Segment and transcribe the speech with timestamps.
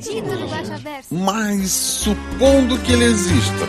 [0.00, 1.14] Guaxaverso.
[1.14, 3.66] Mas supondo que ele exista.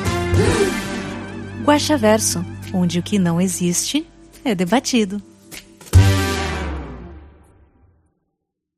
[1.64, 4.08] Guaxaverso, onde o que não existe
[4.46, 5.22] é debatido.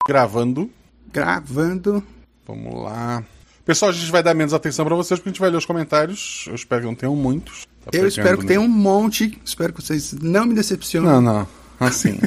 [0.08, 0.70] Gravando.
[1.12, 2.04] Gravando.
[2.46, 3.24] Vamos lá.
[3.64, 5.66] Pessoal, a gente vai dar menos atenção pra vocês porque a gente vai ler os
[5.66, 6.46] comentários.
[6.48, 7.68] Eu espero que não tenham muitos.
[7.86, 8.48] Tá Eu espero que né?
[8.48, 9.40] tenha um monte.
[9.46, 11.10] Espero que vocês não me decepcionem.
[11.10, 11.48] Não, não.
[11.80, 12.20] Assim.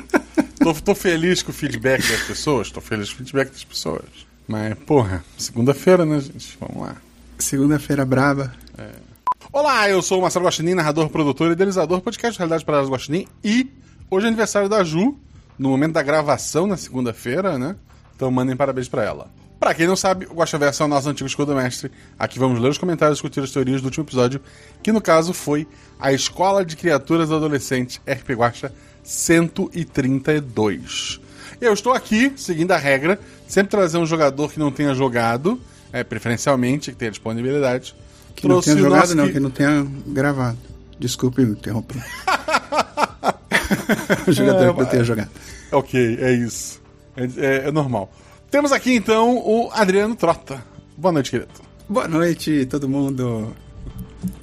[0.62, 2.70] tô, tô feliz com o feedback das pessoas.
[2.70, 4.25] Tô feliz com o feedback das pessoas.
[4.46, 6.56] Mas, porra, segunda-feira, né, gente?
[6.60, 6.96] Vamos lá.
[7.38, 8.54] Segunda-feira braba.
[9.52, 12.88] Olá, eu sou o Marcelo Guaxinim, narrador, produtor e idealizador do podcast Realidade para as
[12.88, 13.26] Guaxinim.
[13.42, 13.68] E
[14.08, 15.16] hoje é aniversário da Ju,
[15.58, 17.74] no momento da gravação, na segunda-feira, né?
[18.14, 19.28] Então mandem parabéns pra ela.
[19.58, 21.90] Pra quem não sabe, o Guaxaverso é o nosso antigo escudo mestre.
[22.18, 24.40] Aqui vamos ler os comentários e discutir as teorias do último episódio,
[24.82, 25.66] que no caso foi
[25.98, 28.72] a Escola de Criaturas Adolescentes RP Guaxa
[29.02, 31.20] 132.
[31.60, 33.18] Eu estou aqui, seguindo a regra,
[33.48, 35.60] sempre trazer um jogador que não tenha jogado,
[35.92, 37.94] é, preferencialmente, que tenha disponibilidade.
[38.34, 40.58] Que não tenha jogado, não, que- que não tenha gravado.
[40.98, 42.02] Desculpe interromper.
[44.26, 45.30] o jogador que não tenha jogado.
[45.72, 46.80] Ok, é isso.
[47.16, 48.12] É, é- é normal.
[48.50, 50.62] Temos aqui então o Adriano Trota.
[50.96, 51.50] Boa noite, querido.
[51.88, 53.54] Boa noite, todo mundo.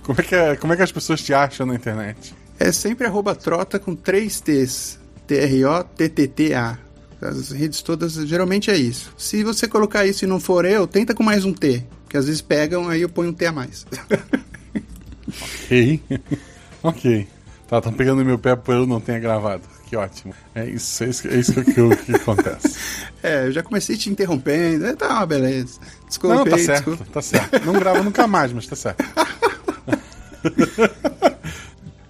[0.04, 2.34] Como é que, é- como é que as pessoas te acham na internet?
[2.60, 5.00] É sempre arroba trota com três T's.
[5.28, 6.78] T-R-O-T-T-T-A.
[7.30, 9.14] As redes todas, geralmente é isso.
[9.18, 11.84] Se você colocar isso e não for eu, tenta com mais um T.
[12.10, 13.86] Que às vezes pegam, aí eu ponho um T a mais.
[15.66, 16.02] Ok.
[16.84, 17.28] ok.
[17.68, 19.64] Tá, estão pegando no meu pé por eu não tenha gravado.
[19.88, 20.34] Que ótimo.
[20.54, 22.76] É isso, é isso, é isso que, que- que acontece.
[23.24, 24.86] é, eu já comecei te interrompendo.
[24.86, 25.80] É, Tá, beleza.
[26.08, 27.06] Desculpa, não, tá certo, desculpa.
[27.12, 27.66] tá certo.
[27.66, 29.04] Não grava nunca mais, mas tá certo.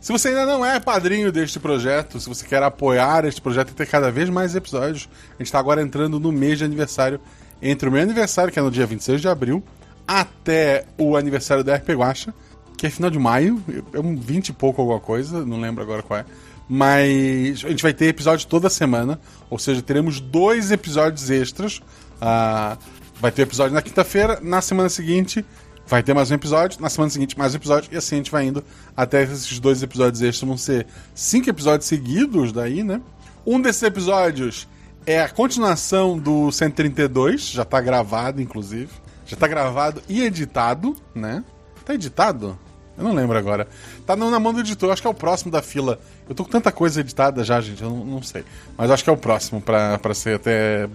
[0.03, 3.73] Se você ainda não é padrinho deste projeto, se você quer apoiar este projeto e
[3.73, 7.21] ter cada vez mais episódios, a gente está agora entrando no mês de aniversário.
[7.61, 9.63] Entre o meu aniversário, que é no dia 26 de abril,
[10.05, 12.33] até o aniversário da RP Guacha,
[12.77, 13.63] que é final de maio,
[13.93, 16.25] é um 20 e pouco alguma coisa, não lembro agora qual é.
[16.67, 19.17] Mas a gente vai ter episódio toda semana,
[19.49, 21.81] ou seja, teremos dois episódios extras.
[22.19, 22.77] Ah,
[23.21, 25.45] vai ter episódio na quinta-feira, na semana seguinte
[25.85, 28.31] vai ter mais um episódio, na semana seguinte mais um episódio, e assim a gente
[28.31, 28.63] vai indo
[28.95, 33.01] até esses dois episódios extras vão ser cinco episódios seguidos daí, né?
[33.45, 34.67] Um desses episódios
[35.05, 38.89] é a continuação do 132, já tá gravado, inclusive.
[39.25, 41.43] Já tá gravado e editado, né?
[41.85, 42.57] Tá editado?
[42.97, 43.67] Eu não lembro agora.
[44.05, 45.99] Tá na mão do editor, acho que é o próximo da fila.
[46.29, 48.43] Eu tô com tanta coisa editada já, gente, eu não, não sei.
[48.77, 50.87] Mas acho que é o próximo pra ser até.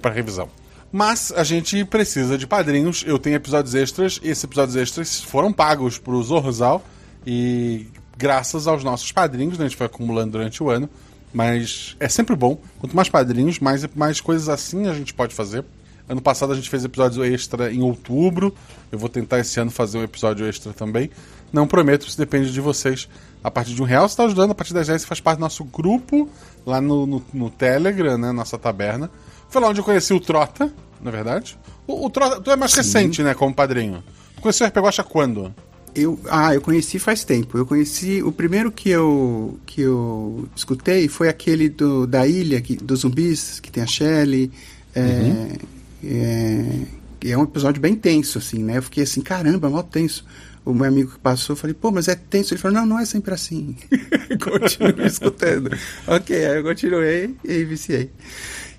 [0.00, 0.48] Pra revisão.
[0.96, 3.02] Mas a gente precisa de padrinhos.
[3.04, 4.20] Eu tenho episódios extras.
[4.22, 6.84] Esses episódios extras foram pagos pro Zorzal.
[7.26, 10.88] E graças aos nossos padrinhos, né, a gente foi acumulando durante o ano.
[11.32, 12.60] Mas é sempre bom.
[12.78, 15.64] Quanto mais padrinhos, mais, mais coisas assim a gente pode fazer.
[16.08, 18.54] Ano passado a gente fez episódio extra em outubro.
[18.92, 21.10] Eu vou tentar esse ano fazer um episódio extra também.
[21.52, 23.08] Não prometo, isso depende de vocês.
[23.42, 25.38] A partir de um real você está ajudando, a partir 10 reais você faz parte
[25.38, 26.30] do nosso grupo
[26.64, 28.30] lá no, no, no Telegram, né?
[28.30, 29.10] Nossa taberna.
[29.48, 30.72] Foi lá onde eu conheci o Trota,
[31.02, 31.58] na verdade.
[31.86, 34.02] O, o Trota, tu é mais recente, né, como padrinho.
[34.36, 35.54] Tu conheceu o RPG Guacha quando?
[35.94, 37.56] Eu, ah, eu conheci faz tempo.
[37.56, 38.20] Eu conheci.
[38.22, 43.60] O primeiro que eu, que eu escutei foi aquele do, da ilha, que, dos zumbis,
[43.60, 44.50] que tem a Shelley.
[44.94, 45.56] É,
[46.04, 46.80] é,
[47.22, 48.78] e é um episódio bem tenso, assim, né?
[48.78, 50.24] Eu fiquei assim, caramba, mó tenso.
[50.64, 52.54] O meu amigo que passou, eu falei, pô, mas é tenso.
[52.54, 53.76] Ele falou, não, não é sempre assim.
[54.42, 55.70] Continuei escutando.
[56.06, 58.10] ok, aí eu continuei e viciei.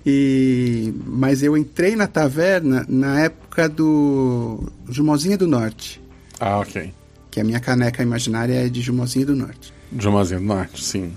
[0.08, 6.00] E, mas eu entrei na taverna na época do Jumozinha do Norte
[6.38, 6.94] Ah, ok.
[7.28, 9.74] que a minha caneca imaginária é de Jumozinho do Norte.
[9.98, 11.12] Jomazinho do Norte, sim.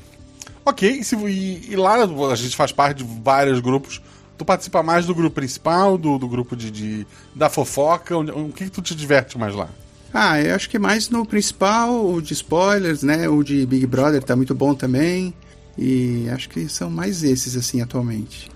[0.66, 1.96] Ok, e, se- e- e lá
[2.32, 4.02] a gente faz parte de vários grupos.
[4.38, 8.18] Tu participa mais do grupo principal, do, do grupo de, de- da fofoca?
[8.18, 9.70] Onde- O que, que tu te diverte mais lá?
[10.12, 13.30] Ah, eu acho que mais no principal, o de spoilers, né?
[13.30, 15.32] O de Big Brother tá muito bom também.
[15.78, 18.50] E acho que são mais esses, assim, atualmente.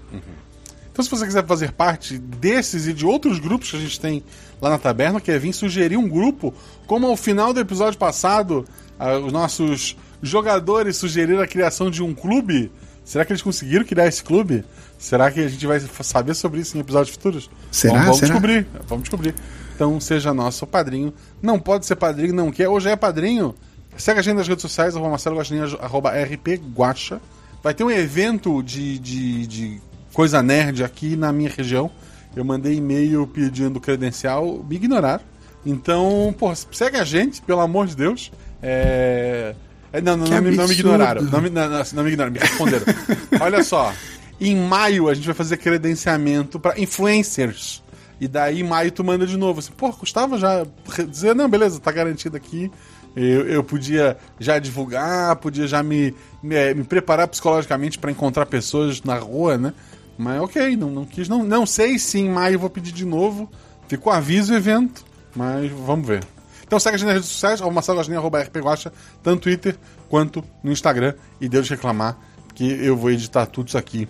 [0.92, 4.24] Então, se você quiser fazer parte desses e de outros grupos que a gente tem
[4.62, 6.54] lá na taberna, quer vir sugerir um grupo,
[6.86, 8.64] como ao final do episódio passado,
[9.00, 12.72] ah, os nossos jogadores sugeriram a criação de um clube,
[13.04, 14.64] Será que eles conseguiram criar esse clube?
[14.98, 17.50] Será que a gente vai saber sobre isso em episódios futuros?
[17.70, 17.94] Será?
[17.94, 18.32] Vamos, vamos Será?
[18.32, 18.68] descobrir.
[18.88, 19.36] Vamos descobrir.
[19.76, 21.14] Então seja nosso padrinho.
[21.42, 22.70] Não pode ser padrinho, não quer.
[22.70, 23.54] Ou já é padrinho.
[23.98, 27.22] Segue a gente nas redes sociais, arroba Marcelo Guaxinim, arroba RP Guaxa.
[27.62, 29.82] Vai ter um evento de, de, de
[30.14, 31.90] coisa nerd aqui na minha região.
[32.36, 35.24] Eu mandei e-mail pedindo credencial, me ignoraram.
[35.66, 38.32] Então, pô, segue a gente, pelo amor de Deus.
[38.62, 39.54] É.
[39.92, 41.22] é, Não, não, não, me- não me ignoraram.
[41.22, 42.86] Não me, não, não, me ignoraram, me responderam.
[43.40, 43.94] Olha só.
[44.42, 47.82] Em maio a gente vai fazer credenciamento para influencers.
[48.20, 49.60] E daí em maio tu manda de novo.
[49.60, 50.66] Assim, pô, custava já
[51.08, 52.72] dizer, não, beleza, tá garantido aqui.
[53.16, 59.04] Eu, eu podia já divulgar, podia já me, me, me preparar psicologicamente para encontrar pessoas
[59.04, 59.74] na rua, né?
[60.18, 61.28] Mas ok, não, não quis.
[61.28, 63.50] Não, não sei se em maio eu vou pedir de novo.
[63.88, 65.04] Ficou aviso o evento,
[65.36, 66.24] mas vamos ver.
[66.66, 69.42] Então segue a gente nas redes sociais, arroba Marcelo Guaxinim, arroba RP Guaxa, tanto no
[69.42, 69.76] Twitter
[70.10, 71.14] quanto no Instagram.
[71.40, 72.18] E Deus reclamar
[72.56, 74.08] que eu vou editar tudo isso aqui.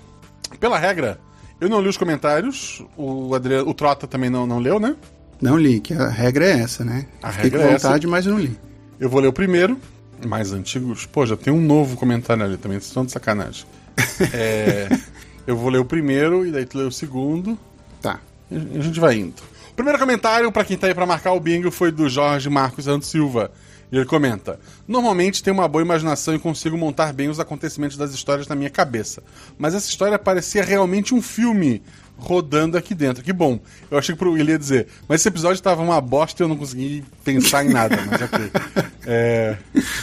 [0.60, 1.20] Pela regra,
[1.60, 4.96] eu não li os comentários, o Adriano, o Trota também não, não leu, né?
[5.42, 7.06] Não li, que a regra é essa, né?
[7.22, 7.88] A Fiquei com regra é essa.
[7.88, 8.58] vontade, mas não li.
[9.00, 9.78] Eu vou ler o primeiro,
[10.26, 11.06] mais antigos.
[11.06, 13.66] Pô, já tem um novo comentário ali também, vocês estão de sacanagem.
[14.32, 14.88] É,
[15.46, 17.58] eu vou ler o primeiro e daí tu lê o segundo.
[18.02, 18.20] Tá.
[18.50, 19.42] E a gente vai indo.
[19.72, 22.86] O primeiro comentário, pra quem tá aí pra marcar o bingo, foi do Jorge Marcos
[22.86, 23.52] Santos Silva.
[23.92, 28.14] E ele comenta: Normalmente tenho uma boa imaginação e consigo montar bem os acontecimentos das
[28.14, 29.24] histórias na minha cabeça.
[29.58, 31.82] Mas essa história parecia realmente um filme
[32.18, 33.24] rodando aqui dentro.
[33.24, 33.60] Que bom.
[33.92, 36.58] Eu achei que ele ia dizer, mas esse episódio tava uma bosta e eu não
[36.58, 37.98] consegui pensar em nada.
[38.10, 38.52] Mas ok.
[39.06, 39.58] É,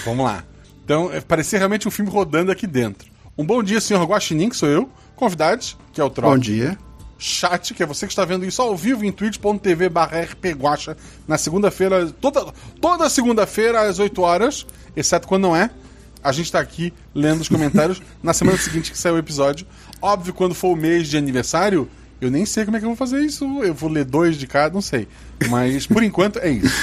[0.04, 0.44] vamos lá.
[0.84, 3.09] Então, é, parecia realmente um filme rodando aqui dentro.
[3.37, 4.91] Um bom dia, senhor Guaxinim, que sou eu.
[5.17, 6.79] Convidados, que é o Troca Bom dia.
[7.19, 10.97] chat, que é você que está vendo isso ao vivo em twitch.tv barra rpguacha
[11.29, 14.67] na segunda-feira, toda, toda segunda-feira às 8 horas,
[14.97, 15.71] exceto quando não é.
[16.23, 19.67] A gente está aqui lendo os comentários na semana seguinte que sair o episódio.
[20.03, 21.88] Óbvio, quando for o mês de aniversário,
[22.21, 23.44] eu nem sei como é que eu vou fazer isso.
[23.62, 25.09] Eu vou ler dois de cada, não sei.
[25.49, 26.75] Mas por enquanto é isso.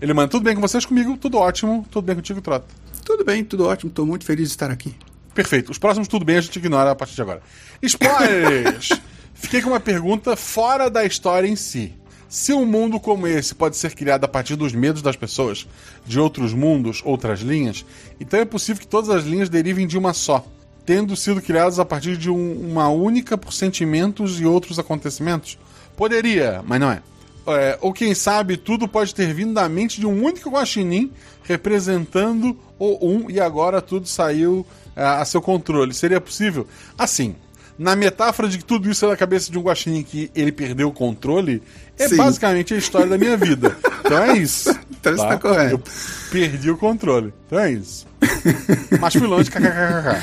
[0.00, 0.86] Ele manda, tudo bem com vocês?
[0.86, 1.86] Comigo, tudo ótimo.
[1.90, 2.66] Tudo bem contigo, Trota?
[3.04, 3.90] Tudo bem, tudo ótimo.
[3.90, 4.94] Tô muito feliz de estar aqui.
[5.40, 5.72] Perfeito.
[5.72, 7.40] Os próximos tudo bem, a gente ignora a partir de agora.
[7.80, 8.90] Spoilers!
[9.32, 11.94] Fiquei com uma pergunta fora da história em si.
[12.28, 15.66] Se um mundo como esse pode ser criado a partir dos medos das pessoas,
[16.06, 17.86] de outros mundos, outras linhas,
[18.20, 20.46] então é possível que todas as linhas derivem de uma só,
[20.84, 25.58] tendo sido criadas a partir de um- uma única por sentimentos e outros acontecimentos?
[25.96, 27.02] Poderia, mas não é.
[27.46, 31.10] É, ou quem sabe tudo pode ter vindo da mente de um único guaxinim
[31.44, 34.64] representando o um e agora tudo saiu
[35.00, 35.94] é, a seu controle.
[35.94, 36.66] Seria possível?
[36.98, 37.34] Assim,
[37.78, 40.88] na metáfora de que tudo isso é da cabeça de um guaxinim que ele perdeu
[40.88, 41.62] o controle,
[41.98, 42.16] é Sim.
[42.18, 43.74] basicamente a história da minha vida.
[44.04, 44.78] Então é isso.
[45.00, 45.76] Então está correto.
[45.76, 45.82] Eu
[46.30, 47.32] perdi o controle.
[47.46, 48.06] Então é isso.
[49.00, 50.22] Mas fui longe, kkkk.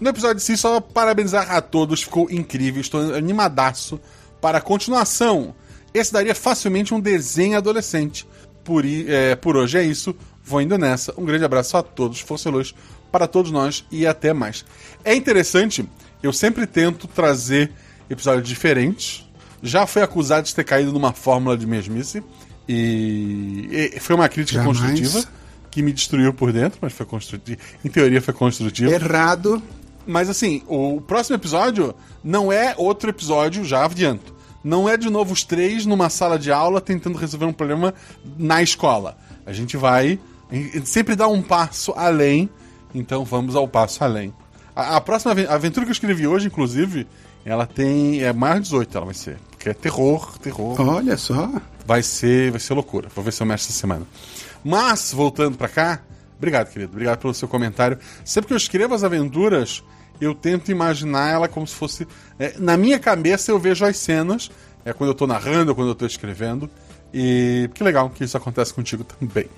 [0.00, 4.00] No episódio de si, só parabenizar a todos, ficou incrível, estou animadaço
[4.40, 5.54] para a continuação.
[5.92, 8.26] Esse daria facilmente um desenho adolescente.
[8.64, 11.12] Por, é, por hoje é isso, vou indo nessa.
[11.18, 12.74] Um grande abraço a todos, força e luz
[13.14, 14.64] para todos nós e até mais.
[15.04, 15.88] É interessante,
[16.20, 17.70] eu sempre tento trazer
[18.10, 19.24] episódios diferentes.
[19.62, 22.24] Já fui acusado de ter caído numa fórmula de mesmice.
[22.68, 24.80] E, e foi uma crítica Jamais.
[24.80, 25.24] construtiva
[25.70, 27.60] que me destruiu por dentro, mas foi construtiva.
[27.84, 28.92] Em teoria foi construtiva.
[28.92, 29.62] Errado.
[30.04, 34.34] Mas assim, o próximo episódio não é outro episódio, já adianto.
[34.64, 37.94] Não é de novo os três numa sala de aula tentando resolver um problema
[38.36, 39.16] na escola.
[39.46, 40.18] A gente vai
[40.84, 42.48] sempre dá um passo além,
[42.94, 44.32] então vamos ao passo além.
[44.74, 47.06] A, a próxima aventura que eu escrevi hoje, inclusive,
[47.44, 48.22] ela tem.
[48.22, 49.36] É mais 18, ela vai ser.
[49.50, 50.80] Porque é terror, terror.
[50.80, 51.50] Olha só.
[51.86, 53.08] Vai ser, vai ser loucura.
[53.14, 54.06] Vou ver se eu mexo essa semana.
[54.64, 56.00] Mas, voltando pra cá,
[56.38, 56.92] obrigado, querido.
[56.92, 57.98] Obrigado pelo seu comentário.
[58.24, 59.84] Sempre que eu escrevo as aventuras,
[60.20, 62.08] eu tento imaginar ela como se fosse.
[62.38, 64.50] é, na minha cabeça eu vejo as cenas,
[64.84, 66.70] é quando eu tô narrando, quando eu tô escrevendo.
[67.12, 69.48] E que legal que isso acontece contigo também.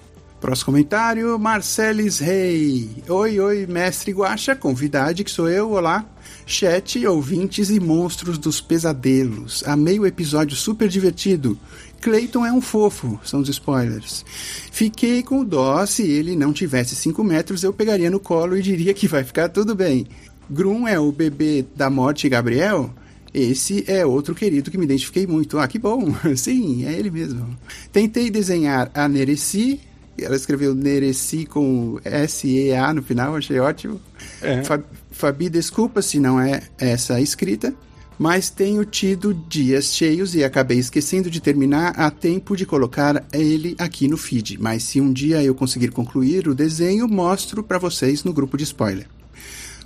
[0.41, 3.03] Próximo comentário, Marcelis Rei.
[3.09, 6.05] Oi, oi, mestre Guaxa, convidade que sou eu, olá.
[6.45, 9.65] Chat, ouvintes e monstros dos pesadelos.
[9.67, 11.59] Amei o episódio super divertido.
[12.03, 14.27] Clayton é um fofo, são os spoilers.
[14.71, 18.93] Fiquei com dó, se ele não tivesse 5 metros, eu pegaria no colo e diria
[18.93, 20.07] que vai ficar tudo bem.
[20.51, 22.93] Grum é o bebê da morte Gabriel?
[23.33, 25.59] Esse é outro querido que me identifiquei muito.
[25.59, 26.15] Ah, que bom.
[26.37, 27.57] Sim, é ele mesmo.
[27.91, 29.81] Tentei desenhar a Nereci.
[30.19, 34.01] Ela escreveu Nereci com S-E-A no final, achei ótimo.
[34.41, 34.63] É.
[34.65, 37.75] Fa- Fabi, desculpa se não é essa a escrita,
[38.19, 43.75] mas tenho tido dias cheios e acabei esquecendo de terminar a tempo de colocar ele
[43.79, 44.59] aqui no feed.
[44.61, 48.65] Mas se um dia eu conseguir concluir o desenho, mostro para vocês no grupo de
[48.65, 49.07] spoiler.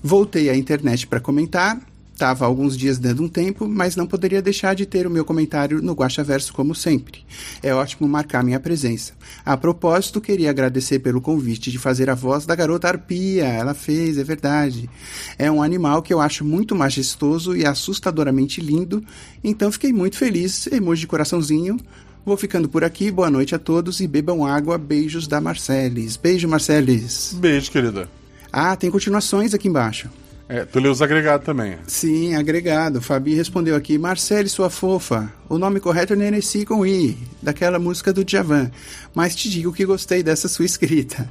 [0.02, 1.80] Voltei à internet para comentar.
[2.20, 5.80] Estava alguns dias dando um tempo, mas não poderia deixar de ter o meu comentário
[5.80, 7.24] no Guaxa Verso como sempre.
[7.62, 9.14] É ótimo marcar minha presença.
[9.42, 13.46] A propósito, queria agradecer pelo convite de fazer a voz da garota arpia.
[13.46, 14.90] Ela fez, é verdade.
[15.38, 19.02] É um animal que eu acho muito majestoso e assustadoramente lindo,
[19.42, 20.66] então fiquei muito feliz.
[20.66, 21.78] Emoji de coraçãozinho.
[22.22, 23.10] Vou ficando por aqui.
[23.10, 24.76] Boa noite a todos e bebam água.
[24.76, 26.18] Beijos da Marceles.
[26.18, 27.34] Beijo, Marceles.
[27.38, 28.10] Beijo, querida.
[28.52, 30.10] Ah, tem continuações aqui embaixo.
[30.52, 31.76] É, tu leu os agregados também.
[31.86, 33.00] Sim, agregado.
[33.00, 35.32] Fabi respondeu aqui: Marcele, sua fofa.
[35.48, 38.68] O nome correto é Neneci com I, daquela música do Djavan.
[39.14, 41.30] Mas te digo que gostei dessa sua escrita.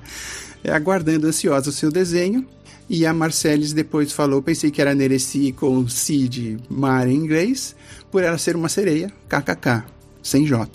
[0.63, 2.47] É, aguardando ansiosa o seu desenho.
[2.89, 7.75] E a Marceles depois falou: pensei que era Nereci com C de mar em inglês,
[8.09, 9.83] por ela ser uma sereia, kkk,
[10.23, 10.69] sem J.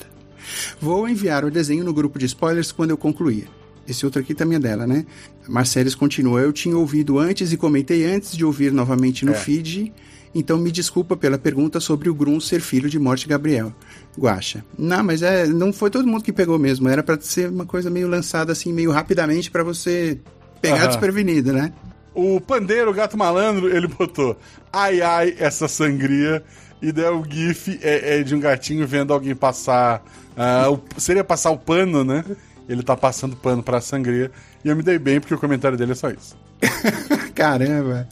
[0.78, 3.48] Vou enviar o desenho no grupo de spoilers quando eu concluir.
[3.88, 5.04] Esse outro aqui também é dela, né?
[5.48, 6.40] Marceles continua.
[6.40, 9.34] Eu tinha ouvido antes e comentei antes de ouvir novamente no É.
[9.34, 9.92] feed.
[10.34, 13.72] Então me desculpa pela pergunta sobre o Grum ser filho de Morte Gabriel.
[14.18, 14.64] Guacha.
[14.76, 16.88] Não, mas é, não foi todo mundo que pegou mesmo.
[16.88, 20.18] Era pra ser uma coisa meio lançada assim, meio rapidamente pra você
[20.60, 20.86] pegar Aham.
[20.88, 21.72] desprevenido, né?
[22.12, 24.36] O pandeiro, o gato malandro, ele botou
[24.72, 26.42] ai ai, essa sangria.
[26.82, 30.02] E daí o GIF é, é de um gatinho vendo alguém passar.
[30.36, 32.24] ah, o- seria passar o pano, né?
[32.68, 34.30] Ele tá passando pano pra sangria.
[34.64, 36.37] E eu me dei bem porque o comentário dele é só isso.
[37.35, 38.09] Caramba.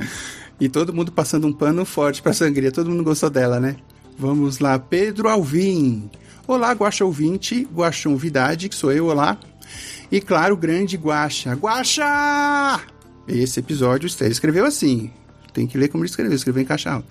[0.61, 2.71] E todo mundo passando um pano forte pra sangria.
[2.71, 3.76] Todo mundo gostou dela, né?
[4.18, 6.11] Vamos lá, Pedro Alvim.
[6.47, 9.38] Olá, Guaxa ouvinte, Guaxa Novidade, que sou eu, olá.
[10.11, 11.54] E claro, grande Guaxa.
[11.54, 12.80] Guaxa!
[13.26, 15.11] Esse episódio, ele escreveu assim.
[15.52, 17.06] Tem que ler como ele escreveu, escreveu em caixa alta.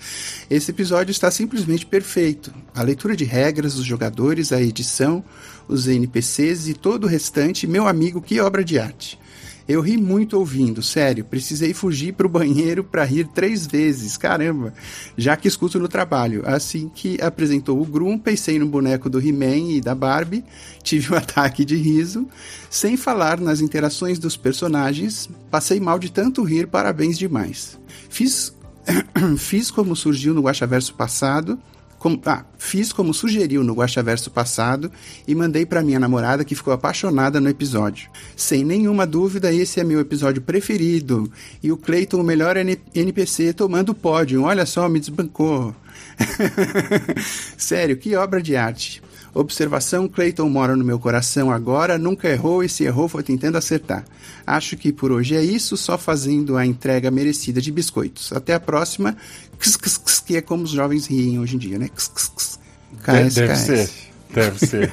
[0.50, 2.54] Esse episódio está simplesmente perfeito.
[2.74, 5.24] A leitura de regras, os jogadores, a edição,
[5.68, 9.20] os NPCs e todo o restante, meu amigo, que obra de arte.
[9.68, 11.24] Eu ri muito ouvindo, sério.
[11.24, 14.74] Precisei fugir pro banheiro para rir três vezes, caramba.
[15.16, 16.44] Já que escuto no trabalho.
[16.46, 20.44] Assim que apresentou o Grum, pensei no boneco do He-Man e da Barbie,
[20.84, 22.28] tive um ataque de riso.
[22.70, 27.80] Sem falar nas interações dos personagens, passei mal de tanto rir, parabéns demais.
[28.10, 28.54] Fiz,
[29.38, 31.58] fiz como surgiu no Guaxaverso passado.
[32.02, 34.92] Como, ah, fiz como sugeriu no Guaxaverso passado
[35.28, 38.10] e mandei para minha namorada que ficou apaixonada no episódio.
[38.36, 41.32] Sem nenhuma dúvida, esse é meu episódio preferido.
[41.62, 44.42] E o Clayton, o melhor NPC, tomando pódio.
[44.42, 45.76] Olha só, me desbancou.
[47.56, 49.00] Sério, que obra de arte.
[49.34, 54.04] Observação: Clayton mora no meu coração agora, nunca errou e se errou foi tentando acertar.
[54.46, 58.34] Acho que por hoje é isso, só fazendo a entrega merecida de biscoitos.
[58.34, 59.16] Até a próxima,
[59.60, 61.88] Ks, ks, ks, que é como os jovens riem hoje em dia, né?
[61.88, 62.60] Ks, ks, ks.
[62.92, 62.98] De-
[63.30, 63.90] KS, deve ser.
[64.34, 64.92] Deve ser.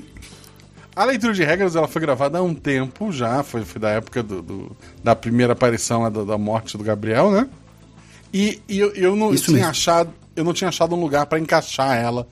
[0.94, 4.22] A leitura de regras ela foi gravada há um tempo já, foi, foi da época
[4.22, 7.48] do, do- da primeira aparição lá da, da morte do Gabriel, né?
[8.34, 9.70] E, e eu, eu não Isso tinha mesmo.
[9.70, 12.28] achado, eu não tinha achado um lugar pra encaixar ela,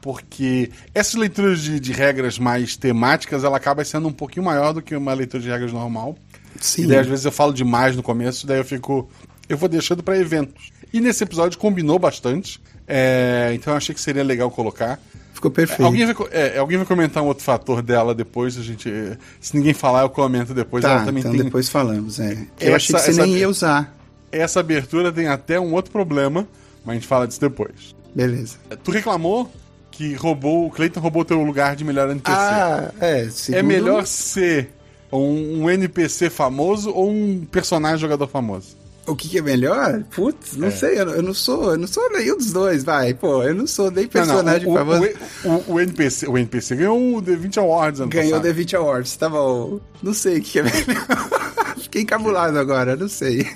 [0.00, 4.82] porque essas leituras de, de regras mais temáticas, ela acaba sendo um pouquinho maior do
[4.82, 6.16] que uma leitura de regras normal.
[6.60, 6.84] Sim.
[6.84, 9.08] E daí às vezes eu falo demais no começo, daí eu fico.
[9.48, 10.70] Eu vou deixando pra eventos.
[10.92, 12.60] E nesse episódio combinou bastante.
[12.86, 14.98] é, então eu achei que seria legal colocar.
[15.34, 15.84] Ficou perfeito.
[15.84, 18.88] Alguém vai, é, alguém vai comentar um outro fator dela depois, a gente.
[18.90, 20.82] é, Se ninguém falar, eu comento depois.
[20.82, 21.42] Tá, ela também então tem.
[21.44, 22.18] depois falamos.
[22.18, 22.32] É.
[22.58, 23.94] Eu Essa- achei que você essa- nem ia usar.
[24.32, 26.48] Essa abertura tem até um outro problema,
[26.84, 27.94] mas a gente fala disso depois.
[28.14, 28.56] Beleza.
[28.82, 29.52] Tu reclamou
[29.96, 30.66] que roubou.
[30.66, 32.36] O Clayton roubou teu lugar de melhor NPC.
[32.36, 33.22] Ah, é.
[33.22, 34.68] é segundo- melhor ser
[35.12, 38.76] um, um NPC famoso ou um personagem jogador famoso?
[39.06, 40.02] O que, que é melhor?
[40.10, 40.58] Putz, É.
[40.58, 43.14] não sei, eu, eu não sou, eu não sou nenhum dos dois, vai.
[43.14, 45.14] Pô, eu não sou nem personagem Não, não, o, famoso.
[45.44, 48.42] o, o, o NPC, o NPC ganhou o The 20 Awards ano Ganhou o.
[48.42, 49.78] The 20 Awards, tá bom.
[50.02, 51.06] Não sei o que, que é melhor.
[51.80, 53.46] Fiquei encabulado agora, não sei.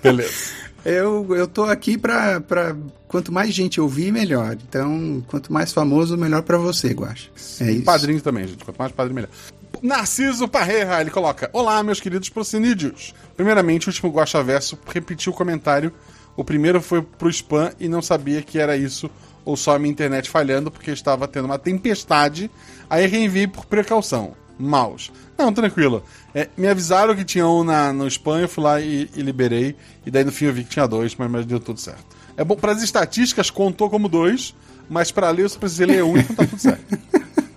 [0.00, 0.30] Beleza.
[0.84, 2.76] Eu, eu tô aqui pra, pra.
[3.06, 4.56] Quanto mais gente ouvir, melhor.
[4.68, 7.28] Então, quanto mais famoso, melhor pra você, Guaxa.
[7.60, 7.84] É isso.
[7.84, 8.64] Padrinho também, gente.
[8.64, 9.30] Quanto mais padrinho, melhor.
[9.82, 13.14] Narciso Parreira, ele coloca: Olá, meus queridos procinídeos.
[13.36, 15.92] Primeiramente, o último Guaxa Verso repetiu o comentário.
[16.36, 19.10] O primeiro foi pro spam e não sabia que era isso,
[19.44, 22.50] ou só a minha internet falhando, porque estava tendo uma tempestade.
[22.88, 24.34] Aí reenviei por precaução.
[24.58, 25.10] Maus.
[25.40, 26.02] Não, tranquilo.
[26.34, 29.74] É, me avisaram que tinha um na, no spam, eu fui lá e, e liberei.
[30.04, 32.04] E daí no fim eu vi que tinha dois, mas, mas deu tudo certo.
[32.36, 34.54] É bom, para as estatísticas contou como dois,
[34.88, 36.98] mas para ler eu só precisei ler um, então tá tudo certo.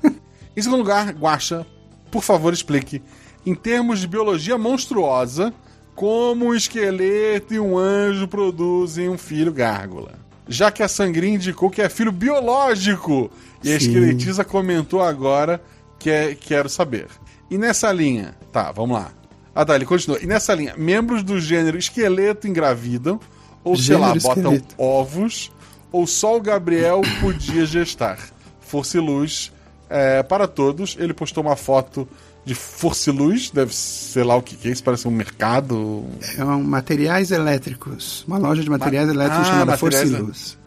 [0.56, 1.66] Em segundo lugar, Guaxa,
[2.12, 3.02] por favor, explique,
[3.44, 5.52] em termos de biologia monstruosa,
[5.96, 10.14] como um esqueleto e um anjo produzem um filho gárgula.
[10.48, 13.32] Já que a Sangria indicou que é filho biológico.
[13.64, 13.88] E a Sim.
[13.88, 15.60] esqueletiza comentou agora
[15.98, 17.08] que é, quero saber.
[17.50, 19.12] E nessa linha, tá, vamos lá.
[19.54, 20.18] Ah, tá, ele continua.
[20.22, 23.20] E nessa linha, membros do gênero esqueleto engravidam,
[23.64, 24.76] ou sei Gênero lá, botam esqueleto.
[24.78, 25.52] ovos,
[25.92, 28.18] ou só o Gabriel podia gestar.
[28.60, 29.52] Força e luz
[29.90, 30.96] é, para todos.
[31.00, 32.08] Ele postou uma foto
[32.44, 36.04] de Força e luz, deve ser lá o que que é isso, parece um mercado.
[36.38, 38.26] É um materiais elétricos.
[38.28, 40.58] Uma loja de materiais Ma- elétricos Ah, chamada Força e Luz.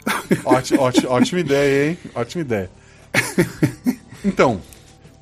[0.45, 1.99] Ótima, ótima, ótima ideia, hein?
[2.15, 2.71] Ótima ideia.
[4.25, 4.61] Então,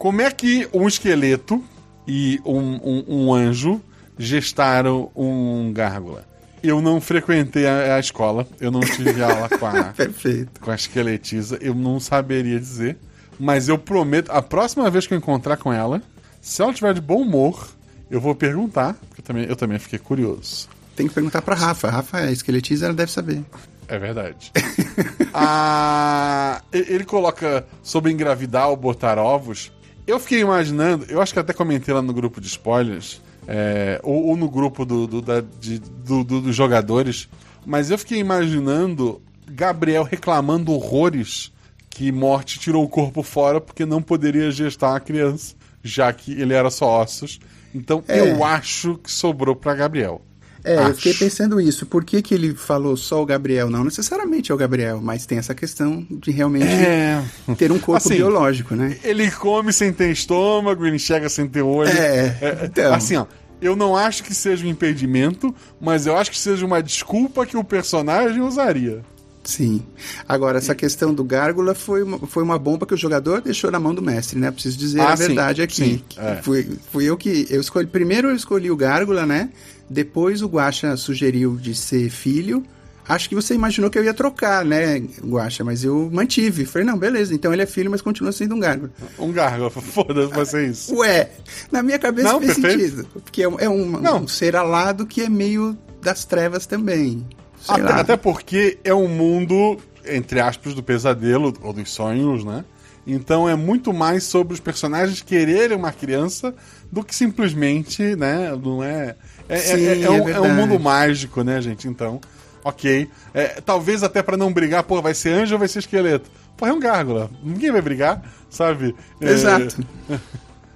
[0.04, 1.64] como é que um esqueleto
[2.06, 3.80] e um, um- um anjo
[4.18, 6.26] gestaram um gárgula?
[6.62, 10.61] Eu não frequentei a, a escola, eu não tive aula com a, Perfeito.
[10.61, 12.99] com a esqueletiza, eu não saberia dizer.
[13.40, 16.02] Mas eu prometo, a próxima vez que eu encontrar com ela,
[16.38, 17.66] se ela tiver de bom humor,
[18.11, 20.68] eu vou perguntar, porque eu também, eu também fiquei curioso.
[20.94, 21.88] Tem que perguntar pra Rafa.
[21.88, 23.42] Rafa é esqueletiza, ela deve saber.
[23.88, 24.52] É verdade.
[25.37, 29.73] Ah, ele coloca sobre engravidar ou botar ovos.
[30.06, 34.26] Eu fiquei imaginando, eu acho que até comentei lá no grupo de spoilers, é, ou,
[34.28, 37.28] ou no grupo do, do- da- de- do- do- dos jogadores,
[37.64, 41.52] mas eu fiquei imaginando Gabriel reclamando horrores
[41.90, 46.52] que Morte tirou o corpo fora porque não poderia gestar a criança, já que ele
[46.52, 47.38] era só ossos.
[47.75, 48.20] Então É.
[48.20, 50.20] eu acho que sobrou pra Gabriel.
[50.64, 50.94] É, eu Acho.
[50.94, 51.85] fiquei pensando isso.
[51.85, 53.68] Por que, que ele falou só o Gabriel?
[53.68, 57.23] Não necessariamente é o Gabriel, mas tem essa questão de realmente É.
[57.59, 58.97] ter um corpo Assim, biológico, né?
[59.04, 61.90] Ele come sem ter estômago, ele enxerga sem ter olho.
[61.90, 62.94] É, então.
[62.94, 63.26] Assim, ó.
[63.61, 67.56] Eu não acho que seja um impedimento, mas eu acho que seja uma desculpa que
[67.56, 69.00] o personagem usaria.
[69.42, 69.83] Sim.
[70.26, 73.78] Agora, essa questão do gárgula foi uma, foi uma bomba que o jogador deixou na
[73.78, 74.50] mão do mestre, né?
[74.50, 75.75] Preciso dizer Ah, a sim, verdade aqui.
[75.76, 76.37] sim, é.
[76.42, 77.47] Fui, fui eu que.
[77.50, 77.87] Eu escolhi.
[77.87, 79.50] Primeiro eu escolhi o gárgula, né?
[79.88, 82.62] Depois o Guaxa sugeriu de ser filho.
[83.06, 85.62] Acho que você imaginou que eu ia trocar, né, Guaxa?
[85.62, 86.64] Mas eu mantive.
[86.64, 88.90] Falei, não, beleza, então ele é filho, mas continua sendo um gárgula.
[89.18, 90.94] Um gárgula, foda-se, ser isso.
[90.96, 91.28] Ué,
[91.70, 92.80] na minha cabeça Não, fez perfeito.
[92.96, 93.08] sentido.
[93.12, 97.26] Porque é, um, é um- um ser alado que é meio das trevas também.
[97.68, 102.64] Até, até porque é um mundo, entre aspas, do pesadelo ou dos sonhos, né?
[103.06, 106.54] Então é muito mais sobre os personagens quererem uma criança
[106.90, 108.50] do que simplesmente, né?
[108.62, 109.14] Não é.
[109.49, 111.87] É, é- Sim, é- é é um, é um mundo mágico, né, gente?
[111.89, 112.21] Então,
[112.65, 113.09] ok.
[113.33, 116.30] É, talvez até pra não brigar, pô, vai ser anjo ou vai ser esqueleto?
[116.57, 117.30] Pô, é um gárgula.
[117.43, 118.95] Ninguém vai brigar, sabe?
[119.21, 119.85] É, Exato.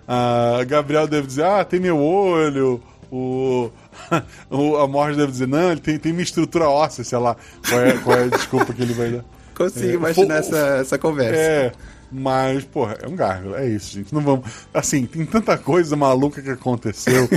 [0.06, 2.82] a Gabriel deve dizer, ah, tem meu olho.
[3.10, 3.70] O,
[4.50, 7.36] o a Morte deve dizer, não, ele tem, tem minha estrutura óssea, sei lá.
[7.68, 9.24] Qual é, qual é a desculpa que ele vai dar?
[9.56, 11.40] Consigo imaginar fo- essa, essa conversa.
[11.40, 11.72] É,
[12.12, 14.14] mas, porra, é um gárgula, é isso, gente.
[14.14, 14.46] Não vamos.
[14.74, 17.28] Assim, tem tanta coisa maluca que aconteceu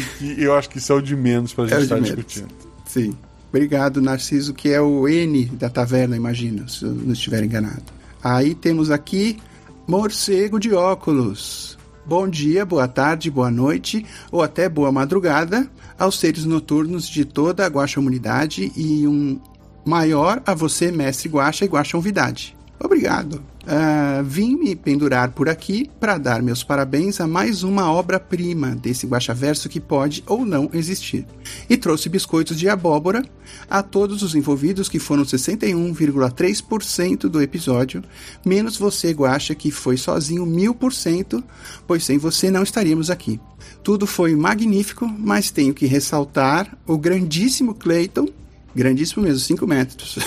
[0.00, 1.84] que, que eu acho que isso é o de menos pra É gente o de
[1.84, 2.48] estar discutindo.
[2.86, 3.14] Sim.
[3.48, 7.84] Obrigado, Narciso, que é o N da taverna, imagina, se eu não estiver enganado.
[8.22, 9.38] Aí temos aqui
[9.86, 11.78] Morcego de óculos.
[12.04, 17.64] Bom dia, boa tarde, boa noite ou até boa madrugada aos seres noturnos de toda
[17.64, 19.38] a Guaxa Humanidade e um
[19.84, 22.56] maior a você, mestre Guaxa e Guaxa Unvidade.
[22.80, 23.42] Obrigado.
[23.66, 29.06] Ah, vim me pendurar por aqui para dar meus parabéns a mais uma obra-prima desse
[29.06, 31.26] guaxaverso que pode ou não existir.
[31.68, 33.24] E trouxe biscoitos de abóbora
[33.68, 38.04] a todos os envolvidos, que foram 61,3% do episódio,
[38.44, 41.42] menos você, Guaxa, que foi sozinho mil por cento,
[41.86, 43.40] pois sem você não estaríamos aqui.
[43.82, 48.28] Tudo foi magnífico, mas tenho que ressaltar o grandíssimo Clayton
[48.74, 50.18] Grandíssimo mesmo, 5 metros.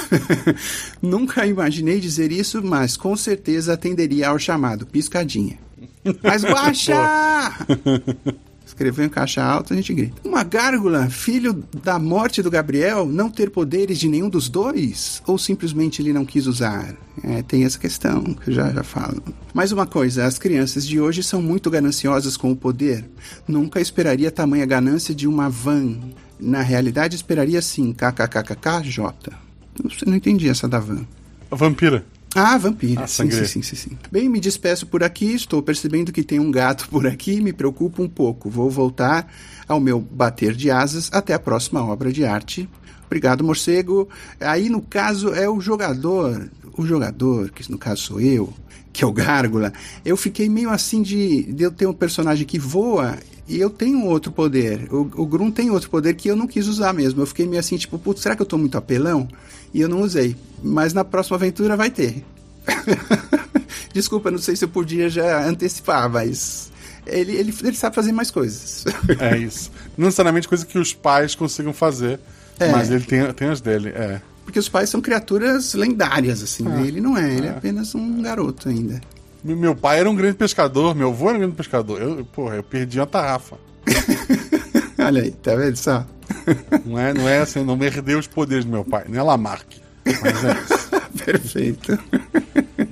[1.02, 5.58] Nunca imaginei dizer isso, mas com certeza atenderia ao chamado piscadinha.
[6.24, 7.56] Mas baixa!
[8.66, 10.16] Escreveu em caixa alta, a gente grita.
[10.26, 15.22] Uma gárgula, filho da morte do Gabriel, não ter poderes de nenhum dos dois?
[15.26, 16.94] Ou simplesmente ele não quis usar?
[17.24, 19.24] É, tem essa questão que eu já, já falo.
[19.54, 23.06] Mais uma coisa, as crianças de hoje são muito gananciosas com o poder.
[23.48, 25.98] Nunca esperaria tamanha ganância de uma van.
[26.40, 29.02] Na realidade, esperaria sim, kkkkj.
[29.84, 31.06] Não, sei, não entendi essa da van.
[31.50, 32.06] A vampira.
[32.36, 33.04] Ah, vampira.
[33.04, 33.98] Ah, sim, sim, sim, sim, sim.
[34.12, 35.34] Bem, me despeço por aqui.
[35.34, 38.50] Estou percebendo que tem um gato por aqui e me preocupa um pouco.
[38.50, 39.32] Vou voltar
[39.68, 42.70] ao meu bater de asas até a próxima obra de arte.
[43.06, 44.08] Obrigado, morcego.
[44.40, 46.50] Aí, no caso, é o jogador.
[46.78, 48.54] O jogador, que no caso sou eu,
[48.94, 49.74] que é o Gárgula.
[50.06, 53.18] Eu fiquei meio assim de, de eu ter um personagem que voa
[53.48, 54.88] e eu tenho outro poder.
[54.92, 57.22] O, o Grum tem outro poder que eu não quis usar mesmo.
[57.22, 59.28] Eu fiquei meio assim, tipo, putz, será que eu tô muito apelão?
[59.74, 60.36] E eu não usei.
[60.64, 62.24] Mas na próxima aventura vai ter.
[63.94, 66.72] Desculpa, não sei se eu podia já antecipar, mas
[67.06, 68.84] ele, ele, ele sabe fazer mais coisas.
[69.20, 69.72] É isso.
[69.98, 72.20] Não necessariamente coisa que os pais consigam fazer,
[72.60, 72.72] É.
[72.72, 74.22] mas ele tem, tem as dele, é.
[74.44, 76.64] Porque os pais são criaturas lendárias, assim.
[76.64, 76.86] né?
[76.88, 79.02] Ele não é, ele é apenas um garoto ainda.
[79.56, 82.02] Meu pai era um grande pescador, meu avô era um grande pescador.
[82.02, 83.58] Eu, porra, eu perdi uma tarrafa.
[85.00, 86.06] Olha aí, tá vendo só?
[86.86, 89.78] Não é, não é assim, não herdei os poderes do meu pai, não é Lamarck.
[90.06, 90.88] Mas é isso.
[91.24, 92.00] Perfeito.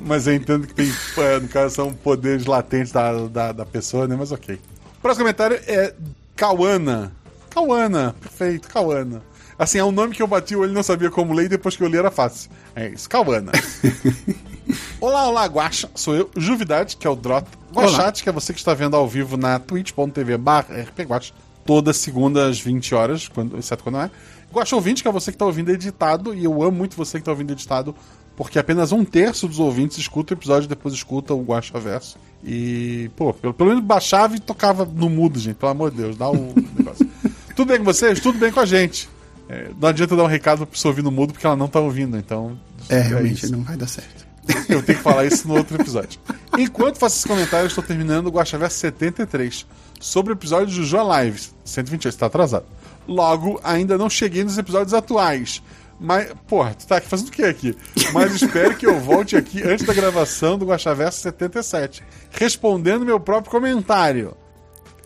[0.06, 4.08] Mas eu entendo que tem, é, no caso, são poderes latentes da, da, da pessoa,
[4.08, 4.16] né?
[4.18, 4.56] Mas ok.
[4.98, 5.94] O próximo comentário é
[6.36, 7.12] Cauana.
[7.50, 9.22] Cauana, perfeito, Cauana.
[9.58, 11.50] Assim, é um nome que eu bati o olho e não sabia como ler, e
[11.50, 12.52] depois que eu li era fácil.
[12.76, 13.52] É isso, Cauana.
[15.00, 15.90] olá, olá, Guaxa.
[15.96, 17.50] Sou eu, Juvidade, que é o Drota.
[17.74, 21.34] Guaxate, que é você que está vendo ao vivo na twitch.tv barra rpguacha,
[21.66, 24.12] todas segundas às 20 horas, quando, exceto quando não é.
[24.54, 27.22] Guaxa Ouvinte, que é você que está ouvindo editado, e eu amo muito você que
[27.22, 27.94] está ouvindo editado,
[28.38, 32.18] porque apenas um terço dos ouvintes escuta o episódio e depois escuta o Guaxa Verso.
[32.44, 36.16] E, pô, pelo, pelo menos baixava e tocava no mudo, gente, pelo amor de Deus,
[36.16, 37.10] dá o negócio.
[37.56, 38.20] Tudo bem com vocês?
[38.20, 39.10] Tudo bem com a gente.
[39.48, 41.80] É, não adianta dar um recado pra pessoa ouvir no mudo porque ela não tá
[41.80, 42.58] ouvindo, então.
[42.90, 43.52] É, realmente isso.
[43.52, 44.25] não vai dar certo.
[44.70, 46.20] Eu tenho que falar isso no outro episódio.
[46.58, 49.66] Enquanto faço esse comentário, eu estou terminando o Guaxaverso 73
[50.00, 52.66] sobre o episódio de Joa Lives 128, está atrasado.
[53.08, 55.62] Logo, ainda não cheguei nos episódios atuais.
[56.00, 57.76] Mas, porra, tu tá fazendo o que aqui?
[58.14, 63.52] Mas espero que eu volte aqui antes da gravação do Guaxaverso 77, respondendo meu próprio
[63.52, 64.36] comentário.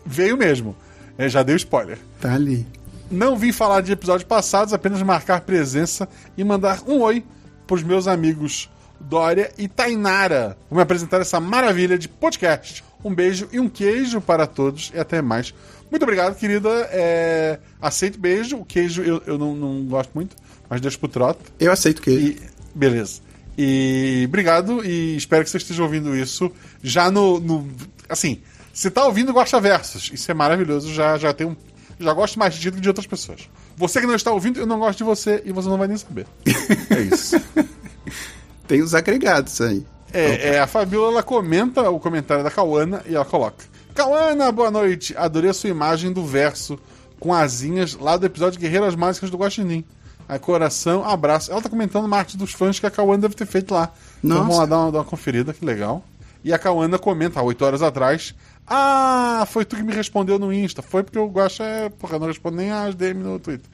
[0.05, 0.75] Veio mesmo.
[1.17, 1.99] É, já dei o spoiler.
[2.19, 2.65] Tá ali.
[3.11, 7.23] Não vim falar de episódios passados, apenas marcar presença e mandar um oi
[7.67, 8.69] pros meus amigos
[8.99, 10.57] Dória e Tainara.
[10.69, 12.83] Vou me apresentar essa maravilha de podcast.
[13.03, 15.53] Um beijo e um queijo para todos e até mais.
[15.89, 16.69] Muito obrigado, querida.
[16.91, 17.59] É...
[17.81, 18.57] Aceito beijo.
[18.57, 20.35] O queijo eu, eu não, não gosto muito,
[20.69, 21.51] mas deixo pro troto.
[21.59, 22.11] Eu aceito que.
[22.11, 22.39] E...
[22.75, 23.21] Beleza.
[23.57, 27.39] E obrigado e espero que você esteja ouvindo isso já no.
[27.39, 27.67] no...
[28.07, 28.41] Assim,
[28.73, 30.09] você tá ouvindo Gosta Versos.
[30.13, 30.93] Isso é maravilhoso.
[30.93, 31.55] Já, já tem um.
[31.99, 33.49] Já gosto mais de ti do que de outras pessoas.
[33.75, 35.97] Você que não está ouvindo, eu não gosto de você e você não vai nem
[35.97, 36.25] saber.
[36.89, 37.35] É isso.
[38.69, 39.83] Tem os agregados aí.
[40.13, 44.69] É, é, a Fabiola ela comenta o comentário da Cauana e ela coloca: Cauana, boa
[44.69, 45.17] noite.
[45.17, 46.77] Adorei a sua imagem do verso
[47.19, 49.83] com asinhas lá do episódio Guerreiras Mágicas do Guaxinim.
[50.27, 51.51] Aí, coração, abraço.
[51.51, 53.91] Ela tá comentando uma arte dos fãs que a Cauana deve ter feito lá.
[54.23, 54.41] Então Nossa.
[54.41, 56.03] vamos lá dar uma, dar uma conferida, que legal.
[56.43, 58.35] E a Cauana comenta, há 8 horas atrás.
[58.67, 60.83] Ah, foi tu que me respondeu no Insta.
[60.83, 61.89] Foi porque o Guaxa é.
[61.89, 63.67] Porra, eu não respondo nem as DM no Twitter.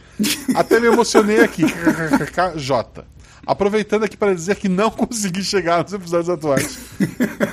[0.56, 1.64] Até me emocionei aqui.
[2.56, 3.04] J.
[3.46, 6.80] Aproveitando aqui para dizer que não consegui chegar nos episódios atuais.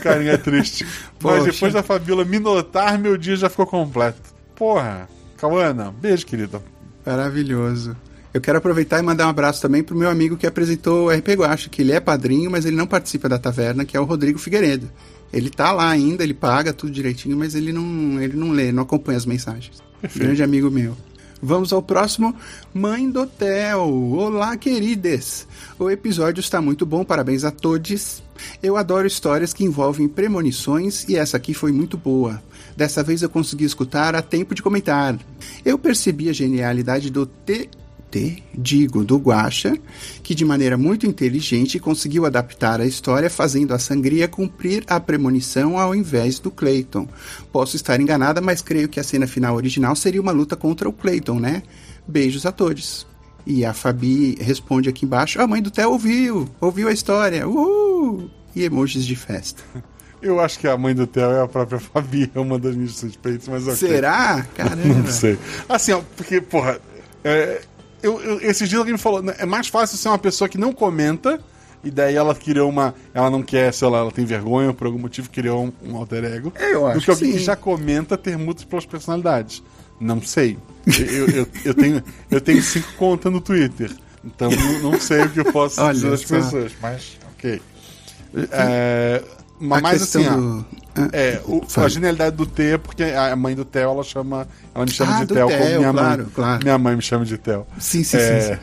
[0.03, 0.85] Carinha triste.
[1.23, 1.53] Mas Poxa.
[1.53, 4.33] depois da Fabiola me notar, meu dia já ficou completo.
[4.55, 6.63] Porra, Cauana, beijo, querida.
[7.05, 7.97] Maravilhoso.
[8.33, 11.29] Eu quero aproveitar e mandar um abraço também pro meu amigo que apresentou o RP
[11.35, 14.39] Guacha, que ele é padrinho, mas ele não participa da taverna, que é o Rodrigo
[14.39, 14.91] Figueiredo.
[15.33, 18.85] Ele tá lá ainda, ele paga tudo direitinho, mas ele não, ele não lê, não
[18.85, 19.83] acompanha as mensagens.
[20.17, 20.97] Grande amigo meu.
[21.45, 22.37] Vamos ao próximo.
[22.73, 24.15] Mãe do Theo.
[24.15, 25.45] Olá, queridas.
[25.77, 28.23] O episódio está muito bom, parabéns a todos.
[28.63, 32.41] Eu adoro histórias que envolvem premonições e essa aqui foi muito boa.
[32.77, 35.19] Dessa vez eu consegui escutar a tempo de comentar.
[35.65, 37.69] Eu percebi a genialidade do T.
[38.13, 39.75] T, digo, do Guacha,
[40.23, 45.79] que de maneira muito inteligente conseguiu adaptar a história fazendo a sangria cumprir a premonição
[45.79, 47.09] ao invés do Clayton.
[47.51, 50.93] Posso estar enganada, mas creio que a cena final original seria uma luta contra o
[50.93, 51.63] Clayton, né?
[52.07, 53.07] Beijos a todos.
[53.47, 58.31] E a Fabi responde aqui embaixo: A mãe do Theo ouviu, ouviu a história, uhul!
[58.55, 59.63] E emojis de festa.
[60.21, 62.93] Eu acho que a mãe do Theo é a própria Fabi, é uma das minhas
[62.93, 63.75] suspeitas, mas ok.
[63.75, 64.47] Será?
[64.55, 64.87] Caramba.
[64.87, 65.37] Não sei.
[65.69, 66.79] Assim, ó, porque, porra,
[67.25, 67.63] é,
[68.03, 70.73] eu, eu- esses dias alguém me falou, é mais fácil ser uma pessoa que não
[70.73, 71.41] comenta,
[71.85, 72.95] e daí ela criou uma.
[73.13, 76.25] Ela não quer, sei lá, ela tem vergonha, por algum motivo criou um, um alter
[76.25, 76.53] ego.
[76.59, 77.45] Eu do acho que alguém que que sim.
[77.45, 79.63] já comenta ter múltiplas personalidades.
[80.01, 80.59] Não sei.
[80.99, 83.91] Eu, eu, eu tenho, eu tenho cinco contas no Twitter.
[84.25, 84.51] Então
[84.83, 86.37] não, sei o que eu posso Olha dizer só.
[86.37, 87.61] pessoas, mas ok.
[88.53, 89.23] É,
[89.61, 90.65] mas assim, do-
[91.13, 91.87] é, o- fala.
[91.87, 94.47] a genialidade do T é porque a mãe do Theo, ela chama.
[94.75, 96.33] Ela me chama Ah, de Theo como minha claro, mãe.
[96.35, 96.63] claro.
[96.65, 97.67] Minha mãe me chama de Theo.
[97.79, 98.61] Sim, sim, É, sim, sim.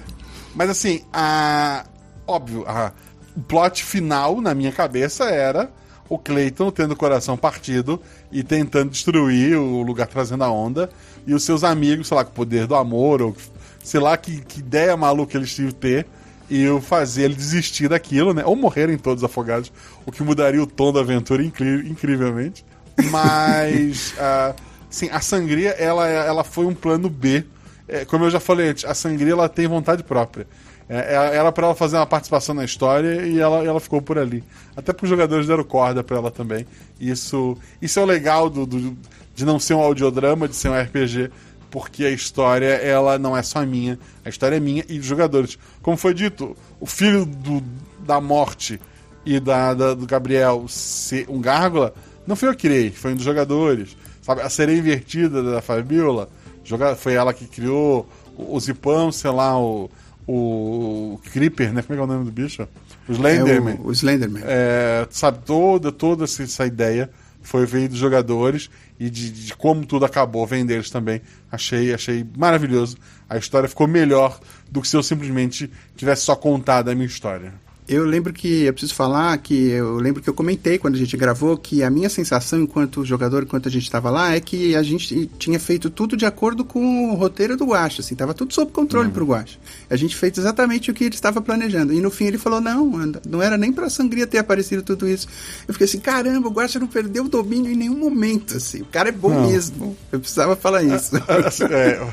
[0.55, 1.85] Mas assim, a.
[2.27, 2.91] Óbvio, a-
[3.35, 5.69] o plot final na minha cabeça era
[6.07, 10.89] o Clayton tendo o coração partido e tentando destruir o lugar trazendo a onda.
[11.25, 13.35] E os seus amigos, sei lá, com o poder do amor, ou
[13.83, 16.07] sei lá que, que ideia maluca eles tinham de ter.
[16.49, 18.43] E eu fazer ele desistir daquilo, né?
[18.45, 19.71] Ou morrerem todos afogados,
[20.05, 22.65] o que mudaria o tom da aventura incri- incrivelmente.
[23.11, 24.53] Mas, ah,
[24.89, 27.43] sim, a sangria, ela, ela foi um plano B.
[27.87, 30.47] É, como eu já falei antes, a sangria ela tem vontade própria.
[30.87, 34.43] É, era pra ela fazer uma participação na história e ela, ela ficou por ali.
[34.75, 36.65] Até porque os jogadores deram corda pra ela também.
[36.99, 38.97] Isso, isso é o legal do, do-
[39.35, 41.29] de não ser um audiodrama, de ser um RPG,
[41.71, 45.57] porque a história ela não é só minha, a história é minha e dos jogadores.
[45.81, 47.61] Como foi dito, o filho do,
[48.05, 48.79] da morte
[49.25, 51.93] e da, da- do Gabriel ser um gárgula,
[52.25, 53.95] não foi eu que criei, foi um dos jogadores.
[54.21, 56.29] sabe, a sereia invertida da Fabiola.
[56.63, 59.89] Jogar, foi ela que criou o, o Zipão, sei lá, o,
[60.27, 61.81] o Creeper, né?
[61.81, 62.61] Como é que é o nome do bicho?
[63.07, 63.75] O É Slenderman.
[63.83, 64.43] o, o Slenderman.
[64.45, 67.09] É, sabe, toda, toda essa ideia
[67.41, 71.21] foi veio dos jogadores e de, de como tudo acabou, deles também.
[71.51, 72.97] Achei, achei maravilhoso.
[73.29, 77.53] A história ficou melhor do que se eu simplesmente tivesse só contado a minha história.
[77.89, 81.17] Eu lembro que, eu preciso falar que eu lembro que eu comentei quando a gente
[81.17, 84.83] gravou que a minha sensação enquanto jogador, enquanto a gente estava lá, é que a
[84.83, 88.71] gente tinha feito tudo de acordo com o roteiro do Guacha, assim, tava tudo sob
[88.71, 89.57] controle pro Guacha.
[89.89, 91.91] A gente fez exatamente o que ele estava planejando.
[91.91, 92.91] E no fim ele falou: não,
[93.27, 95.27] não era nem pra sangria ter aparecido tudo isso.
[95.67, 98.83] Eu fiquei assim: caramba, o Guacha não perdeu o domínio em nenhum momento, assim.
[98.83, 99.49] O cara é bom Não.
[99.49, 99.97] mesmo.
[100.11, 101.15] Eu precisava falar isso.
[101.27, 102.07] Assim, é,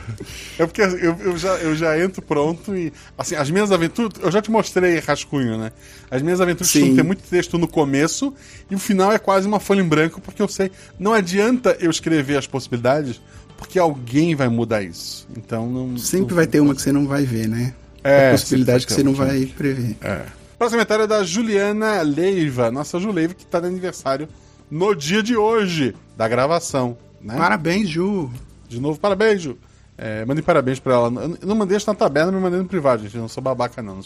[0.59, 2.91] é porque eu, eu, já, eu já entro pronto e.
[3.19, 4.13] Assim, as minhas aventuras.
[4.23, 5.73] Eu já te mostrei rascunho, né?
[6.11, 6.81] As minhas aventuras Sim.
[6.81, 8.33] costumam ter muito texto no começo
[8.71, 10.71] e o final é quase uma folha em branco, porque eu sei.
[10.99, 13.21] Não adianta eu escrever as possibilidades,
[13.57, 15.27] porque alguém vai mudar isso.
[15.37, 15.97] Então não.
[15.99, 17.75] Sempre não- vai ter uma que você não vai ver, né?
[18.05, 19.97] É, a possibilidade que você não vai prever.
[20.01, 20.23] É.
[20.59, 24.29] Próximo comentário é da Juliana Leiva, nossa Juleiva, que tá de aniversário
[24.71, 26.97] no dia de hoje, da gravação.
[27.21, 27.35] Né?
[27.37, 28.31] Parabéns, Ju.
[28.69, 29.59] De novo, parabéns, Ju.
[29.99, 31.07] É, mandei parabéns pra ela.
[31.41, 33.15] Eu não mandei isso na tabela, me mandei no privado, gente.
[33.15, 34.01] Eu não sou babaca, não.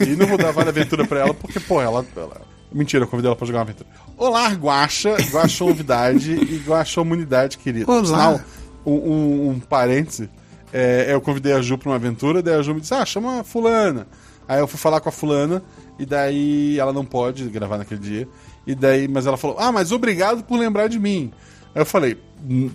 [0.00, 2.04] E não vou dar vale aventura pra ela, porque, pô, ela.
[2.16, 2.42] ela-
[2.72, 3.88] Mentira, eu convidei ela pra jogar uma aventura.
[4.16, 7.86] Olá, Guaxa, Guaxa Novidade e Guaxa Humanidade, querido.
[7.90, 8.44] Olá.
[8.86, 10.28] Um, um, um parêntese.
[10.72, 13.40] É, eu convidei a Ju pra uma aventura, daí a Ju me disse, ah, chama
[13.40, 14.06] a fulana.
[14.48, 15.62] Aí eu fui falar com a fulana,
[15.98, 18.28] e daí ela não pode gravar naquele dia.
[18.66, 21.32] E daí, mas ela falou, ah, mas obrigado por lembrar de mim.
[21.74, 22.18] Aí eu falei,
[22.48, 22.70] "Hum,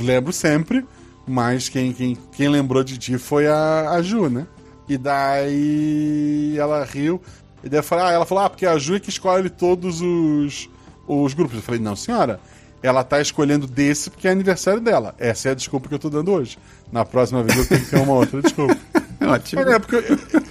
[0.00, 0.84] lembro sempre,
[1.26, 4.46] mas quem, quem, quem lembrou de ti foi a, a Ju, né?
[4.88, 7.20] E daí ela riu.
[7.62, 10.00] E daí eu falei, ah, ela falou, ah, porque a Ju é que escolhe todos
[10.02, 10.68] os,
[11.06, 11.56] os grupos.
[11.56, 12.38] Eu falei, não, senhora,
[12.82, 15.14] ela tá escolhendo desse porque é aniversário dela.
[15.18, 16.58] Essa é a desculpa que eu tô dando hoje.
[16.92, 18.76] Na próxima vez eu tenho que ter uma outra desculpa.
[19.26, 19.62] Ótimo.
[19.62, 20.02] É porque eu,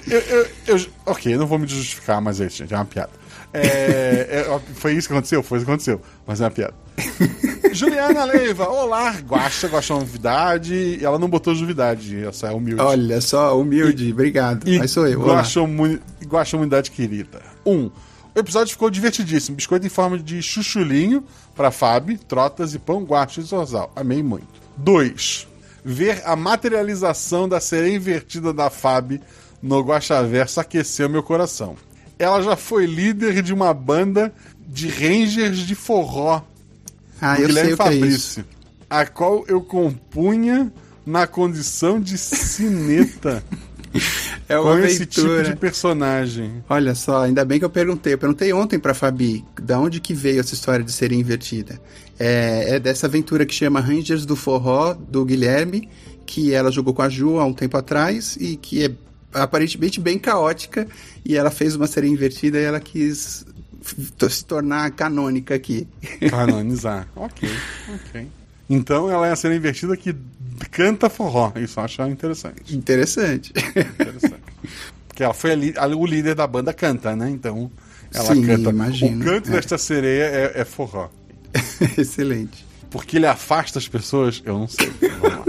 [0.07, 3.11] eu, eu- eu- Ok, não vou me justificar, mas é isso, gente, é uma piada.
[3.53, 5.43] É, é, foi isso que aconteceu?
[5.43, 6.73] Foi isso que aconteceu, mas é uma piada.
[7.71, 10.99] Juliana Leiva, olá, Guaxa, Guaxa Novidade.
[11.03, 12.81] Ela não botou Juvidade, essa é humilde.
[12.81, 14.67] Olha só, humilde, obrigado.
[14.67, 15.21] E Mas sou eu.
[15.21, 17.41] Guaxa, Muni- Guaxa Unidade Querida.
[17.65, 17.89] Um,
[18.35, 19.55] o episódio ficou divertidíssimo.
[19.55, 21.23] Biscoito em forma de chuchulinho
[21.55, 23.91] pra Fábio, trotas e pão, guacha e zorzal.
[23.95, 24.47] Amei muito.
[24.75, 25.47] Dois,
[25.85, 29.19] ver a materialização da sereia invertida da Fábio
[29.61, 31.75] no Guaxaverso aqueceu meu coração.
[32.17, 34.33] Ela já foi líder de uma banda
[34.67, 36.41] de rangers de forró
[37.21, 38.35] Ah, eu Guilherme sei o que é isso.
[38.35, 38.45] Fabrício,
[38.89, 40.71] a qual eu compunha
[41.05, 43.43] na condição de cineta
[44.49, 46.63] É com uma esse tipo de personagem.
[46.69, 48.13] Olha só, ainda bem que eu perguntei.
[48.13, 51.79] Eu perguntei ontem pra Fabi da onde que veio essa história de ser invertida.
[52.19, 55.89] É, é dessa aventura que chama Rangers do Forró, do Guilherme,
[56.25, 58.91] que ela jogou com a Ju há um tempo atrás e que é
[59.33, 60.87] aparentemente bem caótica.
[61.25, 63.45] E ela fez uma série invertida e ela quis
[64.29, 65.87] se tornar canônica aqui.
[66.29, 67.07] Canonizar.
[67.15, 67.49] ok,
[67.93, 68.27] ok.
[68.69, 70.15] Então ela é a cena invertida que
[70.71, 71.51] canta forró.
[71.57, 72.75] Isso eu acho interessante.
[72.75, 73.51] Interessante.
[73.51, 74.41] interessante.
[75.07, 77.29] Porque ela foi a li- a- o líder da banda canta, né?
[77.29, 77.69] Então
[78.13, 78.69] ela Sim, canta.
[78.69, 79.51] imagino, o canto é.
[79.53, 81.09] desta sereia é, é forró.
[81.97, 82.65] Excelente.
[82.89, 84.41] Porque ele afasta as pessoas?
[84.45, 84.91] Eu não sei.
[85.19, 85.43] Vamos lá.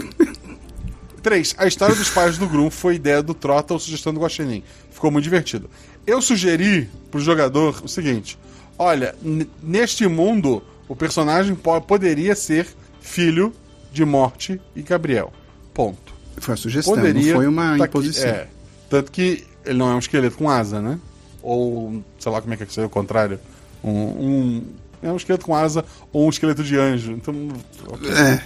[1.25, 1.55] 3.
[1.59, 4.63] A história dos pais do Grum foi ideia do Trota ou sugestão do Guaxinim.
[4.91, 5.69] Ficou muito divertido.
[6.07, 8.39] Eu sugeri pro jogador o seguinte:
[8.79, 9.15] olha,
[9.63, 12.69] neste mundo, o personagem po- poderia ser
[13.01, 13.53] filho
[13.93, 15.33] de Morte e Gabriel.
[15.73, 16.13] Ponto.
[16.39, 17.33] Foi uma sugestão, Poderia.
[17.33, 18.29] não foi uma tá aqui- imposição.
[18.29, 18.47] é.
[18.91, 20.99] Tanto que ele não é um esqueleto com asa, né?
[21.43, 23.39] Ou, sei lá como é que seria o contrário.
[23.83, 24.63] Um, um-
[25.03, 27.13] é um esqueleto com asa ou um esqueleto de anjo.
[27.13, 27.49] Então.
[27.89, 28.11] ok.
[28.11, 28.43] É.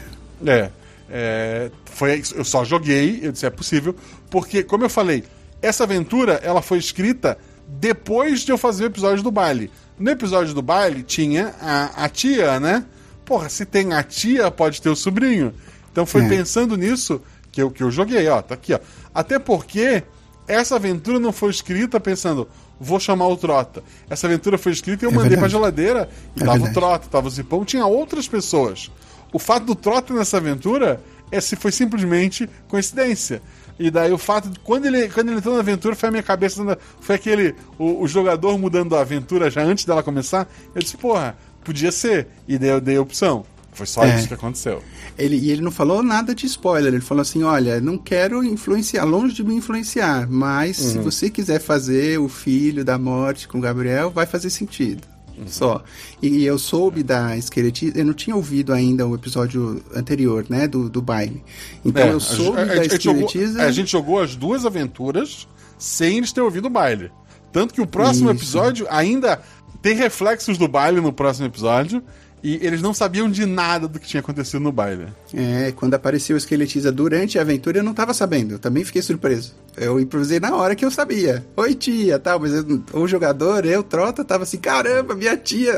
[0.51, 0.71] É.
[1.11, 3.95] é, foi, eu só joguei, eu disse, é possível,
[4.31, 5.25] porque, como eu falei,
[5.63, 9.71] essa aventura ela foi escrita depois de eu fazer o episódio do baile.
[9.99, 12.85] No episódio do baile tinha a, a tia, né?
[13.25, 15.53] Porra, se tem a tia, pode ter o sobrinho.
[15.93, 16.29] Então foi É.
[16.29, 18.79] pensando nisso que eu, que eu joguei, ó, tá aqui, ó.
[19.15, 20.03] Até porque
[20.47, 22.49] essa aventura não foi escrita pensando,
[22.81, 23.83] vou chamar o Trota.
[24.09, 25.53] Essa aventura foi escrita e eu É mandei pra verdade.
[25.53, 26.75] geladeira e É tava o verdade.
[26.75, 28.91] Trota, tava o Zipão, tinha outras pessoas.
[29.33, 33.43] O fato do Trota nessa aventura é se foi simplesmente coincidência.
[33.79, 36.23] E daí o fato de quando ele, quando ele entrou na aventura foi a minha
[36.23, 40.49] cabeça, foi aquele o, o jogador mudando a aventura já antes dela começar.
[40.75, 42.27] Eu disse, porra, podia ser.
[42.49, 43.45] E daí eu dei a opção.
[43.73, 44.17] Foi só É.
[44.19, 44.83] isso que aconteceu.
[45.17, 49.05] Ele, e ele não falou nada de spoiler, ele falou assim: olha, não quero influenciar,
[49.05, 50.91] longe de me influenciar, mas Uhum.
[50.91, 55.07] se você quiser fazer o filho da morte com o Gabriel, vai fazer sentido.
[55.47, 55.83] Só.
[56.23, 60.89] E eu soube da esqueletista, eu não tinha ouvido ainda o episódio anterior, né, do,
[60.89, 61.43] do baile.
[61.85, 63.63] Então É, eu soube a, da a jogou, esqueletiza.
[63.63, 65.47] a gente jogou as duas aventuras
[65.79, 67.11] sem eles terem ouvido o baile.
[67.53, 68.39] Tanto que o próximo Isso.
[68.43, 69.41] episódio ainda
[69.81, 72.03] tem reflexos do baile no próximo episódio.
[72.43, 75.07] E eles não sabiam de nada do que tinha acontecido no baile.
[75.35, 78.55] É, quando apareceu o esqueletiza durante a aventura, eu não tava sabendo.
[78.55, 79.55] Eu também fiquei surpreso.
[79.77, 81.45] Eu improvisei na hora que eu sabia.
[81.57, 82.39] Oi, tia, tal.
[82.39, 85.73] Mas eu- o jogador, eu, Trota, tava assim, caramba, minha tia.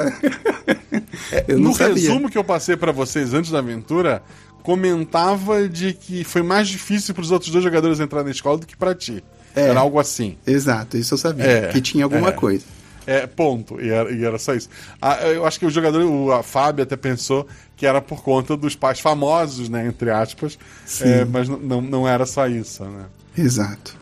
[1.48, 1.94] eu no não sabia.
[1.94, 4.22] resumo que eu passei pra vocês antes da aventura,
[4.62, 8.76] comentava de que foi mais difícil pros outros dois jogadores entrar na escola do que
[8.76, 9.22] pra ti.
[9.54, 9.62] É.
[9.62, 10.36] Era algo assim.
[10.46, 11.44] Exato, isso eu sabia.
[11.44, 12.32] É, que tinha alguma é.
[12.32, 12.64] coisa.
[13.10, 13.80] É, ponto.
[13.80, 14.68] E era, e era só isso.
[15.02, 17.44] Ah, eu acho que o jogador, o, a Fábio até pensou
[17.76, 19.84] que era por conta dos pais famosos, né?
[19.86, 20.56] Entre aspas.
[21.00, 23.06] É, mas não, não era só isso, né?
[23.36, 23.98] Exato.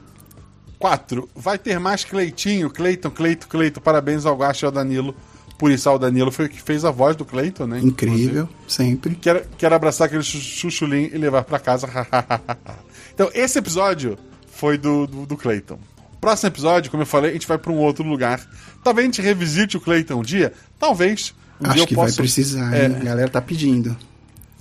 [0.79, 1.29] 4.
[1.35, 3.81] Vai ter mais Cleitinho, Cleiton, Cleito, Cleito.
[3.81, 5.15] Parabéns ao Gasto e ao Danilo.
[5.59, 7.81] Por isso, ao Danilo foi o que fez a voz do Cleiton, né?
[7.81, 9.17] Incrível, sempre.
[9.17, 11.89] Quero, quero abraçar aquele chu- chuchulim e levar pra casa.
[13.13, 14.17] então, esse episódio
[14.53, 15.79] foi do, do, do Clayton.
[16.21, 18.41] Próximo episódio, como eu falei, a gente vai pra um outro lugar.
[18.89, 20.53] Talvez a gente revisite o Clayton um dia.
[20.79, 21.35] Talvez.
[21.61, 22.97] Um dia Acho eu que vai possa- precisar, É, hein?
[23.01, 23.95] A galera tá pedindo.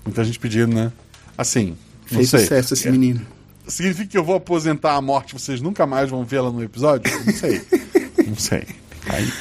[0.03, 0.91] muita gente pedindo, né?
[1.37, 1.77] Assim.
[2.11, 2.39] Não Fez sei.
[2.41, 3.21] sucesso esse É, menino.
[3.67, 7.09] Significa que eu vou aposentar a morte vocês nunca mais vão vê-la no episódio?
[7.25, 7.61] Não sei.
[8.27, 8.63] não sei.
[9.07, 9.31] Aí-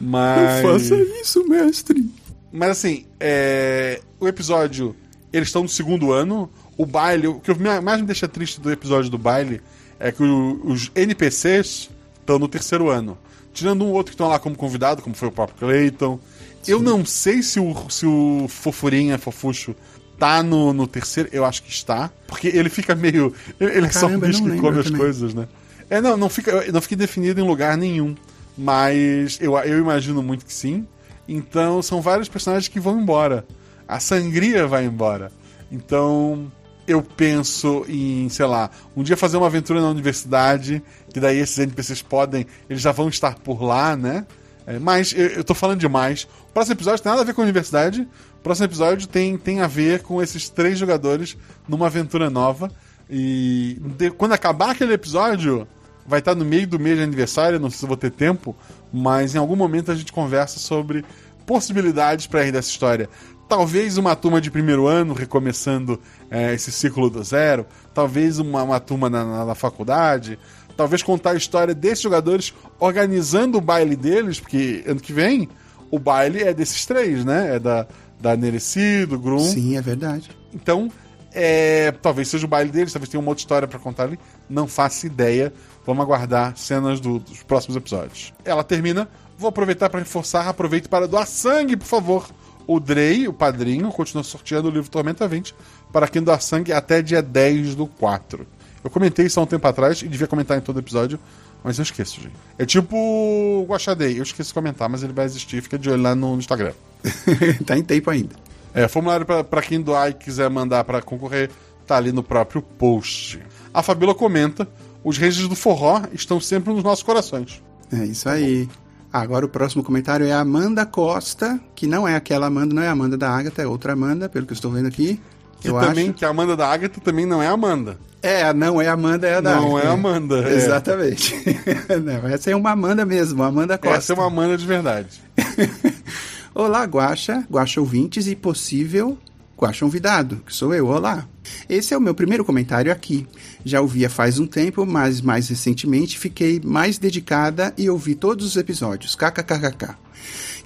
[0.00, 0.90] Mas.
[1.20, 2.10] isso, mestre.
[2.52, 4.94] Mas assim, é, o episódio.
[5.32, 6.50] Eles estão no segundo ano.
[6.76, 7.28] O baile.
[7.28, 9.60] O que mais me deixa triste do episódio do baile
[9.98, 11.88] é que os NPCs
[12.20, 13.16] estão no terceiro ano.
[13.54, 16.18] Tirando um outro que estão lá como convidado, como foi o próprio Clayton.
[16.66, 19.74] Eu não sei se o, se o Fofurinha, Fofuxo,
[20.18, 21.28] tá no, no terceiro.
[21.32, 22.10] Eu acho que está.
[22.26, 23.32] Porque ele fica meio.
[23.60, 25.00] Ele, ele é só um bicho que come as também.
[25.00, 25.46] coisas, né?
[25.88, 28.14] É, não, não fica, não fica definido em lugar nenhum.
[28.56, 30.86] Mas eu, eu imagino muito que sim.
[31.28, 33.46] Então são vários personagens que vão embora.
[33.86, 35.30] A sangria vai embora.
[35.70, 36.50] Então
[36.86, 41.58] eu penso em, sei lá, um dia fazer uma aventura na universidade, que daí esses
[41.58, 44.26] NPCs podem, eles já vão estar por lá, né?
[44.66, 46.24] É, mas eu, eu tô falando demais.
[46.48, 48.08] O próximo episódio tem nada a ver com a universidade.
[48.38, 51.36] O próximo episódio tem, tem a ver com esses três jogadores
[51.68, 52.70] numa aventura nova.
[53.08, 55.66] E de- quando acabar aquele episódio,
[56.06, 58.56] vai estar no meio do mês de aniversário, não sei se vou ter tempo,
[58.92, 61.04] mas em algum momento a gente conversa sobre
[61.46, 63.08] possibilidades para ir dessa história.
[63.56, 67.64] Talvez uma turma de primeiro ano recomeçando é, esse ciclo do zero,
[67.94, 70.36] talvez uma, uma turma na, na- na faculdade,
[70.76, 75.48] talvez contar a história desses jogadores organizando o baile deles, porque ano que vem
[75.88, 77.54] o baile é desses três, né?
[77.54, 77.86] É da,
[78.20, 79.38] da Nereci, do Grum.
[79.38, 80.30] Sim, é verdade.
[80.52, 80.90] Então,
[81.32, 84.18] é, talvez seja o baile deles, talvez tenha uma outra história pra contar ali.
[84.50, 85.52] Não faço ideia.
[85.86, 88.32] Vamos aguardar cenas do- dos próximos episódios.
[88.44, 89.08] Ela termina.
[89.38, 90.48] Vou aproveitar pra reforçar.
[90.48, 92.26] Aproveite para doar sangue, por favor.
[92.66, 95.54] O Drey, o padrinho, continua sorteando o livro Tormenta 20
[95.92, 98.46] para quem doar sangue até dia 10 do 4.
[98.82, 101.18] Eu comentei isso há um tempo atrás e devia comentar em todo episódio,
[101.62, 102.34] mas eu esqueço, gente.
[102.58, 104.18] É tipo o Guaxadei.
[104.18, 105.62] Eu esqueço de comentar, mas ele vai existir.
[105.62, 106.74] Fica de olho lá no Instagram.
[107.64, 108.34] tá em tempo ainda.
[108.74, 111.50] É, formulário pra quem doar e quiser mandar pra concorrer,
[111.86, 113.40] tá ali no próprio post.
[113.72, 114.68] A Fabíola comenta:
[115.02, 117.62] os reis do forró estão sempre nos nossos corações.
[117.92, 118.68] É isso aí.
[119.14, 122.88] Agora o próximo comentário é a Amanda Costa, que não é aquela Amanda, não é
[122.88, 125.20] a Amanda da Agatha, é outra Amanda, pelo que eu estou vendo aqui.
[125.60, 126.14] Que eu também, acho.
[126.14, 127.96] que a Amanda da Agatha também não é Amanda.
[128.20, 129.86] É, a não é a Amanda, é a da Não Agatha.
[129.86, 130.54] é Amanda, é.
[130.56, 131.32] Exatamente.
[132.04, 133.98] não, essa é uma Amanda mesmo, uma Amanda Costa.
[133.98, 135.22] Essa é uma Amanda de verdade.
[136.52, 139.16] Olá, Guaxa, Guaxa ouvintes e possível
[139.56, 141.24] Guaxa convidado, que sou eu, olá.
[141.68, 143.26] Esse é o meu primeiro comentário aqui.
[143.64, 148.56] Já ouvia faz um tempo, mas mais recentemente fiquei mais dedicada e ouvi todos os
[148.56, 149.14] episódios.
[149.14, 149.96] KKKKK.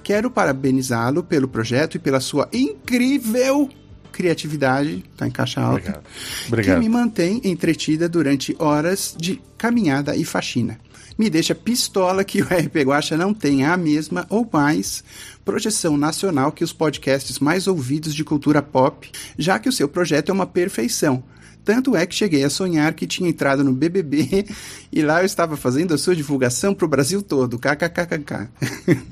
[0.03, 3.69] Quero parabenizá-lo pelo projeto e pela sua incrível
[4.11, 6.03] criatividade, tá em caixa alta, Obrigado.
[6.47, 6.75] Obrigado.
[6.75, 10.77] que me mantém entretida durante horas de caminhada e faxina.
[11.19, 15.03] Me deixa pistola que o RP Guacha não tenha a mesma ou mais
[15.43, 20.29] projeção nacional que os podcasts mais ouvidos de cultura pop, já que o seu projeto
[20.29, 21.21] é uma perfeição.
[21.65, 24.45] Tanto é que cheguei a sonhar que tinha entrado no BBB
[24.91, 27.59] e lá eu estava fazendo a sua divulgação para o Brasil todo.
[27.59, 28.49] KKKKK.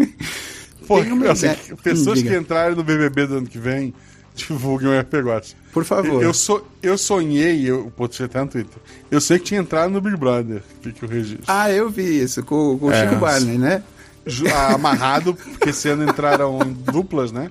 [0.88, 1.48] Pô, Tem assim,
[1.84, 3.94] pessoas Hum, que entrarem no BBB do ano que vem,
[4.48, 5.56] divulguem o RP Gotti.
[5.74, 6.22] Por favor.
[6.24, 8.78] Eu, so, eu sonhei, eu postei até no Twitter,
[9.12, 11.44] eu sei que tinha entrado no Big Brother, fica o registro.
[11.48, 13.84] Ah, eu vi isso com, com o É, Chico Barney, né?
[14.26, 17.50] Ju- amarrado, porque esse ano entraram em duplas, né?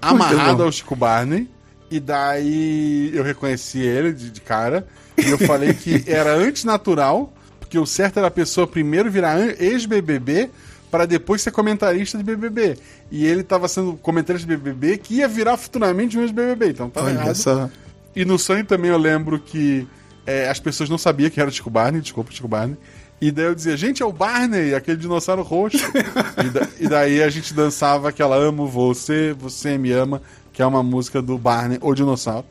[0.00, 1.48] Amarrado ao Chico Barney.
[1.90, 4.86] E daí eu reconheci ele de, de cara.
[5.18, 10.50] E eu falei que era antinatural, porque o certo era a pessoa primeiro virar ex-BBB
[10.94, 12.78] para depois ser comentarista de BBB.
[13.10, 16.68] E ele tava sendo comentarista de BBB que ia virar futuramente um ex-BBB.
[16.68, 17.34] Então Olha errado.
[17.34, 17.68] só.
[18.14, 19.88] E no sonho também eu lembro que
[20.24, 22.76] é, as pessoas não sabiam que era o Chico Barney, desculpa, Chico Barney.
[23.20, 25.78] E daí eu dizia, gente, é o Barney, aquele dinossauro roxo.
[26.38, 30.22] e, da- e daí a gente dançava aquela Amo Você, Você Me Ama,
[30.52, 32.46] que é uma música do Barney, o dinossauro.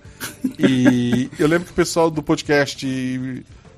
[0.59, 2.85] E eu lembro que o pessoal do podcast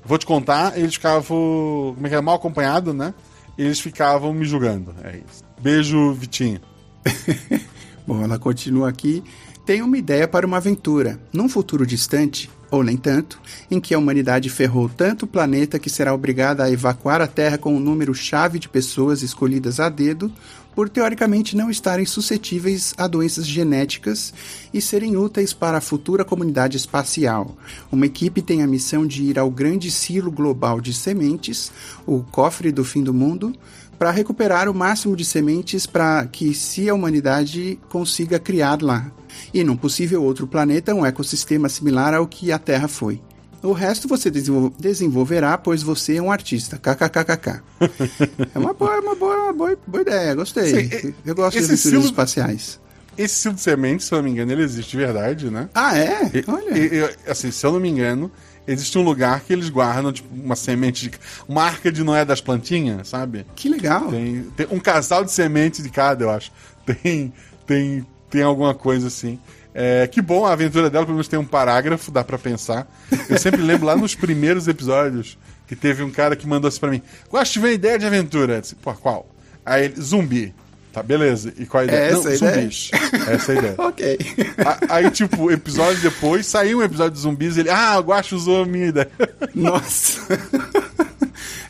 [0.04, 3.14] Vou Te Contar, eles ficavam, como é que é, mal acompanhado, né?
[3.58, 5.44] Eles ficavam me julgando, é isso.
[5.60, 6.60] Beijo, Vitinho.
[8.06, 9.22] Bom, ela continua aqui.
[9.64, 13.40] Tem uma ideia para uma aventura, num futuro distante, ou nem tanto,
[13.70, 17.58] em que a humanidade ferrou tanto o planeta que será obrigada a evacuar a Terra
[17.58, 20.30] com um número chave de pessoas escolhidas a dedo,
[20.76, 24.34] por teoricamente não estarem suscetíveis a doenças genéticas
[24.74, 27.56] e serem úteis para a futura comunidade espacial.
[27.90, 31.72] Uma equipe tem a missão de ir ao grande silo global de sementes,
[32.06, 33.54] o cofre do fim do mundo,
[33.98, 39.10] para recuperar o máximo de sementes para que se a humanidade consiga criar lá.
[39.54, 43.22] E num possível outro planeta, um ecossistema similar ao que a Terra foi.
[43.68, 46.78] O resto você desenvol- desenvolverá, pois você é um artista.
[46.78, 47.60] KKKKK.
[48.54, 50.88] É uma boa, uma boa, uma boa, boa ideia, gostei.
[50.90, 52.80] Sim, Eu gosto de aventuras estilo- espaciais.
[53.18, 55.68] Esse silo de semente, se eu não me engano, ele existe de verdade, né?
[55.74, 56.30] Ah, é?
[56.46, 56.76] Olha.
[56.78, 58.30] e- e- assim, se eu não me engano,
[58.68, 61.18] existe um lugar que eles guardam, tipo, uma semente de.
[61.48, 63.46] Uma arca de Noé das plantinhas, sabe?
[63.56, 64.08] Que legal.
[64.10, 66.52] Tem, tem um casal de sementes de cada, eu acho.
[66.84, 67.32] Tem,
[67.66, 69.38] tem, tem alguma coisa assim.
[69.78, 72.90] É, que bom, a aventura dela pelo menos tem um parágrafo, dá pra pensar.
[73.28, 76.90] Eu sempre lembro lá nos primeiros episódios que teve um cara que mandou assim pra
[76.90, 78.54] mim: Gosto de ver ideia de aventura.
[78.54, 79.28] Eu disse, Pô, qual?
[79.66, 80.54] Aí ele, zumbi.
[80.94, 81.52] Tá, beleza.
[81.58, 81.98] E qual a ideia?
[82.00, 82.54] É essa a ideia?
[82.54, 82.90] zumbis.
[83.28, 83.74] Essa é a ideia.
[83.76, 84.18] Ok.
[84.64, 88.34] A- Aí, tipo, episódio depois, saiu um episódio de zumbis e ele, ah, o Guacho
[88.34, 89.10] usou a minha ideia.
[89.54, 90.22] Nossa.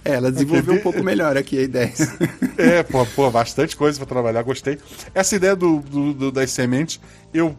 [0.05, 1.93] É, ela desenvolveu um pouco melhor aqui a ideia.
[2.57, 4.79] É, pô, pô, bastante coisa pra trabalhar, gostei.
[5.13, 7.01] Essa ideia do, do- do- das sementes,
[7.35, 7.57] eu,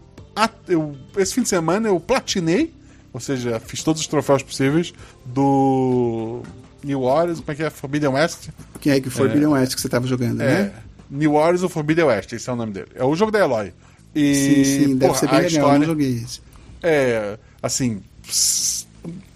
[0.68, 0.96] eu.
[1.18, 2.74] Esse fim de semana eu platinei,
[3.14, 4.94] ou seja, fiz todos os troféus possíveis
[5.26, 6.42] do
[6.84, 7.70] New Warriors, como é que é?
[7.70, 8.50] Forbidden West?
[8.80, 10.46] Quem é que foi Billion West que você estava jogando, É.
[10.64, 10.74] né?
[11.10, 12.88] New Warriors ou Forbidden West, esse é o nome dele.
[12.96, 13.74] É o jogo da Eloy.
[14.14, 16.42] E, Sim, sim, deve porra, ser bem legal, eu história- não joguei esse.
[16.84, 18.02] É, assim,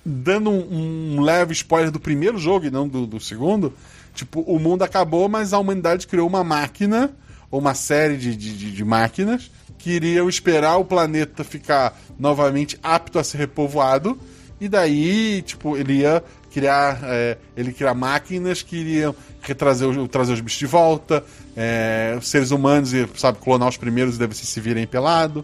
[0.05, 3.73] dando um, um leve spoiler do primeiro jogo e não do, do segundo,
[4.13, 7.11] tipo, o mundo acabou, mas a humanidade criou uma máquina,
[7.51, 13.23] uma série de, de, de- máquinas, que iriam esperar o planeta ficar novamente apto a
[13.23, 14.17] ser repovoado,
[14.59, 20.33] e daí, tipo, ele ia criar, é, ele criar máquinas que iriam retrazer os, trazer
[20.33, 21.23] os bichos de volta,
[21.55, 25.43] é, os seres humanos, iam, sabe, clonar os primeiros e deve se virem pelado.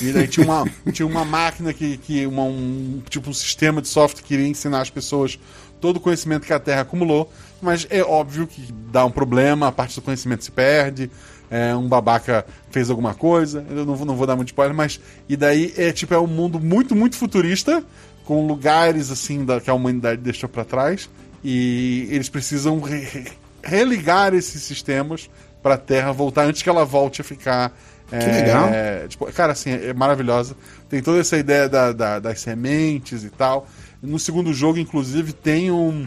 [0.00, 3.88] E daí tinha uma, tinha uma máquina que, que uma, um tipo um sistema de
[3.88, 5.38] software que iria ensinar as pessoas
[5.80, 7.32] todo o conhecimento que a Terra acumulou,
[7.62, 11.10] mas é óbvio que dá um problema, a parte do conhecimento se perde,
[11.50, 15.00] é, um babaca fez alguma coisa, eu não vou, não vou dar muito spoiler, mas
[15.28, 17.82] e daí é tipo é um mundo muito muito futurista
[18.24, 21.10] com lugares assim da, que a humanidade deixou para trás
[21.42, 23.32] e eles precisam re- re-
[23.62, 25.28] religar esses sistemas
[25.62, 27.72] para a Terra voltar antes que ela volte a ficar
[28.08, 28.68] Que legal.
[28.72, 30.56] é, tipo, cara, assim, é maravilhosa.
[30.88, 33.66] Tem toda essa ideia da- da- das sementes e tal.
[34.02, 36.06] No segundo jogo, inclusive, tem um,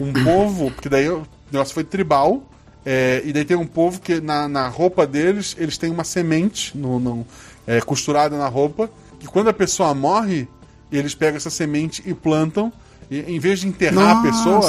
[0.00, 2.48] um povo, porque daí o negócio foi tribal.
[2.84, 6.76] É, e daí tem um povo que na, na roupa deles, eles têm uma semente
[6.76, 7.26] no, no-
[7.66, 8.90] é, costurada na roupa.
[9.18, 10.46] Que quando a pessoa morre,
[10.92, 12.72] eles pegam essa semente e plantam.
[13.10, 14.22] E, em vez de enterrar Nossa, a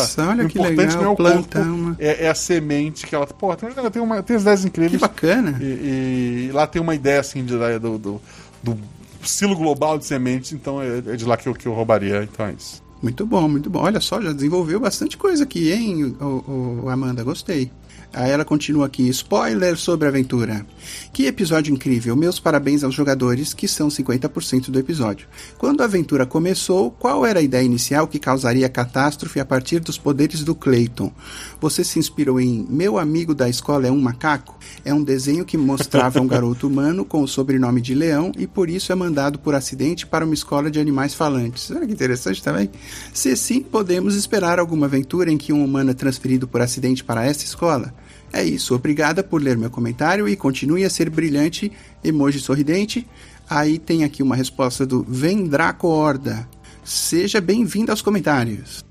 [0.03, 2.35] pessoa, olha o que importante legal, não é o plantar corpo, uma- é, é a
[2.35, 3.25] semente que ela.
[3.27, 5.01] Pô, tem, tem, uma, tem as ideias Que incríveis.
[5.01, 5.57] bacana.
[5.61, 8.21] E, e lá tem uma ideia assim de, do, do,
[8.63, 8.77] do
[9.23, 12.23] silo global de sementes, então é, é de lá que eu, que eu roubaria.
[12.31, 12.83] Então é isso.
[13.01, 13.79] Muito bom, muito bom.
[13.79, 17.23] Olha só, já desenvolveu bastante coisa aqui, hein, o, o- Amanda?
[17.23, 17.71] Gostei.
[18.15, 19.09] Aí ela continua aqui.
[19.09, 20.65] Spoiler sobre a aventura.
[21.11, 22.15] Que episódio incrível.
[22.15, 25.27] Meus parabéns aos jogadores, que são 50% do episódio.
[25.57, 29.97] Quando a aventura começou, qual era a ideia inicial que causaria catástrofe a partir dos
[29.97, 31.11] poderes do Clayton?
[31.59, 34.57] Você se inspirou em Meu Amigo da Escola é um Macaco?
[34.85, 38.69] É um desenho que mostrava um garoto humano com o sobrenome de Leão e por
[38.69, 41.69] isso é mandado por acidente para uma escola de animais falantes.
[41.69, 42.69] Olha que interessante também.
[43.13, 47.25] Se sim, podemos esperar alguma aventura em que um humano é transferido por acidente para
[47.25, 47.93] essa escola?
[48.35, 51.71] É isso, obrigada por ler meu comentário e continue a ser brilhante,
[52.03, 53.07] emoji sorridente.
[53.49, 56.45] Aí tem aqui uma resposta do Vendraco Horda.
[56.83, 58.83] Seja bem-vindo aos comentários.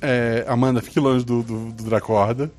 [0.00, 2.50] É, Amanda, fique longe do, do, do Dracorda.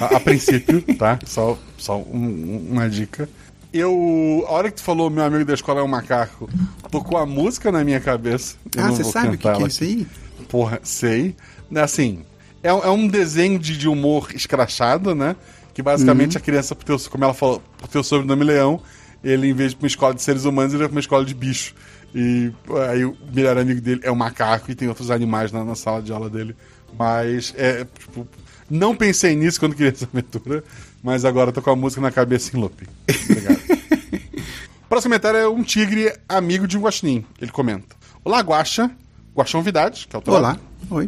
[0.00, 1.18] A, a princípio, tá?
[1.26, 3.28] Só, só um- um- uma dica.
[3.72, 4.44] Eu.
[4.48, 6.48] A hora que tu falou meu amigo da escola é um macaco,
[6.90, 8.56] tocou a música na minha cabeça.
[8.74, 10.06] Eu ah, você sabe o que, que é isso aí?
[10.48, 11.36] Porra, sei.
[11.76, 12.20] Assim,
[12.62, 15.36] é, é um desenho de, de humor escrachado, né?
[15.80, 16.76] Que basicamente a criança,
[17.08, 18.82] como ela falou, por ter o sobrenome Leão,
[19.24, 21.34] ele, em vez de uma escola de seres humanos, ele vai pra uma escola de
[21.34, 21.74] bicho.
[22.14, 22.52] E
[22.90, 26.02] aí o melhor amigo dele é um macaco e tem outros animais na, na sala
[26.02, 26.54] de aula dele.
[26.98, 28.28] Mas é, tipo,
[28.68, 30.62] não pensei nisso quando criei essa aventura,
[31.02, 32.86] mas agora tô com a música na cabeça em loop.
[33.24, 33.60] Obrigado.
[34.86, 37.24] Próximo comentário é um tigre amigo de um guaxinim.
[37.40, 37.96] Ele comenta.
[38.22, 38.90] Olá, Guaxa.
[39.34, 40.58] Guaxão Vidade, que é o teu Olá.
[40.90, 41.06] Oi.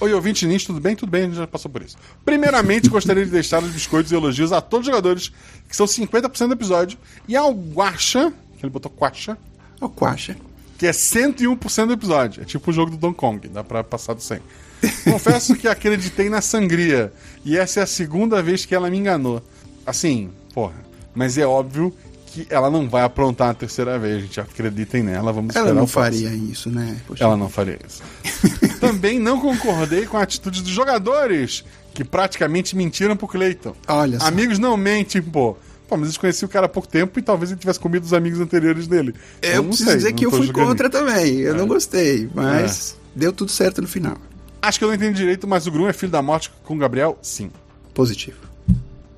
[0.00, 0.96] Oi, ouvinte Nins, tudo bem?
[0.96, 1.96] Tudo bem, a gente já passou por isso.
[2.24, 5.30] Primeiramente, gostaria de deixar os biscoitos e elogios a todos os jogadores,
[5.68, 6.98] que são 50% do episódio,
[7.28, 9.36] e ao Guaxa, que ele botou Guaxa,
[9.78, 10.36] O Quacha.
[10.78, 12.42] que é 101% do episódio.
[12.42, 14.40] É tipo o jogo do Donkey Kong, dá pra passar do 100.
[15.04, 17.12] Confesso que acreditei na sangria,
[17.44, 19.42] e essa é a segunda vez que ela me enganou.
[19.84, 20.76] Assim, porra,
[21.14, 21.94] mas é óbvio
[22.30, 24.40] que ela não vai aprontar a terceira vez, gente.
[24.40, 26.96] Acreditem nela, vamos Ela não faria isso, né?
[27.06, 27.24] Poxa.
[27.24, 28.02] Ela não faria isso.
[28.78, 33.74] Também não concordei com a atitude dos jogadores, que praticamente mentiram pro Clayton.
[33.88, 34.26] Olha só.
[34.26, 35.56] Amigos não mentem, pô.
[35.88, 38.12] Pô, mas eles conheciam o cara há pouco tempo e talvez ele tivesse comido os
[38.12, 39.12] amigos anteriores dele.
[39.42, 40.68] Eu não preciso sei, dizer que eu fui julgando.
[40.68, 41.40] contra também.
[41.40, 44.16] Eu não gostei, mas deu tudo certo no final.
[44.62, 46.78] Acho que eu não entendi direito, mas o Grum é filho da morte com o
[46.78, 47.18] Gabriel?
[47.22, 47.50] Sim.
[47.92, 48.38] Positivo.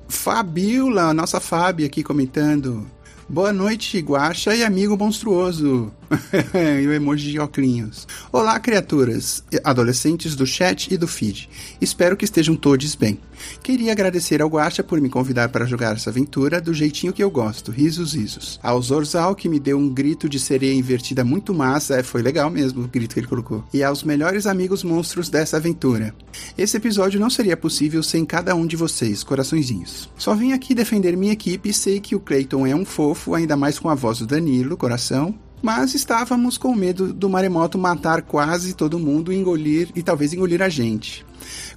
[0.07, 2.89] Fabiola, a nossa Fábio aqui comentando.
[3.27, 5.91] Boa noite, Guaxa e amigo monstruoso.
[6.81, 8.07] e o emoji de oclinhos.
[8.31, 11.49] Olá, criaturas, adolescentes do chat e do feed.
[11.81, 13.19] Espero que estejam todos bem.
[13.61, 17.29] Queria agradecer ao Guaxa por me convidar para jogar essa aventura do jeitinho que eu
[17.29, 18.59] gosto, risos, risos.
[18.61, 22.49] Ao Zorzal, que me deu um grito de sereia invertida muito massa, é, foi legal
[22.49, 23.63] mesmo o grito que ele colocou.
[23.73, 26.13] E aos melhores amigos monstros dessa aventura.
[26.57, 30.09] Esse episódio não seria possível sem cada um de vocês, coraçõezinhos.
[30.17, 33.57] Só vim aqui defender minha equipe e sei que o Clayton é um fofo, ainda
[33.57, 35.37] mais com a voz do Danilo, coração.
[35.63, 40.61] Mas estávamos com medo do maremoto matar quase todo mundo e engolir e talvez engolir
[40.61, 41.25] a gente.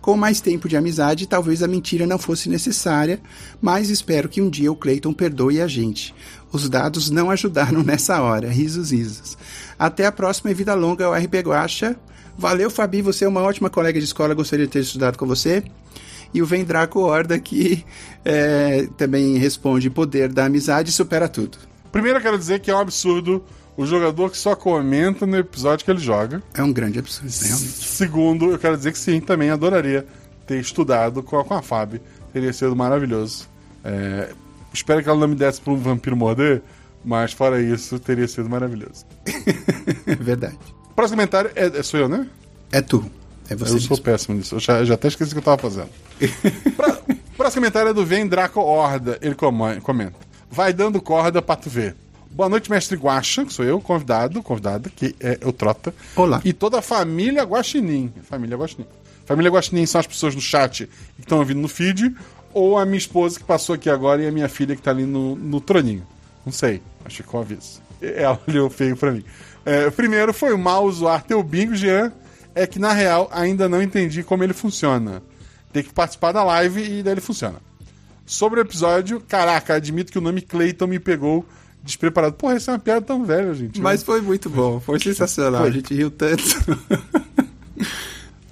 [0.00, 3.20] Com mais tempo de amizade, talvez a mentira não fosse necessária,
[3.62, 6.12] mas espero que um dia o Clayton perdoe a gente.
[6.50, 8.50] Os dados não ajudaram nessa hora.
[8.50, 9.38] Risos, risos.
[9.78, 11.94] Até a próxima e vida longa ao RP Guacha.
[12.36, 15.62] Valeu, Fabi, você é uma ótima colega de escola, gostaria de ter estudado com você.
[16.34, 17.84] E o Vendraco Horda, que
[18.24, 21.56] é, também responde: poder da amizade supera tudo.
[21.92, 23.44] Primeiro eu quero dizer que é um absurdo
[23.76, 26.42] o jogador que só comenta no episódio que ele joga.
[26.54, 27.68] É um grande absurdo, realmente.
[27.68, 30.06] Segundo, eu quero dizer que sim, também adoraria
[30.46, 32.00] ter estudado com a, com a Fábio.
[32.32, 33.48] Teria sido maravilhoso.
[33.84, 34.30] É,
[34.72, 36.62] espero que ela não me desse pra um vampiro morder,
[37.04, 39.04] mas fora isso, teria sido maravilhoso.
[40.20, 40.58] Verdade.
[40.94, 42.26] Próximo comentário é, é- sou eu, né?
[42.72, 43.04] É tu.
[43.48, 43.74] É você.
[43.74, 44.04] eu sou mesmo.
[44.04, 44.54] péssimo nisso.
[44.56, 45.88] Eu já, já até esqueci o que eu tava fazendo.
[46.76, 46.96] Pró-
[47.36, 49.18] Próximo comentário é do Vem Draco Horda.
[49.20, 50.14] Ele come- comenta.
[50.50, 51.94] Vai dando corda pra tu ver.
[52.36, 55.94] Boa noite, mestre Guaxa, que sou eu, convidado, convidada, que é o Trota.
[56.14, 56.42] Olá.
[56.44, 58.12] E toda a família Guaxinim.
[58.24, 58.86] Família Guaxinim.
[59.24, 62.14] Família Guaxinim são as pessoas no chat que estão ouvindo no feed,
[62.52, 65.04] ou a minha esposa que passou aqui agora e a minha filha que tá ali
[65.06, 66.06] no, no troninho.
[66.44, 67.80] Não sei, acho que com aviso.
[68.02, 69.24] Ela olhou feio pra mim.
[69.64, 72.12] É, primeiro, foi mal usar teu bingo, Jean.
[72.54, 75.22] É que na real ainda não entendi como ele funciona.
[75.72, 77.56] Tem que participar da live e daí ele funciona.
[78.26, 81.46] Sobre o episódio, caraca, admito que o nome Clayton me pegou
[81.86, 82.34] despreparado.
[82.34, 83.80] Porra, essa é uma piada tão velha, gente.
[83.80, 85.62] Mas foi muito bom, foi sensacional.
[85.62, 85.70] Foi.
[85.70, 86.42] A gente riu tanto.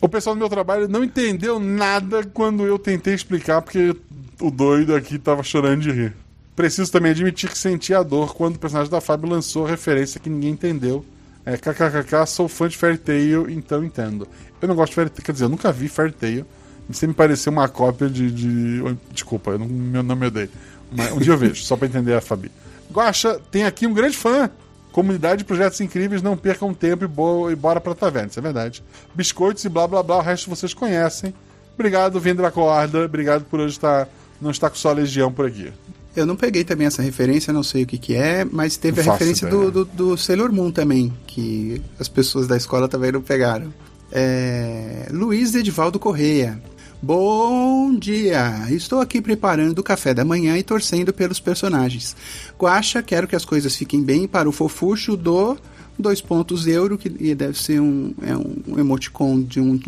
[0.01, 3.97] O pessoal do meu trabalho não entendeu nada quando eu tentei explicar, porque
[4.39, 6.15] o doido aqui tava chorando de rir.
[6.55, 10.21] Preciso também admitir que senti a dor quando o personagem da Fábio lançou a referência
[10.21, 11.03] que ninguém entendeu.
[11.47, 14.29] É, kkkk, sou fã de Fairy Tail, então entendo.
[14.61, 16.47] Eu não gosto de Fairy Tail, quer dizer, eu nunca vi Fairy Tail.
[16.89, 18.31] Você me pareceu uma cópia de.
[18.31, 18.97] de...
[19.11, 20.51] Desculpa, eu não, não me odeio.
[20.93, 22.51] Mas um dia eu vejo, só pra entender a Fabi.
[22.95, 24.49] Guaxa, tem aqui um grande fã.
[24.93, 28.43] Comunidade de projetos incríveis, não percam tempo e, boa, e bora pra taverna, isso é
[28.43, 28.85] verdade.
[29.13, 31.35] Biscoitos e blá blá blá, o resto vocês conhecem.
[31.75, 33.05] Obrigado, Vendra Corda.
[33.05, 34.09] Obrigado por hoje estar,
[34.41, 35.73] não estar com só a legião por aqui.
[36.15, 39.11] Eu não peguei também essa referência, não sei o que, que é, mas teve Não
[39.11, 43.21] a referência do, do, do Sailor Moon também, que as pessoas da escola também não
[43.21, 43.75] pegaram.
[44.13, 45.09] É...
[45.11, 46.63] Luiz Edivaldo Correia.
[47.07, 48.65] Bom dia!
[48.71, 52.17] Estou aqui preparando o café da manhã e torcendo pelos personagens.
[52.59, 55.55] Guaxa, quero que as coisas fiquem bem para o fofucho do
[55.99, 59.79] dois pontos euro, que deve ser um, é um emoticon de um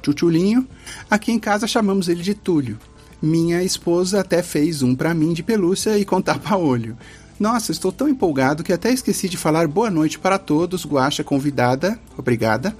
[0.00, 0.64] tchutchulinho.
[1.10, 2.78] Aqui em casa chamamos ele de Túlio.
[3.20, 6.96] Minha esposa até fez um pra mim de pelúcia e com tapa-olho.
[7.40, 11.98] Nossa, estou tão empolgado que até esqueci de falar boa noite para todos, Guaxa convidada,
[12.18, 12.76] obrigada,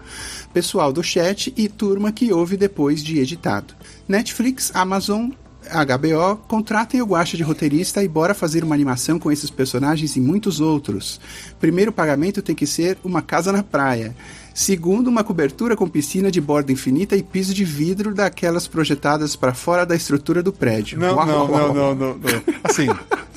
[0.52, 3.74] pessoal do chat e turma que ouve depois de editado.
[4.08, 5.30] Netflix, Amazon
[5.68, 10.20] HBO, contratem o Guacha de roteirista e bora fazer uma animação com esses personagens e
[10.20, 11.20] muitos outros.
[11.60, 14.16] Primeiro pagamento tem que ser uma casa na praia.
[14.52, 19.54] Segundo, uma cobertura com piscina de borda infinita e piso de vidro daquelas projetadas para
[19.54, 20.98] fora da estrutura do prédio.
[20.98, 22.42] Não, Uau, não, uau, não, não, não, não.
[22.64, 22.88] Assim,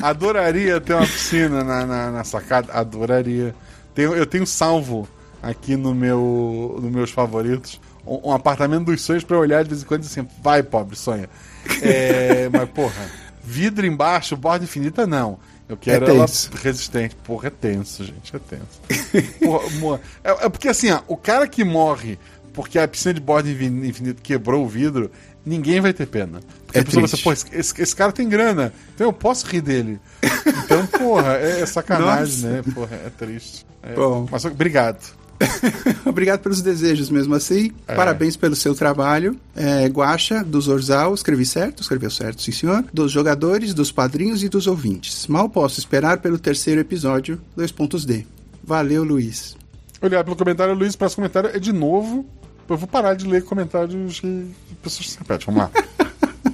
[0.01, 2.73] adoraria ter uma piscina na, na, na sacada.
[2.73, 3.53] Adoraria.
[3.93, 5.07] Tenho, eu tenho salvo
[5.43, 9.69] aqui no meu, nos meus favoritos um, um apartamento dos sonhos pra eu olhar de
[9.69, 11.29] vez em quando e dizer assim, vai, pobre, sonha.
[11.81, 13.05] É, mas, porra,
[13.43, 15.37] vidro embaixo, borda infinita, não.
[15.69, 16.25] Eu quero É ela
[16.61, 17.15] resistente.
[17.23, 19.29] Porra, é tenso, gente, é tenso.
[19.79, 22.17] Porra, é, é porque assim, ó, o cara que morre
[22.53, 25.09] porque a piscina de borda infin- infinita quebrou o vidro,
[25.45, 26.39] ninguém vai ter pena.
[26.65, 27.23] Porque É a pessoa vai triste.
[27.23, 29.99] pensar, pô, esse, esse- esse cara tem grana, então eu posso rir dele.
[30.65, 32.49] Então, porra, é, é sacanagem, Nossa.
[32.49, 32.61] né?
[32.75, 33.65] Porra, é triste.
[33.81, 34.27] É, Bom.
[34.29, 35.01] Mas obrigado.
[36.05, 37.71] Obrigado pelos desejos mesmo assim.
[37.87, 37.95] É.
[37.95, 39.39] Parabéns pelo seu trabalho.
[39.55, 41.81] É, Guacha, do Zorzal, escrevi certo?
[41.81, 42.83] Escreveu certo, sim senhor.
[42.93, 45.27] Dos jogadores, dos padrinhos e dos ouvintes.
[45.27, 48.25] Mal posso esperar pelo terceiro episódio, dois pontos D.
[48.63, 49.55] Valeu, Luiz.
[49.97, 50.93] Obrigado pelo comentário, Luiz.
[50.93, 52.25] O próximo comentário é de novo.
[52.67, 54.45] Eu vou parar de ler comentários de
[54.81, 55.53] pessoas que se repetem.
[55.53, 55.71] Vamos lá.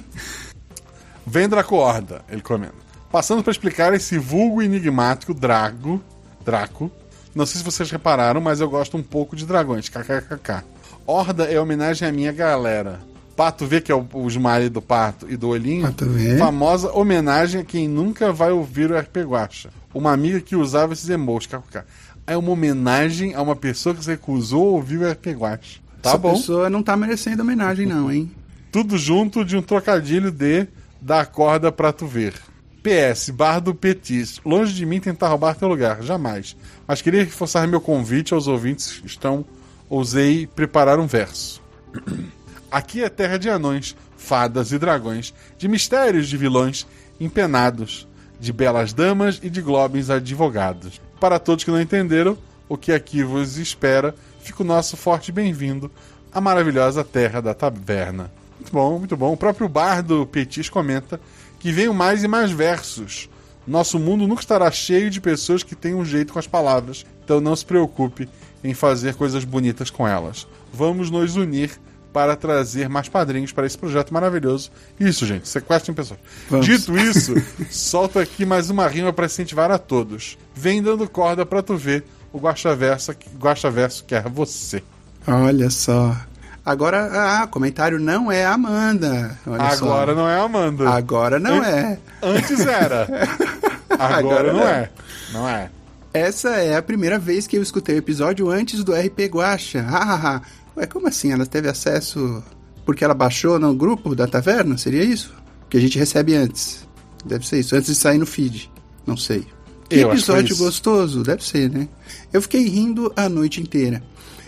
[1.26, 2.74] Vem Dracoorda, ele comenta.
[3.10, 6.02] Passando para explicar esse vulgo enigmático Drago,
[6.44, 6.90] Draco.
[7.34, 9.88] Não sei se vocês repararam, mas eu gosto um pouco de dragões.
[9.88, 10.64] KKKK.
[11.06, 13.00] Horda é homenagem à minha galera.
[13.36, 15.82] Pato V, que é o, o smiley do pato e do olhinho.
[15.86, 16.36] Pato V.
[16.38, 19.70] Famosa homenagem a quem nunca vai ouvir o RP Guacha.
[19.94, 21.46] Uma amiga que usava esses emojis.
[21.46, 21.84] KKK.
[22.26, 25.80] É uma homenagem a uma pessoa que se recusou a ouvir o RP Guacha.
[26.02, 26.34] Tá Essa bom.
[26.34, 28.30] pessoa não tá merecendo homenagem, não, hein?
[28.70, 30.66] Tudo junto de um trocadilho de
[31.00, 32.34] dar corda pra tu ver.
[32.82, 34.40] PS, Bardo Petis.
[34.44, 36.56] Longe de mim tentar roubar teu lugar, jamais.
[36.86, 39.44] Mas queria reforçar meu convite aos ouvintes que estão.
[39.88, 41.62] Ousei preparar um verso.
[42.70, 46.86] Aqui é terra de anões, fadas e dragões, de mistérios de vilões
[47.18, 48.06] empenados,
[48.38, 51.00] de belas damas e de globins advogados.
[51.18, 55.90] Para todos que não entenderam o que aqui vos espera, fica o nosso forte bem-vindo
[56.32, 58.30] à maravilhosa terra da taverna.
[58.60, 59.32] Muito bom, muito bom.
[59.32, 61.20] O próprio Bardo Petis comenta
[61.60, 63.28] que venham mais e mais versos.
[63.66, 67.40] Nosso mundo nunca estará cheio de pessoas que têm um jeito com as palavras, então
[67.40, 68.28] não se preocupe
[68.64, 70.48] em fazer coisas bonitas com elas.
[70.72, 71.70] Vamos nos unir
[72.12, 74.72] para trazer mais padrinhos para esse projeto maravilhoso.
[74.98, 76.18] Isso, gente, sequestrem pessoas.
[76.48, 76.66] Vamos.
[76.66, 77.34] Dito isso,
[77.70, 80.36] solto aqui mais uma rima para incentivar a todos.
[80.54, 84.82] Vem dando corda para tu ver o Guaxa Verso, Guaxa Verso quer você.
[85.26, 86.16] Olha só.
[86.64, 89.38] Agora, ah, comentário não é Amanda.
[89.46, 89.86] Olha só.
[89.86, 90.88] Agora não é Amanda.
[90.90, 91.98] Agora não é.
[92.22, 93.08] Antes era.
[93.88, 94.68] Agora, Agora não, não.
[94.68, 94.90] é.
[95.32, 95.70] Não é.
[96.12, 99.82] Essa é a primeira vez que eu escutei o episódio antes do RP Guacha.
[99.88, 100.42] Hahaha.
[100.76, 101.32] Ué, como assim?
[101.32, 102.42] Ela teve acesso
[102.84, 104.76] porque ela baixou no grupo da taverna?
[104.76, 105.32] Seria isso?
[105.68, 106.86] Que a gente recebe antes.
[107.24, 108.70] Deve ser isso, antes de sair no feed.
[109.06, 109.46] Não sei.
[109.88, 110.64] Que Eu que episódio isso.
[110.64, 111.88] gostoso, deve ser, né?
[112.32, 114.02] Eu fiquei rindo a noite inteira.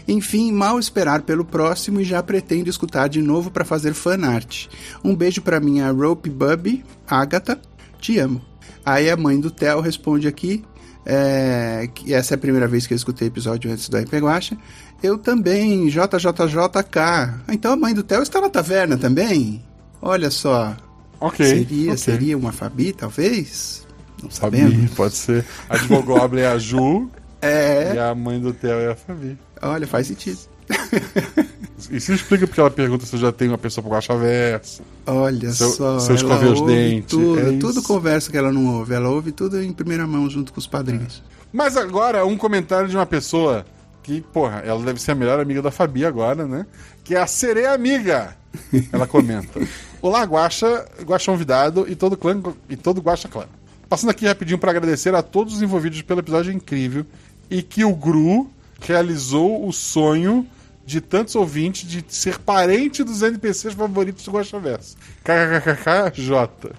[0.07, 4.67] Enfim, mal esperar pelo próximo e já pretendo escutar de novo para fazer fanart.
[5.03, 7.61] Um beijo para minha Rope Bubby, Agatha.
[8.01, 8.41] Te amo.
[8.85, 10.65] Aí a mãe do Theo responde aqui,
[11.07, 14.57] é, que essa é a primeira vez que eu escutei episódio antes do RP Guacha.
[15.03, 17.43] Eu também, JJJK.
[17.49, 19.63] Então a mãe do Theo está na taverna também?
[20.01, 20.77] Olha só.
[21.21, 21.47] Ok.
[21.47, 21.97] seria, ok.
[21.97, 23.87] seria uma Fabi, talvez?
[24.21, 24.91] Não Fabi, sabemos.
[24.95, 25.45] pode ser.
[25.69, 27.09] A Advogoblin é a Ju
[27.43, 29.37] É, e a mãe do Theo é a Fabi.
[29.63, 30.39] Olha, faz sentido.
[31.91, 34.83] Isso explica porque ela pergunta se eu já tenho uma pessoa pro Guaxa Verso.
[35.07, 38.37] Olha Se eu- só, se eu ela escover os dentes, tudo, é tudo conversa que
[38.39, 41.23] ela não ouve, ela ouve tudo em primeira mão junto com os padrinhos.
[41.53, 43.67] Mas agora, um comentário de uma pessoa
[44.03, 46.67] que, porra, ela deve ser a melhor amiga da Fabi agora, né?
[47.05, 48.37] Que é a Sereia Amiga.
[48.93, 49.61] Ela comenta.
[50.01, 53.45] Olá, Guaxa, Guaxa Convidado e todo clã e todo Guaxa Clã.
[53.89, 57.05] Passando aqui rapidinho para agradecer a todos os envolvidos pelo episódio incrível
[57.51, 58.49] e que o Gru
[58.87, 60.47] realizou o sonho
[60.85, 64.97] de tantos ouvintes de ser parente dos NPCs favoritos do Guaxa Verso.
[65.25, 66.73] KKKKJ.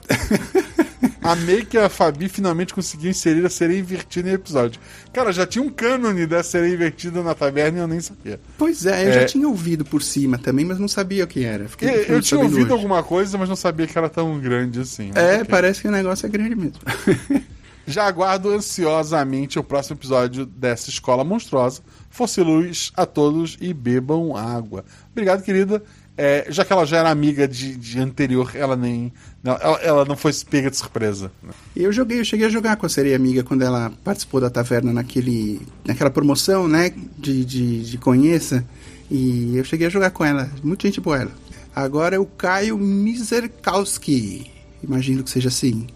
[1.24, 4.80] Amei que a Fabi finalmente conseguiu inserir a sereia invertida em episódio.
[5.14, 8.40] Cara, já tinha um cânone da sereia invertida na taverna e eu nem sabia.
[8.58, 9.14] Pois é, eu É.
[9.22, 11.68] já tinha ouvido por cima também, mas não sabia o que era.
[11.70, 12.72] Fiquei Eu, eu muito tinha ouvido hoje.
[12.74, 15.12] alguma coisa, mas não sabia que era tão grande assim.
[15.16, 15.46] É, ok.
[15.46, 16.74] parece que o negócio é grande mesmo.
[17.86, 21.82] Já aguardo ansiosamente o próximo episódio dessa escola monstruosa.
[22.10, 24.86] Fosse luz a todos e bebam água.
[25.12, 25.84] Obrigado, querida.
[26.16, 29.12] É, já que ela já era amiga de, de anterior, ela nem.
[29.44, 31.32] Ela, ela não foi pega de surpresa.
[31.76, 34.94] eu joguei, eu cheguei a jogar com a sereia amiga quando ela participou da taverna
[34.94, 36.94] naquele, naquela promoção, né?
[37.18, 38.64] De, de, de conheça.
[39.10, 40.50] E eu cheguei a jogar com ela.
[40.64, 41.32] Muita gente boa ela.
[41.76, 44.52] Agora é o Caio Miserkowski.
[44.84, 45.88] Imagino que seja assim.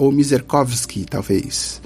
[0.00, 1.82] Ou Miserkowski, talvez.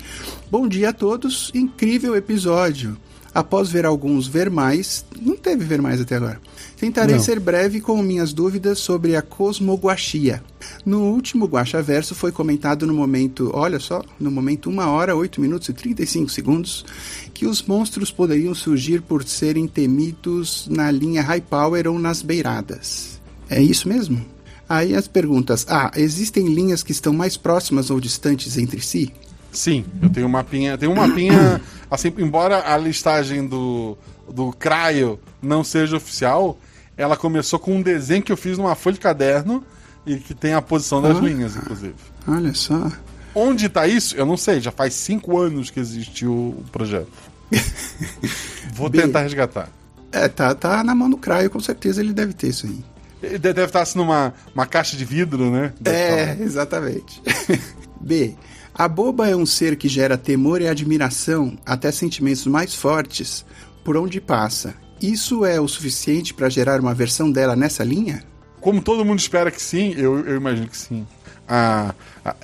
[0.48, 1.50] Bom dia a todos.
[1.52, 2.96] Incrível episódio.
[3.34, 6.40] Após ver alguns ver mais, não teve ver mais até agora.
[6.76, 7.22] Tentarei Não.
[7.22, 10.40] ser breve com minhas dúvidas sobre a cosmoguaxia.
[10.86, 15.40] No último Guaxa Verso foi comentado no momento, olha só, no momento 1 hora, 8
[15.40, 16.84] minutos e 35 segundos,
[17.34, 23.20] que os monstros poderiam surgir por serem temidos na linha High Power ou nas beiradas.
[23.50, 24.33] É isso mesmo?
[24.68, 29.12] Aí as perguntas: Ah, existem linhas que estão mais próximas ou distantes entre si?
[29.52, 30.76] Sim, eu tenho um mapinha.
[30.76, 31.60] Tem um mapinha,
[31.90, 33.96] assim, embora a listagem do,
[34.32, 36.58] do Craio não seja oficial,
[36.96, 39.62] ela começou com um desenho que eu fiz numa folha de caderno
[40.06, 41.20] e que tem a posição das Ah.
[41.20, 41.94] linhas, inclusive.
[42.26, 42.90] Olha só.
[43.34, 44.16] Onde tá isso?
[44.16, 47.08] Eu não sei, já faz cinco anos que existiu o projeto.
[48.74, 49.68] Vou tentar resgatar.
[50.12, 52.84] É, tá, tá na mão do Craio, com certeza ele deve ter isso aí.
[53.38, 55.72] Deve estar assim numa uma caixa de vidro, né?
[55.80, 57.22] Deve É, tá- exatamente.
[58.00, 58.34] B.
[58.74, 63.44] A boba é um ser que gera temor e admiração, até sentimentos mais fortes,
[63.84, 64.74] por onde passa.
[65.00, 68.24] Isso é o suficiente para gerar uma versão dela nessa linha?
[68.60, 71.06] Como todo mundo espera que sim, eu, eu imagino que sim.
[71.46, 71.94] Ah,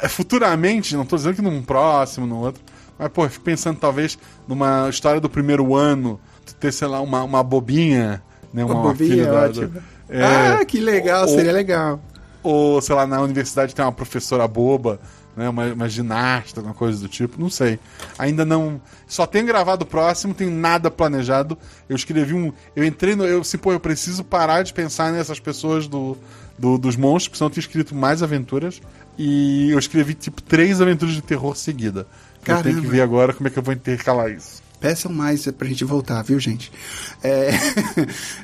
[0.09, 2.63] futuramente, não tô dizendo que num próximo, no outro,
[2.99, 6.21] mas, pô, eu fico pensando talvez numa história do primeiro ano,
[6.61, 8.23] ter, sei lá, uma, uma bobinha,
[8.53, 8.65] né?
[8.65, 9.81] Uma Uma, bobinha filha é da- da-
[10.11, 10.25] é,
[10.61, 12.01] ah, que legal, ou- seria legal.
[12.43, 14.99] Ou, sei lá, na universidade tem uma professora boba,
[15.37, 15.49] né?
[15.49, 17.79] Uma, uma ginasta, alguma coisa do tipo, não sei.
[18.19, 18.81] Ainda não.
[19.07, 21.57] Só tenho gravado o próximo, tem nada planejado.
[21.89, 22.51] Eu escrevi um.
[22.75, 23.25] Eu entrei no.
[23.27, 26.17] Eu, assim, pô, eu preciso parar de pensar nessas pessoas do,
[26.59, 28.81] do- dos monstros, porque senão eu tinha escrito mais aventuras.
[29.19, 32.01] E eu escrevi, tipo, três aventuras de terror seguida.
[32.01, 32.89] Eu tenho que Caramba.
[32.89, 34.60] ver agora como é que eu vou intercalar isso.
[34.81, 36.73] Peçam mais pra gente voltar, viu, gente?
[37.23, 37.51] É,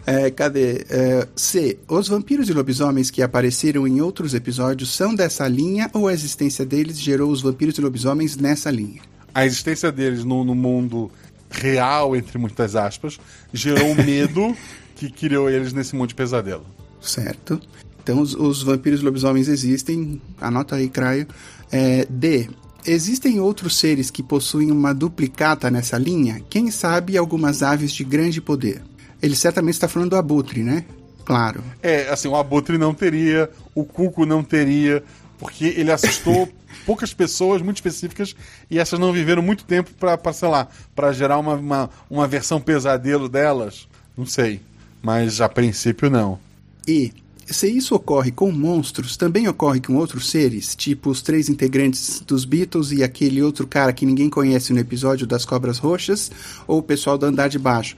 [0.27, 0.85] é, cadê?
[0.91, 1.79] É, C.
[1.89, 6.65] Os vampiros e lobisomens que apareceram em outros episódios são dessa linha ou a existência
[6.67, 9.01] deles gerou os vampiros e lobisomens nessa linha?
[9.35, 11.11] A existência deles no, no mundo
[11.51, 13.19] real, entre muitas aspas,
[13.53, 14.55] gerou o medo
[14.95, 16.67] que criou eles nesse mundo de pesadelo.
[17.01, 17.61] Certo.
[18.03, 20.21] Então, os, os vampiros e lobisomens existem.
[20.41, 21.27] Anota aí, Craio.
[21.73, 22.49] É, D.
[22.87, 26.41] Existem outros seres que possuem uma duplicata nessa linha?
[26.49, 28.83] Quem sabe algumas aves de grande poder?
[29.21, 30.85] Ele certamente está falando do abutre, né?
[31.27, 31.63] Claro.
[31.83, 35.03] É, assim, o Abutre não teria, o Cuco não teria,
[35.39, 36.49] porque ele assustou
[36.87, 38.37] poucas pessoas muito específicas
[38.71, 42.61] e essas não viveram muito tempo pra, sei lá, pra gerar uma, uma, uma versão
[42.61, 43.89] pesadelo delas.
[44.17, 44.61] Não sei.
[45.03, 46.39] Mas a princípio não.
[46.87, 47.13] E
[47.49, 52.45] se isso ocorre com monstros, também ocorre com outros seres, tipo os três integrantes dos
[52.45, 56.31] Beatles e aquele outro cara que ninguém conhece no episódio das Cobras Roxas,
[56.67, 57.97] ou o pessoal do Andar de Baixo.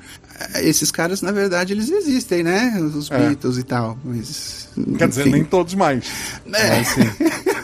[0.62, 2.78] Esses caras, na verdade, eles existem, né?
[2.94, 3.18] Os É.
[3.18, 3.98] Beatles e tal.
[4.04, 6.04] Mas, Quer dizer, nem todos mais.
[6.46, 6.76] É.
[6.76, 7.00] Mas sim,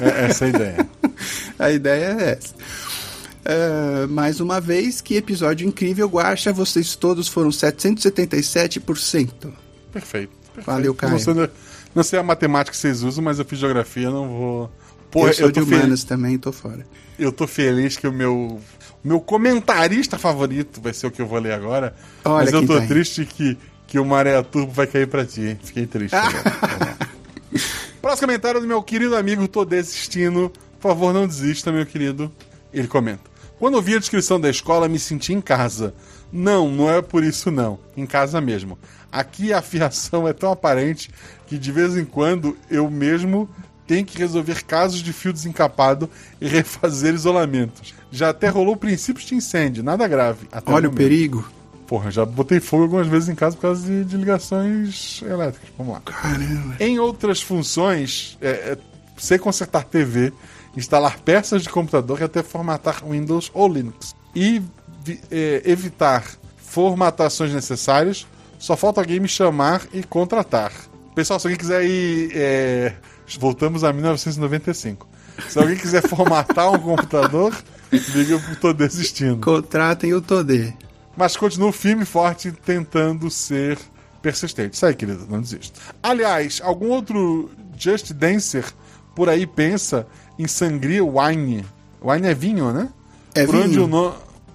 [0.01, 0.89] é essa a ideia.
[1.57, 2.53] A ideia é essa.
[3.45, 6.53] Ah, mais uma vez, que episódio incrível, Guaxa.
[6.53, 8.81] Vocês todos foram 777%.
[8.81, 9.53] Perfeito.
[9.93, 10.31] perfeito.
[10.67, 11.19] Valeu, Caio.
[11.21, 11.35] Sei,
[11.95, 14.73] não sei a matemática que vocês usam, mas eu fiz geografia, não vou.
[15.11, 16.85] Porra, eu sou de tô fe- humanas também, tô fora.
[17.19, 18.61] Eu tô feliz que o meu,
[19.03, 21.95] meu comentarista favorito vai ser o que eu vou ler agora.
[22.25, 25.43] Olha mas eu tô tá triste que, que o Maré Turbo vai cair pra ti.
[25.43, 25.59] hein?
[25.63, 26.17] Fiquei triste.
[28.03, 30.51] Próximo comentário do meu querido amigo Tô Desistindo.
[30.81, 32.31] Por favor, não desista, meu querido.
[32.73, 33.23] Ele comenta.
[33.59, 35.95] Quando eu vi a descrição da escola, me senti em casa.
[36.35, 37.79] Não, não é por isso não.
[37.97, 38.77] Em casa mesmo.
[39.13, 41.09] Aqui a fiação é tão aparente
[41.47, 43.49] que de vez em quando eu mesmo
[43.87, 46.11] tenho que resolver casos de fio desencapado
[46.41, 47.95] e refazer isolamentos.
[48.11, 50.49] Já até rolou princípios de incêndio, nada grave.
[50.51, 50.97] até Olha o momento.
[50.97, 51.49] perigo.
[51.87, 55.69] Porra, já botei fogo algumas vezes em casa por causa de, de ligações elétricas.
[55.79, 56.01] Vamos lá.
[56.01, 56.77] Caramba.
[56.81, 58.79] Em outras funções, é, é,
[59.17, 60.33] sei consertar TV,
[60.77, 64.17] instalar peças de computador e até formatar Windows ou Linux.
[64.35, 64.61] E
[65.31, 66.25] é, evitar
[66.57, 68.27] formatações necessárias,
[68.59, 70.73] só falta alguém me chamar e contratar.
[71.15, 72.33] Pessoal, se alguém quiser ir.
[72.35, 72.95] é,
[73.39, 75.07] voltamos a 1995.
[75.49, 77.55] Se alguém quiser formatar um computador,
[77.93, 79.41] liga eu tô desistindo.
[79.41, 80.73] Contratem o Todê.
[81.17, 83.79] Mas continuo firme e forte tentando ser
[84.21, 84.75] persistente.
[84.75, 85.79] Isso aí, querido, não desista.
[86.03, 88.65] Aliás, algum outro Just Dancer
[89.15, 90.07] por aí pensa
[90.39, 91.65] em sangria wine.
[92.03, 92.89] Wine é vinho, né?
[93.35, 93.85] É por onde vinho.
[93.85, 94.15] o no...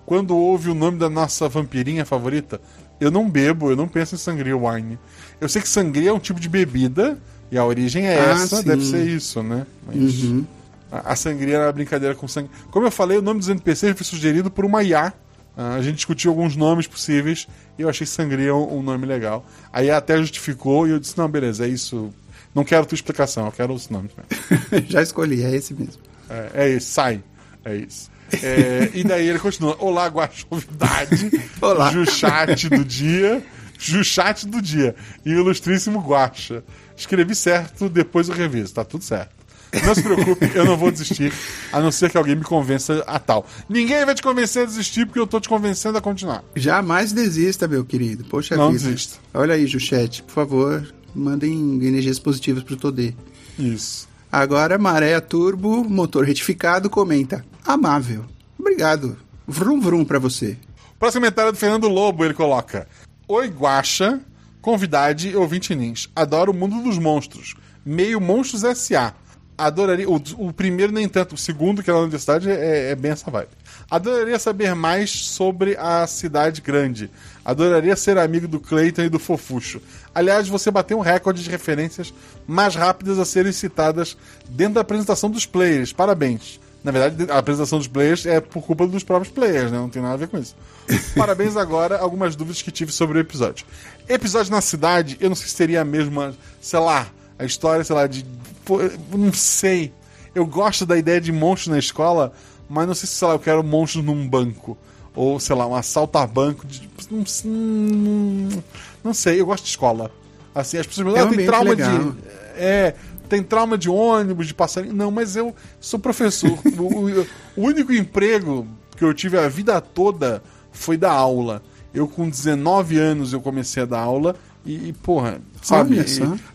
[0.09, 2.59] Quando ouve o nome da nossa vampirinha favorita,
[2.99, 4.97] eu não bebo, eu não penso em sangria wine.
[5.39, 7.15] Eu sei que sangria é um tipo de bebida
[7.51, 8.63] e a origem é Ah, essa, sim.
[8.63, 9.67] deve ser isso, né?
[9.85, 10.43] Mas Uhum.
[10.91, 12.49] a, a sangria era uma brincadeira com sangue.
[12.71, 15.13] Como eu falei, o nome dos NPCs foi sugerido por uma IA.
[15.55, 17.47] Ah, a gente discutiu alguns nomes possíveis
[17.77, 19.45] e eu achei sangria um, um nome legal.
[19.71, 22.09] A IA até justificou e eu disse: não, beleza, é isso.
[22.55, 24.11] Não quero tua explicação, eu quero os nomes.
[24.89, 26.01] Já escolhi, é esse mesmo.
[26.27, 27.21] É, é isso, sai.
[27.63, 28.09] É isso.
[28.43, 29.75] É, e daí ele continua.
[29.79, 31.31] Olá, Guaxovidade.
[31.61, 31.91] Olá.
[31.91, 33.43] Juchat do dia.
[33.77, 34.95] Juchat do dia.
[35.25, 36.63] E ilustríssimo Guaxa.
[36.95, 38.73] Escrevi certo, depois eu reviso.
[38.73, 39.39] Tá tudo certo.
[39.85, 41.31] Não se preocupe, eu não vou desistir,
[41.71, 43.45] a não ser que alguém me convença a tal.
[43.69, 46.43] Ninguém vai te convencer a desistir porque eu tô te convencendo a continuar.
[46.55, 48.23] Jamais desista, meu querido.
[48.25, 48.83] Poxa Não vida.
[48.83, 49.19] desista.
[49.31, 51.53] Olha aí, Juchete, por favor, mandem
[51.85, 53.13] energias positivas pro Todê.
[53.59, 54.08] Isso.
[54.31, 57.43] Agora, Maré Turbo, motor retificado, comenta.
[57.65, 58.25] Amável.
[58.59, 59.17] Obrigado.
[59.47, 60.55] Vrum vrum pra você.
[60.99, 62.87] Próximo comentário é do Fernando Lobo, ele coloca:
[63.27, 64.19] Oi, Guaxa,
[64.61, 66.09] convidade ouvinte nins.
[66.15, 67.55] Adoro o mundo dos monstros.
[67.83, 69.13] Meio Monstros S.A.
[69.57, 70.07] Adoraria.
[70.07, 71.33] O, o primeiro, nem tanto.
[71.33, 73.49] O segundo, que é na universidade, é, é bem essa vibe.
[73.89, 77.09] Adoraria saber mais sobre a cidade grande.
[77.43, 79.81] Adoraria ser amigo do Clayton e do Fofuxo.
[80.13, 82.13] Aliás, você bateu um recorde de referências
[82.45, 84.15] mais rápidas a serem citadas
[84.47, 85.91] dentro da apresentação dos players.
[85.91, 86.59] Parabéns.
[86.83, 89.77] Na verdade, a apresentação dos players é por culpa dos próprios players, né?
[89.77, 90.55] Não tem nada a ver com isso.
[91.17, 93.65] Parabéns agora, algumas dúvidas que tive sobre o episódio.
[94.07, 97.95] Episódio na cidade, eu não sei se seria a mesma, sei lá, a história, sei
[97.95, 98.25] lá, de.
[98.63, 98.79] pô,
[99.11, 99.91] Não sei.
[100.33, 102.31] Eu gosto da ideia de monstros na escola,
[102.69, 104.77] mas não sei se, sei lá, eu quero monstros num banco.
[105.15, 106.65] Ou, sei lá, um assalto a banco.
[106.67, 108.63] De, não, não,
[109.03, 110.11] não sei, eu gosto de escola.
[110.53, 112.11] Assim, as pessoas me um ah, tem trauma legal.
[112.11, 112.17] de.
[112.55, 112.95] É,
[113.27, 114.93] tem trauma de ônibus, de passarinho.
[114.93, 116.57] Não, mas eu sou professor.
[116.77, 121.61] o, o- único emprego que eu tive a vida toda foi da aula.
[121.93, 125.97] Eu, com 19 anos, eu comecei a dar aula e, e, porra, sabe?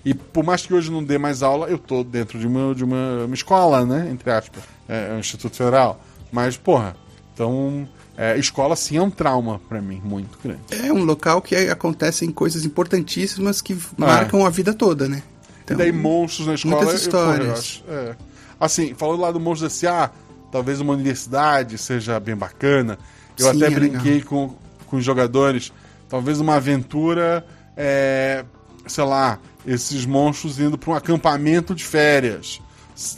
[0.04, 2.74] E, e por mais que hoje não dê mais aula, eu tô dentro de uma,
[2.74, 4.08] de uma, uma escola, né?
[4.10, 4.62] Entre aspas.
[4.88, 6.00] É, é um Instituto Federal.
[6.32, 6.96] Mas, porra,
[7.32, 7.88] então.
[8.16, 10.60] é, escola sim é um trauma pra mim, muito grande.
[10.70, 15.22] É um local que acontecem coisas importantíssimas que marcam a vida toda, né?
[15.64, 16.76] Então, e daí monstros na escola.
[16.84, 17.58] muitas eu- porra, eu histórias.
[17.58, 18.16] acho- é.
[18.60, 20.10] Assim, falando lá do Monstros S.A.,
[20.52, 22.98] talvez uma universidade seja bem bacana.
[23.38, 24.54] Eu Sim, até é brinquei com,
[24.86, 25.72] com os jogadores.
[26.08, 27.44] Talvez uma aventura,
[27.76, 28.44] é,
[28.86, 32.60] sei lá, esses monstros indo para um acampamento de férias.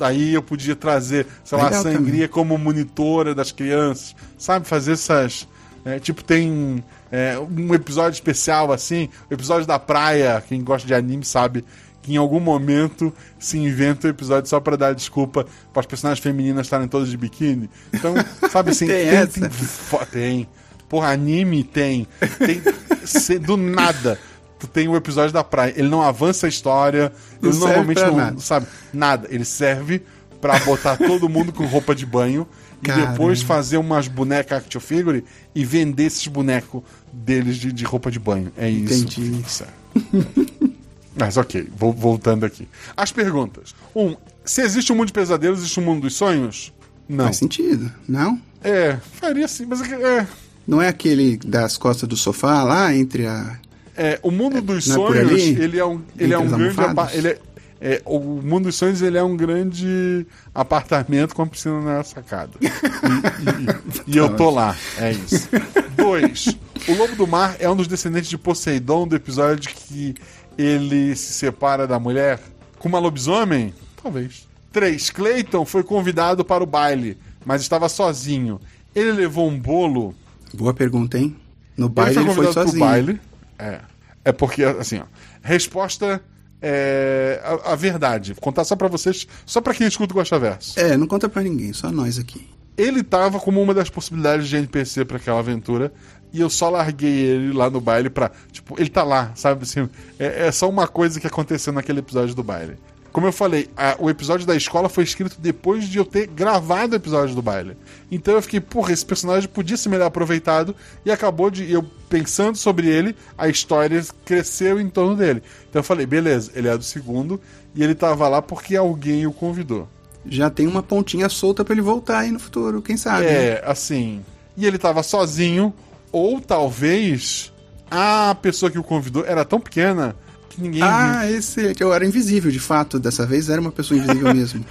[0.00, 4.14] Aí eu podia trazer, sei lá, a Legal sangria como monitora das crianças.
[4.38, 5.46] Sabe, fazer essas.
[5.84, 10.94] é, tipo, tem é, um episódio especial assim, o episódio da praia, quem gosta de
[10.94, 11.64] anime sabe
[12.02, 16.22] que em algum momento se inventa um episódio só pra dar desculpa para as personagens
[16.22, 17.68] femininas estarem todas de biquíni.
[17.92, 18.14] Então,
[18.48, 19.40] sabe assim, Tem tem, essa?
[19.40, 20.48] tem, tem.
[20.88, 22.06] Porra, anime tem.
[22.38, 24.20] Tem do nada.
[24.58, 25.74] Tu tem o episódio da praia.
[25.76, 27.12] Ele não avança a história.
[27.40, 28.40] Não ele normalmente não nada.
[28.40, 29.28] sabe nada.
[29.30, 30.02] Ele serve
[30.40, 32.46] pra botar todo mundo com roupa de banho
[32.82, 36.82] e depois fazer umas bonecas action figure e vender esses bonecos
[37.12, 38.52] deles de, de roupa de banho.
[38.56, 39.04] É isso.
[39.04, 39.42] Entendi.
[39.48, 39.72] Certo.
[41.18, 42.68] Mas ok, vou, voltando aqui.
[42.94, 43.74] As perguntas.
[43.94, 46.72] Um, se existe um mundo de pesadelos, existe um mundo dos sonhos?
[47.08, 47.24] Não.
[47.24, 48.40] Faz sentido, não?
[48.62, 50.26] É, faria sim, mas é, é,
[50.66, 53.58] Não é aquele das costas do sofá lá entre a.
[53.96, 55.62] é, o mundo dos não é sonhos, ali?
[55.62, 56.76] ele é um, ele é um grande
[57.14, 57.38] ele é,
[57.80, 62.52] é, o mundo dos sonhos ele é um grande apartamento com a piscina na sacada.
[62.60, 65.48] E, e- e eu tô lá, é isso.
[65.96, 66.56] Dois,
[66.88, 70.14] o Lobo do Mar é um dos descendentes de Poseidon do episódio que
[70.56, 72.40] ele se separa da mulher
[72.78, 73.74] com uma lobisomem?
[74.02, 74.46] Talvez.
[74.72, 78.60] Três, Clayton foi convidado para o baile, mas estava sozinho.
[78.94, 80.14] Ele levou um bolo
[80.54, 81.36] Boa pergunta, hein?
[81.76, 82.80] No baile ele foi, convidado pro sozinho.
[82.84, 83.20] baile.
[83.58, 83.80] É.
[84.24, 85.04] É porque, assim, ó.
[85.42, 86.20] Resposta
[86.60, 88.32] é a, a verdade.
[88.32, 90.78] Vou contar só pra vocês, só pra quem escuta o Gosta Verso.
[90.78, 92.48] É, não conta pra ninguém, só nós aqui.
[92.76, 95.92] Ele tava como uma das possibilidades de NPC pra aquela aventura.
[96.32, 98.30] E eu só larguei ele lá no baile pra.
[98.52, 99.62] Tipo, ele tá lá, sabe?
[99.62, 99.88] Assim,
[100.18, 102.76] é, é só uma coisa que aconteceu naquele episódio do baile.
[103.16, 106.92] Como eu falei, a- o episódio da escola foi escrito depois de eu ter gravado
[106.92, 107.74] o episódio do baile.
[108.12, 111.72] Então eu fiquei, porra, esse personagem podia ser melhor aproveitado e acabou de.
[111.72, 115.42] Eu pensando sobre ele, a história cresceu em torno dele.
[115.70, 117.40] Então eu falei, beleza, ele é do segundo
[117.74, 119.88] e ele tava lá porque alguém o convidou.
[120.26, 123.24] Já tem uma pontinha solta pra ele voltar aí no futuro, quem sabe?
[123.24, 123.32] né?
[123.32, 124.20] É, assim.
[124.58, 125.72] E ele tava sozinho,
[126.12, 127.50] ou talvez
[127.90, 130.14] a pessoa que o convidou era tão pequena
[130.56, 130.90] que ninguém viu.
[130.90, 131.80] Ah, excelente.
[131.80, 132.98] Eu era invisível, de fato.
[132.98, 134.64] Dessa vez era uma pessoa invisível mesmo.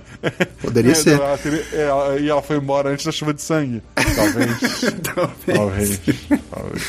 [0.60, 1.18] Poderia É, ser.
[1.20, 3.82] ela teria- é, ela- e ela foi embora antes da chuva de sangue.
[3.94, 4.58] Talvez.
[5.14, 6.00] Talvez.
[6.50, 6.82] Talvez.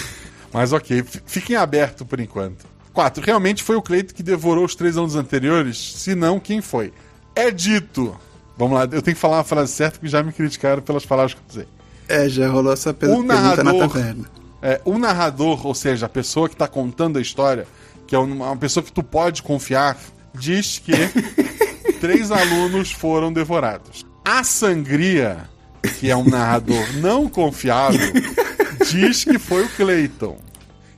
[0.53, 2.65] Mas ok, fiquem aberto por enquanto.
[2.93, 3.23] 4.
[3.25, 5.93] Realmente foi o Cleito que devorou os três anos anteriores?
[5.95, 6.93] Se não, quem foi?
[7.35, 8.15] É dito.
[8.55, 11.33] Vamos lá, eu tenho que falar uma frase certa que já me criticaram pelas palavras
[11.33, 11.67] que eu usei.
[12.07, 13.79] É, já rolou essa pe- O pergunta na narrador.
[13.79, 14.25] taverna.
[14.61, 17.65] É, o narrador, ou seja, a pessoa que está contando a história,
[18.13, 19.97] que é uma pessoa que tu pode confiar,
[20.35, 20.91] diz que
[21.99, 24.05] três alunos foram devorados.
[24.23, 25.49] A Sangria,
[25.99, 27.99] que é um narrador não confiável,
[28.91, 30.37] diz que foi o Clayton.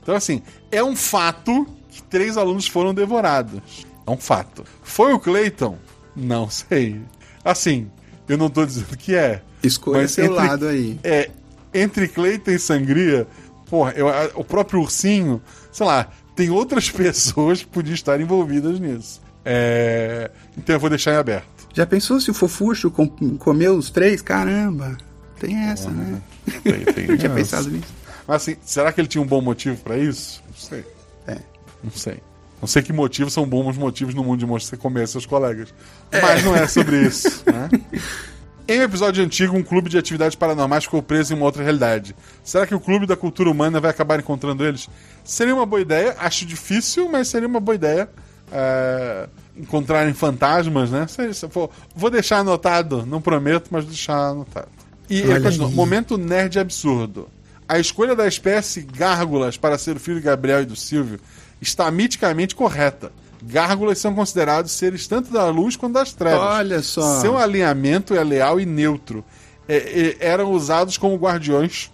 [0.02, 3.86] Então, assim, é um fato que três alunos foram devorados.
[4.06, 4.62] É um fato.
[4.82, 5.78] Foi o Clayton?
[6.14, 7.00] Não sei.
[7.42, 7.90] Assim,
[8.28, 9.40] eu não tô dizendo que é.
[9.62, 11.00] Escolha seu entre- lado aí.
[11.02, 11.30] É,
[11.72, 13.26] entre Cleiton e Sangria,
[13.70, 15.40] porra, eu- o próprio ursinho,
[15.72, 19.20] sei lá, tem outras pessoas que podiam estar envolvidas nisso.
[19.44, 21.46] É, então eu vou deixar em aberto.
[21.74, 23.08] Já pensou se o Fofuxo com-
[23.38, 24.22] comeu os três?
[24.22, 24.96] Caramba,
[25.40, 26.20] tem essa, né?
[26.62, 27.92] Tem, tem Eu tinha pensado nisso.
[28.26, 30.42] Mas assim, será que ele tinha um bom motivo pra isso?
[30.48, 30.84] Não sei.
[31.26, 31.38] É.
[31.82, 32.20] Não sei.
[32.60, 35.72] Não sei que motivos são bons motivos no mundo de monstros você comer seus colegas.
[36.10, 37.68] Mas não é sobre isso, né?
[38.68, 42.16] Em um episódio antigo, um clube de atividades paranormais ficou preso em uma outra realidade.
[42.42, 44.88] Será que o clube da cultura humana vai acabar encontrando eles?
[45.24, 48.08] Seria uma boa ideia, acho difícil, mas seria uma boa ideia
[48.50, 51.06] é, encontrarem fantasmas, né?
[51.06, 54.68] Se- se for- vou deixar anotado, não prometo, mas vou deixar anotado.
[55.08, 55.74] E ele continua, aí.
[55.74, 57.28] momento nerd absurdo.
[57.68, 61.20] A escolha da espécie Gárgulas para ser o filho de Gabriel e do Silvio
[61.60, 63.12] está miticamente correta.
[63.42, 66.40] Gárgulas são considerados seres tanto da luz quanto das trevas.
[66.40, 67.20] Olha só.
[67.20, 69.24] Seu alinhamento é leal e neutro.
[69.68, 71.90] É, é, eram usados como guardiões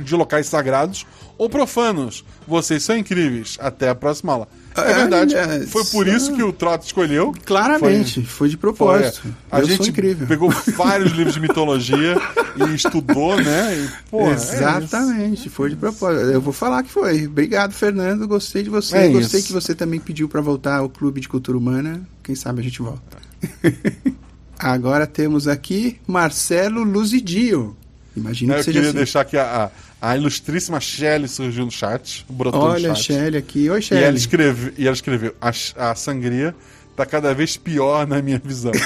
[0.00, 2.24] de locais sagrados ou profanos.
[2.46, 3.56] Vocês são incríveis.
[3.60, 4.48] Até a próxima aula.
[4.76, 5.66] É Olha verdade.
[5.66, 7.34] Foi por isso que o Trot escolheu.
[7.44, 9.26] Claramente, foi, de Foi, propósito.
[9.26, 9.56] é.
[9.56, 9.90] A Eu gente
[10.26, 12.16] pegou vários livros de mitologia
[12.56, 13.74] e estudou, né?
[13.76, 14.32] E, pô, é.
[14.34, 16.24] Exatamente, foi de propósito.
[16.30, 17.26] Eu vou falar que foi.
[17.26, 18.28] Obrigado, Fernando.
[18.28, 18.96] Gostei de você.
[18.96, 19.48] É Gostei isso.
[19.48, 22.00] que você também pediu para voltar ao Clube de Cultura Humana.
[22.22, 23.18] Quem sabe a gente volta.
[24.58, 27.76] Agora temos aqui Marcelo Luzidio.
[28.16, 28.96] Imagino que Eu seja queria assim.
[28.98, 33.06] deixar que a, a, a ilustríssima Shelley surgiu no chat, brotou Olha no a chat.
[33.18, 33.68] Shelly aqui.
[33.70, 34.16] Oi, E ela, Shelly.
[34.16, 35.50] escreve, e ela escreveu: a,
[35.90, 36.54] a sangria
[36.96, 38.72] tá cada vez pior na minha visão.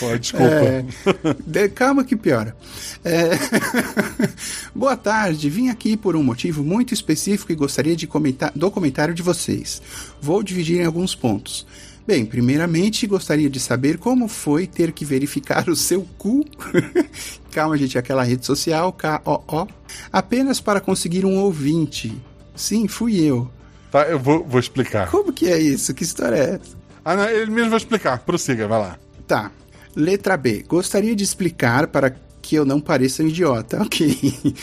[0.00, 0.46] Pô, desculpa.
[0.46, 0.84] É,
[1.46, 2.56] de- calma que piora.
[3.04, 3.30] É,
[4.74, 9.14] Boa tarde, vim aqui por um motivo muito específico e gostaria de comentar do comentário
[9.14, 9.80] de vocês.
[10.20, 11.64] Vou dividir em alguns pontos.
[12.06, 16.44] Bem, primeiramente gostaria de saber como foi ter que verificar o seu cu.
[17.52, 19.68] Calma, gente, aquela rede social, K-O-O,
[20.12, 22.12] apenas para conseguir um ouvinte.
[22.56, 23.48] Sim, fui eu.
[23.90, 25.10] Tá, eu vou, vou explicar.
[25.10, 25.94] Como que é isso?
[25.94, 26.76] Que história é essa?
[27.04, 28.18] Ah, não, ele mesmo vai explicar.
[28.20, 28.98] Prossiga, vai lá.
[29.26, 29.50] Tá.
[29.94, 30.64] Letra B.
[30.66, 33.82] Gostaria de explicar para que eu não pareça um idiota.
[33.82, 34.54] Ok.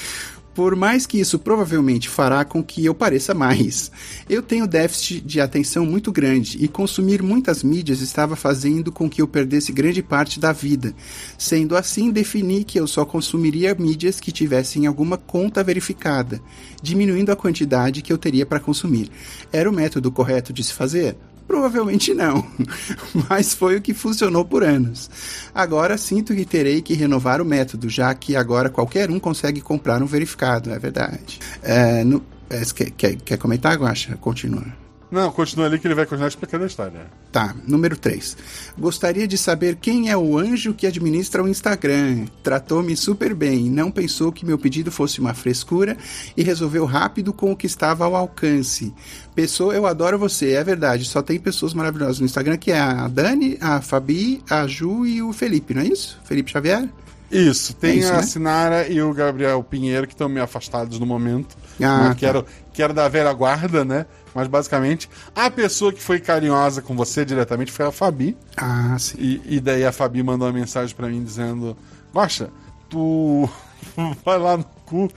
[0.60, 3.90] Por mais que isso provavelmente fará com que eu pareça mais.
[4.30, 9.22] Eu tenho déficit de atenção muito grande e consumir muitas mídias estava fazendo com que
[9.22, 10.94] eu perdesse grande parte da vida.
[11.38, 16.42] Sendo assim, defini que eu só consumiria mídias que tivessem alguma conta verificada,
[16.84, 19.10] diminuindo a quantidade que eu teria para consumir.
[19.54, 21.16] Era o método correto de se fazer?
[21.50, 22.46] Provavelmente não,
[23.28, 25.10] mas foi o que funcionou por anos.
[25.54, 30.00] Agora sinto que terei que renovar o método, já que agora qualquer um consegue comprar
[30.04, 31.40] um verificado, é verdade.
[31.64, 34.16] É, no- é, quer, quer, quer comentar, Guaxa?
[34.18, 34.64] Continua.
[35.12, 37.08] Não, continua ali que ele vai continuar explicando a história.
[37.32, 38.38] Tá, número 3.
[38.78, 42.26] Gostaria de saber quem é o anjo que administra o Instagram.
[42.44, 45.98] Tratou-me super bem, não pensou que meu pedido fosse uma frescura
[46.38, 48.94] e resolveu rápido com o que estava ao alcance.
[49.34, 51.06] Pessoa, eu adoro você, é verdade.
[51.06, 55.24] Só tem pessoas maravilhosas no Instagram que é a Dani, a Fabi, a Ju e
[55.24, 56.20] o Felipe, não é isso?
[56.24, 56.88] Felipe Xavier?
[57.32, 58.22] Isso, tem É isso, a né?
[58.24, 61.56] Sinara e o Gabriel Pinheiro que estão meio afastados no momento.
[61.82, 62.16] Ah, tá.
[62.16, 62.46] quero,
[62.80, 64.06] quero da velha guarda, né?
[64.34, 68.38] Mas basicamente, a pessoa que foi carinhosa com você diretamente foi a Fabi.
[68.56, 69.18] Ah, sim.
[69.20, 71.76] E, e daí a Fabi mandou uma mensagem pra mim dizendo:
[72.14, 72.50] Gosta,
[72.90, 73.50] tu
[74.24, 75.12] vai lá no cu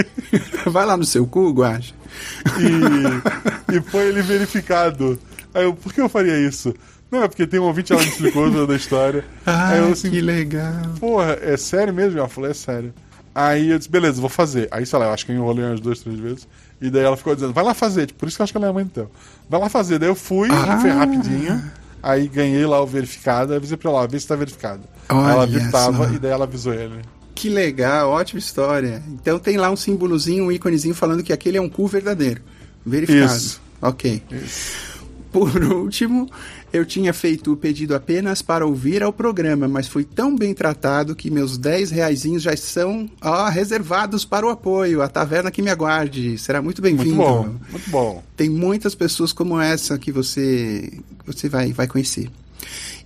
[0.64, 1.92] Vai lá no seu cu, Guaxa.
[2.58, 5.18] e, e foi ele verificado.
[5.52, 6.74] Aí eu, por que eu faria isso?
[7.10, 9.26] Não, é porque tem um ouvinte, ela me explicou toda a história.
[9.44, 10.72] Ah, assim, que legal.
[10.98, 12.18] porra, é sério mesmo?
[12.18, 12.94] Ela falou, é sério.
[13.34, 14.68] Aí eu disse, beleza, vou fazer.
[14.70, 16.48] Aí, sei lá, eu acho que eu enrolei umas duas, três vezes.
[16.86, 18.06] E daí ela ficou dizendo, vai lá fazer.
[18.06, 19.10] Tipo, por isso que eu acho que ela é mãe do Theo.
[19.48, 19.98] Vai lá fazer.
[19.98, 20.78] Daí eu fui, Ah.
[20.78, 21.62] foi rapidinho.
[22.02, 23.52] Aí ganhei lá o verificado.
[23.52, 24.82] Aí avisei pra ela, vê se tá verificado.
[25.08, 27.00] Aí ela Olha viu que tava e daí ela avisou ele.
[27.34, 29.02] Que legal, ótima história.
[29.08, 32.42] Então tem lá um símbolozinho, um íconezinho falando que aquele é um cu verdadeiro.
[32.84, 33.34] Verificado.
[33.34, 33.60] Isso.
[33.80, 34.22] Ok.
[35.32, 36.28] Por último,
[36.74, 41.14] eu tinha feito o pedido apenas para ouvir ao programa, mas fui tão bem tratado
[41.14, 45.00] que meus 10 reaisinhos já são ó, reservados para o apoio.
[45.00, 46.36] A taverna que me aguarde.
[46.36, 47.16] Será muito Muito bem-vindo.
[47.16, 48.24] bom, muito bom.
[48.36, 52.28] Tem muitas pessoas como essa que você, você vai, vai conhecer.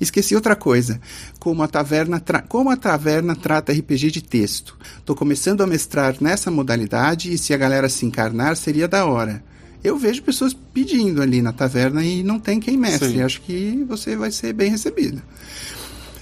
[0.01, 0.99] Esqueci outra coisa.
[1.39, 4.79] Como a taverna, como a taverna trata RPG de texto.
[5.05, 9.43] Tô começando a mestrar nessa modalidade e se a galera se encarnar seria da hora.
[9.83, 13.11] Eu vejo pessoas pedindo ali na taverna e não tem quem mestre.
[13.11, 13.23] Sim.
[13.23, 15.23] Acho que você vai ser bem recebido.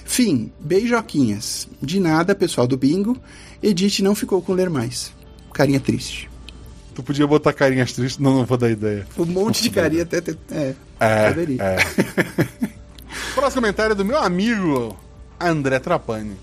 [0.05, 1.67] Fim, beijoquinhas.
[1.81, 3.17] De nada, pessoal do bingo.
[3.61, 5.11] Edith não ficou com ler mais.
[5.53, 6.29] Carinha triste.
[6.95, 9.05] Tu podia botar carinhas tristes, não, não vou dar ideia.
[9.17, 10.17] Um monte de carinha até.
[10.17, 11.61] até é, É, poderia.
[11.61, 11.77] é.
[13.35, 14.97] Próximo comentário é do meu amigo
[15.39, 16.35] André Trapani.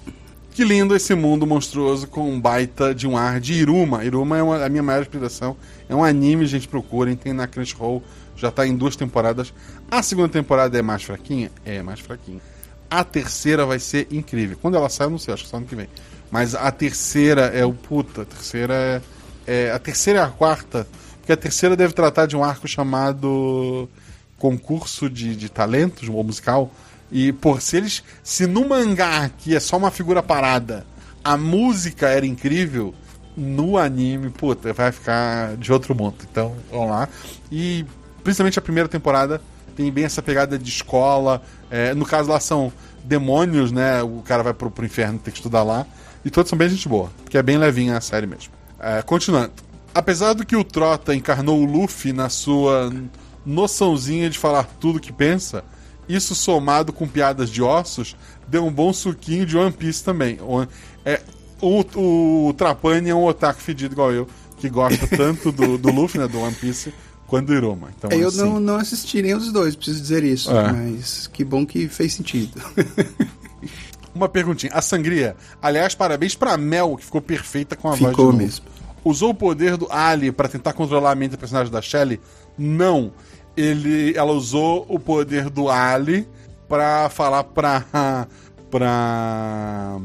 [0.55, 4.05] Que lindo esse mundo monstruoso com um baita de um ar de Iruma.
[4.05, 5.57] Iruma é uma- a minha maior inspiração.
[5.89, 7.17] É um anime, gente, procurem.
[7.17, 8.03] Tem na Crunchyroll.
[8.37, 9.53] Já tá em duas temporadas.
[9.91, 11.51] A segunda temporada é mais fraquinha?
[11.65, 12.41] É mais fraquinha.
[12.89, 14.57] A terceira vai ser incrível.
[14.63, 15.89] Quando ela sai, eu não sei, acho que só ano que vem.
[16.31, 18.23] Mas a terceira é o puta.
[18.23, 19.03] A terceira é,
[19.47, 20.87] é- A terceira é a quarta.
[21.19, 23.89] Porque a terceira deve tratar de um arco chamado
[24.39, 26.71] concurso de, de talentos, ou musical.
[27.15, 28.03] E, por se eles.
[28.25, 30.85] Se no mangá aqui é só uma figura parada,
[31.23, 32.93] a música era incrível,
[33.37, 36.17] no anime, puta, vai ficar de outro mundo.
[36.29, 37.09] Então, vamos lá.
[37.53, 37.87] E
[38.25, 39.41] principalmente a primeira temporada
[39.77, 41.41] tem bem essa pegada de escola.
[41.71, 42.73] É, no caso lá são
[43.05, 44.03] demônios, né?
[44.03, 45.87] O cara vai pro, pro inferno ter que estudar lá.
[46.25, 48.53] E todos são bem gente boa, porque é bem levinha a série mesmo.
[48.81, 49.53] É, continuando.
[49.95, 52.93] Apesar do que o Trota encarnou o Luffy na sua
[53.47, 55.63] noçãozinha de falar tudo que pensa,
[56.09, 58.17] isso somado com piadas de ossos,
[58.49, 60.39] deu um bom suquinho de One Piece também.
[60.41, 60.67] O,
[61.05, 61.21] é,
[61.61, 64.29] o, o Trapani é um otaku fedido igual eu,
[64.59, 66.93] que gosta tanto do, do Luffy, né, do One Piece,
[67.27, 67.89] quanto do Iroma.
[67.97, 70.51] Então, Eu assim, não, não assisti nenhum dos dois, preciso dizer isso.
[70.51, 70.73] É.
[70.73, 72.61] Mas que bom que fez sentido.
[74.15, 74.73] Uma perguntinha.
[74.73, 75.37] A sangria.
[75.61, 78.65] Aliás, parabéns pra Mel, que ficou perfeita com a voz de Ficou mesmo.
[79.05, 82.21] Usou o poder do Ali pra tentar controlar a mente do personagem da Shelley?
[82.57, 83.13] Não.
[83.57, 86.29] Ele, ela usou o poder do Ali
[86.69, 88.27] pra falar pra.
[88.71, 89.99] pra.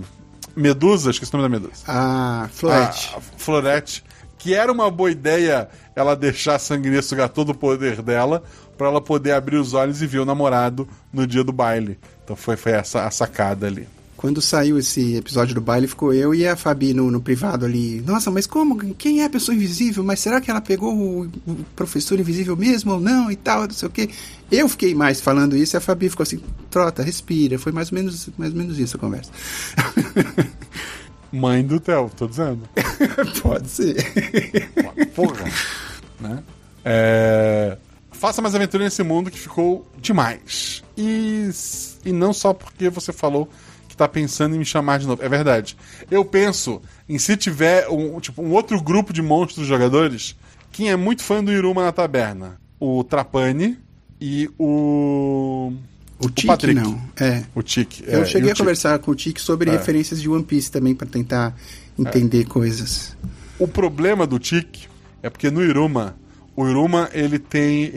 [0.56, 1.84] Medusa, esqueci o nome da Medusa.
[1.88, 3.16] A Florete.
[3.16, 4.04] A Florete.
[4.38, 8.44] Que era uma boa ideia ela deixar a sangria sugar todo o poder dela
[8.78, 12.00] pra ela poder abrir os olhos e ver o namorado no dia do baile.
[12.24, 13.88] Então foi, foi essa a sacada ali.
[14.20, 18.02] Quando saiu esse episódio do baile, ficou eu e a Fabi no, no privado ali.
[18.02, 18.94] Nossa, mas como?
[18.96, 20.04] Quem é a pessoa invisível?
[20.04, 23.32] Mas será que ela pegou o, o professor invisível mesmo ou não?
[23.32, 24.10] E tal, não sei o quê.
[24.52, 27.58] Eu fiquei mais falando isso e a Fabi ficou assim, trota, respira.
[27.58, 29.32] Foi mais ou menos, mais ou menos isso a conversa.
[31.32, 32.68] Mãe do Theo, tô dizendo.
[33.42, 33.96] Pode ser.
[35.16, 35.46] Porra.
[36.20, 36.44] né?
[36.84, 37.78] É,
[38.20, 40.84] Faça mais aventura nesse mundo que ficou demais.
[40.98, 41.50] E,
[42.04, 43.48] e não só porque você falou
[44.00, 45.24] tá pensando em me chamar de novo.
[45.24, 45.78] É verdade.
[46.10, 50.36] Eu penso em se tiver um, tipo, um outro grupo de monstros jogadores,
[50.72, 52.60] quem é muito fã do Iruma na taberna?
[52.80, 53.78] O Trapani
[54.20, 55.74] e o.
[56.22, 56.80] O Tique Patrick.
[56.80, 57.00] não.
[57.18, 57.44] É.
[57.56, 58.04] O Tique.
[58.06, 59.74] Eu é, e cheguei o a conversar com o Tique sobre É.
[59.74, 61.56] referências de One Piece também, pra tentar
[61.98, 63.16] entender coisas.
[63.58, 64.88] O problema do Tique
[65.24, 66.16] é porque no Iruma,
[66.56, 67.92] o Iruma ele tem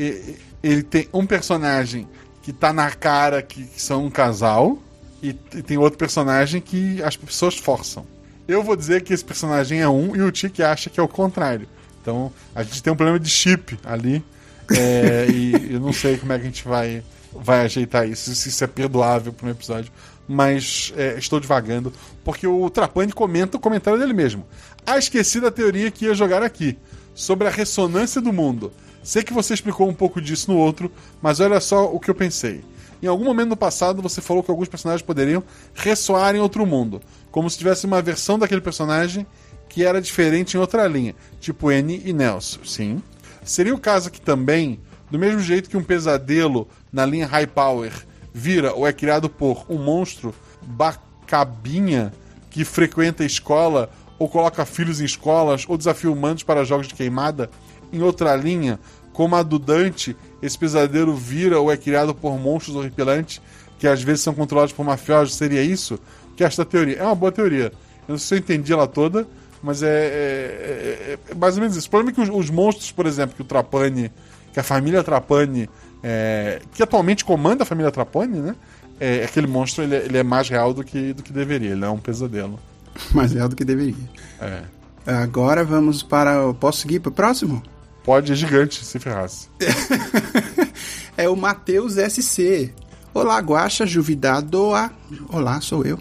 [0.63, 2.07] ele tem um personagem
[2.43, 4.79] que tá na cara que, que são um casal
[5.23, 8.05] e, t- tem outro personagem que as pessoas forçam.
[8.49, 11.09] Eu vou dizer que esse personagem é um e o Tique acha que é o
[11.09, 11.69] contrário.
[12.01, 14.23] Então a gente tem um problema de chip ali
[14.71, 17.03] é, e eu não sei como é que a gente vai
[17.35, 19.91] vai ajeitar isso, se isso é perdoável para um episódio.
[20.29, 21.93] Mas é, estou devagando,
[22.25, 24.47] porque o Trapani comenta o comentário dele mesmo.
[24.85, 26.79] Ah, esqueci da teoria que ia jogar aqui,
[27.15, 28.73] sobre a ressonância do mundo.
[29.03, 32.15] Sei que você explicou um pouco disso no outro, mas olha só o que eu
[32.15, 32.63] pensei.
[33.03, 35.43] Em algum momento no passado, você falou que alguns personagens poderiam
[35.75, 37.01] ressoar em outro mundo,
[37.33, 39.27] como se tivesse uma versão daquele personagem
[39.69, 42.61] que era diferente em outra linha, tipo N e Nelson.
[42.65, 43.03] Sim.
[43.45, 44.79] Seria o caso aqui também,
[45.11, 47.93] do mesmo jeito que um pesadelo na linha High Power
[48.33, 50.33] vira ou é criado por um monstro
[50.63, 52.13] bacabinha
[52.51, 56.95] que frequenta a escola ou coloca filhos em escolas ou desafia humanos para jogos de
[56.95, 57.51] queimada.
[57.93, 58.79] Em outra linha,
[59.13, 63.41] como a do Dante, esse pesadelo vira ou é criado por monstros horripilantes
[63.79, 65.35] que às vezes são controlados por mafiosos.
[65.35, 65.99] Seria isso?
[66.37, 67.73] Que esta teoria é uma boa teoria.
[68.07, 69.27] Eu não sei se eu entendi ela toda,
[69.63, 71.87] mas é, é- é- é mais ou menos isso.
[71.87, 74.11] O problema é que os, os monstros, por exemplo, que o Trapani,
[74.53, 75.69] que a família Trapani,
[76.03, 78.57] é, que atualmente comanda a família Trapani, né?
[79.01, 81.71] É, aquele monstro ele, é- ele é mais real do que, do que deveria.
[81.71, 82.59] Ele é um pesadelo.
[83.15, 83.95] Mais real do que deveria.
[84.41, 84.63] É.
[85.07, 86.53] Agora vamos para.
[86.55, 87.63] Posso seguir para o próximo?
[88.05, 89.49] Pode, é gigante, se ferrasse.
[91.15, 92.73] É o Matheus SC.
[93.13, 94.91] Olá, Guaxa, Juvidadoa.
[95.29, 95.99] Olá, sou eu.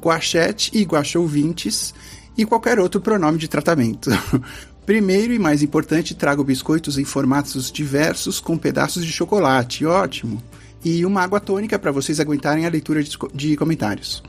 [0.00, 1.92] Guachete e Guachouvintes
[2.36, 4.10] e qualquer outro pronome de tratamento.
[4.86, 9.84] Primeiro e mais importante, trago biscoitos em formatos diversos com pedaços de chocolate.
[9.84, 10.42] Ótimo!
[10.82, 13.02] E uma água tônica para vocês aguentarem a leitura
[13.34, 14.22] de comentários.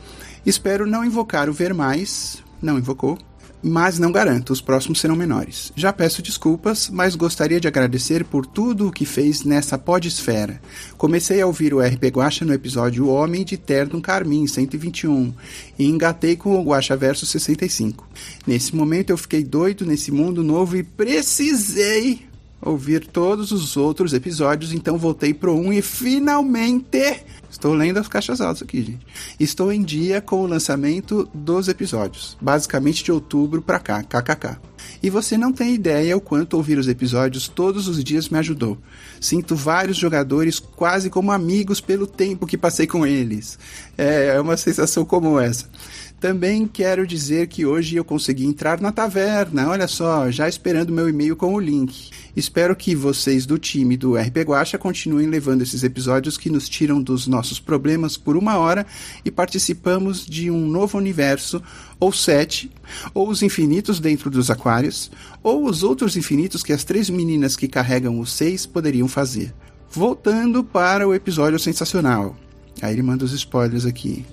[0.45, 2.43] Espero não invocar o ver mais.
[2.61, 3.17] Não invocou.
[3.63, 5.71] Mas não garanto, os próximos serão menores.
[5.75, 10.61] Já peço desculpas, mas gostaria de agradecer por tudo o que fez nessa podesfera.
[10.97, 15.33] Comecei a ouvir o RP Guacha no episódio O Homem de Terno Carmim 121
[15.79, 18.07] e engatei com o Guacha Verso 65.
[18.45, 24.73] Nesse momento eu fiquei doido nesse mundo novo e precisei ouvir todos os outros episódios,
[24.73, 27.23] então voltei pro 1 e finalmente
[27.53, 29.05] Estou lendo as caixas altas aqui, gente.
[29.39, 34.57] Estou em dia com o lançamento dos episódios, basicamente de outubro pra cá, kkk.
[35.03, 38.75] E você não tem ideia o quanto ouvir os episódios todos os dias me ajudou.
[39.21, 43.59] Sinto vários jogadores quase como amigos pelo tempo que passei com eles.
[43.95, 45.69] É, é uma sensação como essa.
[46.23, 51.09] Também quero dizer que hoje eu consegui entrar na taverna, olha só, já esperando meu
[51.09, 52.11] e-mail com o link.
[52.33, 57.01] Espero que vocês do time do RP Guacha continuem levando esses episódios que nos tiram
[57.01, 58.85] dos nossos problemas por uma hora
[59.25, 61.61] e participamos de um novo universo,
[61.99, 62.71] ou sete,
[63.13, 65.11] ou os infinitos dentro dos aquários,
[65.43, 69.53] ou os outros infinitos que as três meninas que carregam os seis poderiam fazer.
[69.91, 72.33] Voltando para o episódio sensacional.
[72.81, 74.25] Aí ele manda os spoilers aqui.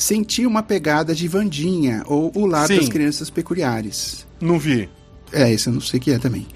[0.00, 2.76] Senti uma pegada de Vandinha, ou O Lar Sim.
[2.76, 4.26] das Crianças Peculiares.
[4.40, 4.88] Não vi.
[5.30, 6.46] É, esse eu não sei o que é também.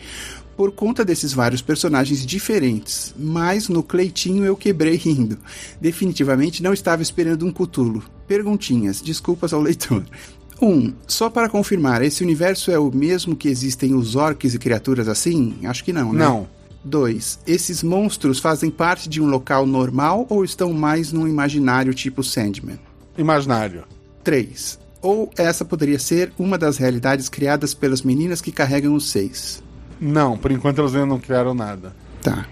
[0.56, 5.36] Por conta desses vários personagens diferentes, mas no Cleitinho eu quebrei rindo.
[5.78, 8.02] Definitivamente não estava esperando um cutulo.
[8.26, 10.02] Perguntinhas, desculpas ao leitor.
[10.62, 10.66] 1.
[10.66, 15.06] Um, só para confirmar, esse universo é o mesmo que existem os orcs e criaturas
[15.06, 15.58] assim?
[15.64, 16.24] Acho que não, né?
[16.24, 16.48] Não.
[16.82, 17.40] 2.
[17.46, 22.78] Esses monstros fazem parte de um local normal ou estão mais num imaginário tipo Sandman?
[23.16, 23.84] Imaginário.
[24.22, 24.78] 3.
[25.02, 29.62] Ou essa poderia ser uma das realidades criadas pelas meninas que carregam os seis?
[30.00, 31.94] Não, por enquanto elas ainda não criaram nada.
[32.22, 32.46] Tá.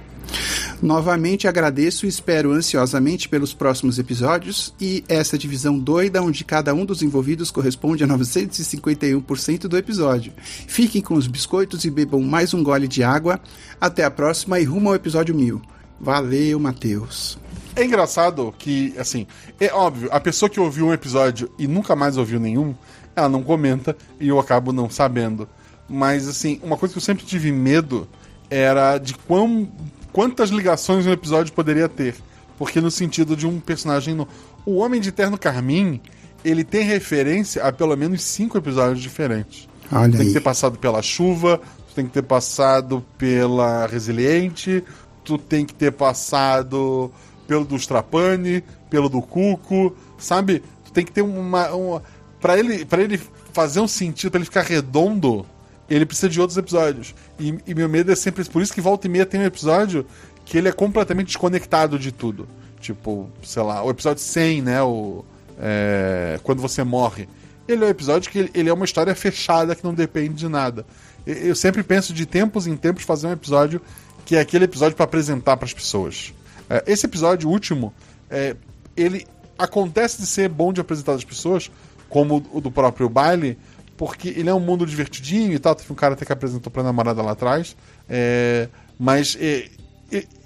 [0.82, 6.84] Novamente agradeço e espero ansiosamente pelos próximos episódios e essa divisão doida onde cada um
[6.84, 10.32] dos envolvidos corresponde a 951% do episódio.
[10.66, 13.40] Fiquem com os biscoitos e bebam mais um gole de água.
[13.80, 15.62] Até a próxima e rumo ao episódio 1000.
[16.00, 17.38] Valeu, Matheus.
[17.74, 19.26] É engraçado que, assim,
[19.58, 22.74] é óbvio, a pessoa que ouviu um episódio e nunca mais ouviu nenhum,
[23.16, 25.48] ela não comenta e eu acabo não sabendo.
[25.88, 28.08] Mas, assim, uma coisa que eu sempre tive medo
[28.50, 29.70] era de quão,
[30.12, 32.14] quantas ligações um episódio poderia ter.
[32.58, 34.14] Porque no sentido de um personagem.
[34.14, 34.28] No...
[34.64, 36.00] O Homem de Terno Carmim,
[36.44, 39.68] ele tem referência a pelo menos cinco episódios diferentes.
[39.90, 40.26] Olha tem aí.
[40.28, 44.84] que ter passado pela chuva, tu tem que ter passado pela Resiliente,
[45.24, 47.10] tu tem que ter passado
[47.52, 50.62] pelo do Strapani, pelo do Cuco, sabe?
[50.86, 51.70] Tu tem que ter uma.
[51.74, 52.02] uma
[52.40, 53.20] para ele, pra ele
[53.52, 55.44] fazer um sentido, pra ele ficar redondo,
[55.88, 57.14] ele precisa de outros episódios.
[57.38, 58.42] E, e meu medo é sempre.
[58.46, 60.06] Por isso que volta e meia tem um episódio
[60.46, 62.48] que ele é completamente desconectado de tudo.
[62.80, 64.82] Tipo, sei lá, o episódio 100, né?
[64.82, 65.22] O,
[65.60, 67.28] é, quando você morre.
[67.68, 70.48] Ele é um episódio que ele, ele é uma história fechada que não depende de
[70.48, 70.86] nada.
[71.26, 73.80] Eu sempre penso de tempos em tempos fazer um episódio
[74.24, 76.32] que é aquele episódio para apresentar para as pessoas.
[76.68, 77.92] É, esse episódio último,
[78.30, 78.56] é,
[78.96, 79.26] ele
[79.58, 81.70] acontece de ser bom de apresentar às pessoas,
[82.08, 83.58] como o do próprio baile,
[83.96, 85.74] porque ele é um mundo divertidinho e tal.
[85.74, 87.76] Teve um cara até que apresentou pra namorada lá atrás.
[88.08, 88.68] É,
[88.98, 89.68] mas é,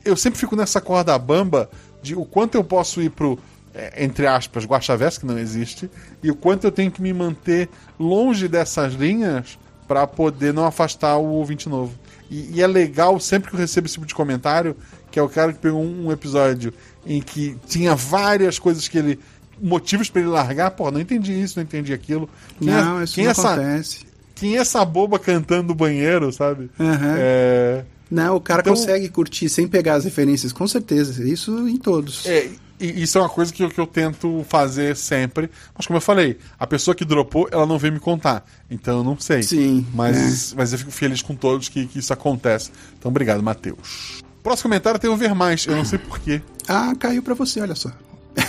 [0.04, 1.68] eu sempre fico nessa corda bamba
[2.02, 3.38] de o quanto eu posso ir pro,
[3.74, 5.90] é, entre aspas, Guaxaverso, que não existe,
[6.22, 7.68] e o quanto eu tenho que me manter
[7.98, 11.94] longe dessas linhas para poder não afastar o ouvinte novo.
[12.30, 14.76] E, e, é legal sempre que eu recebo esse tipo de comentário,
[15.10, 16.72] que é o cara que pegou um, episódio
[17.06, 19.18] em que tinha várias coisas que ele.
[19.60, 22.28] motivos para ele largar, pô, não entendi isso, não entendi aquilo.
[22.58, 24.06] Quem não, é, isso quem não é essa, acontece.
[24.34, 26.70] Quem é essa boba cantando no banheiro, sabe?
[26.78, 27.14] Uhum.
[27.16, 31.26] É, Não, o cara Então- consegue curtir sem pegar as referências, com certeza.
[31.26, 32.26] Isso em todos.
[32.26, 35.50] É, isso é uma coisa que eu, que eu tento fazer sempre.
[35.74, 38.44] Mas como eu falei, a pessoa que dropou, ela não veio me contar.
[38.70, 39.42] Então eu não sei.
[39.42, 42.70] Sim, Mas, mas eu fico feliz com todos que, que isso acontece.
[42.98, 44.22] Então obrigado, Matheus.
[44.46, 45.66] Próximo comentário tem um ver mais.
[45.66, 46.40] Eu não sei porquê.
[46.68, 47.90] Ah, caiu pra você, olha só.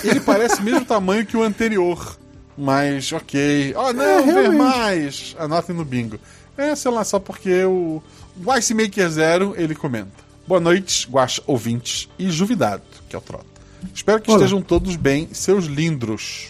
[0.03, 2.19] Ele parece o mesmo tamanho que o anterior.
[2.56, 3.74] Mas ok.
[3.76, 4.57] Oh, não, É, ver realmente.
[4.60, 5.36] mais.
[5.40, 6.19] Anotem no bingo.
[6.56, 8.03] É, sei lá, só porque o
[8.45, 10.11] o Ice Maker Zero ele comenta.
[10.48, 13.45] Boa noite, Guaxa ouvintes e Juvidado, que é o Trota.
[13.91, 14.38] Espero que Olá.
[14.38, 16.49] estejam todos bem, seus lindros.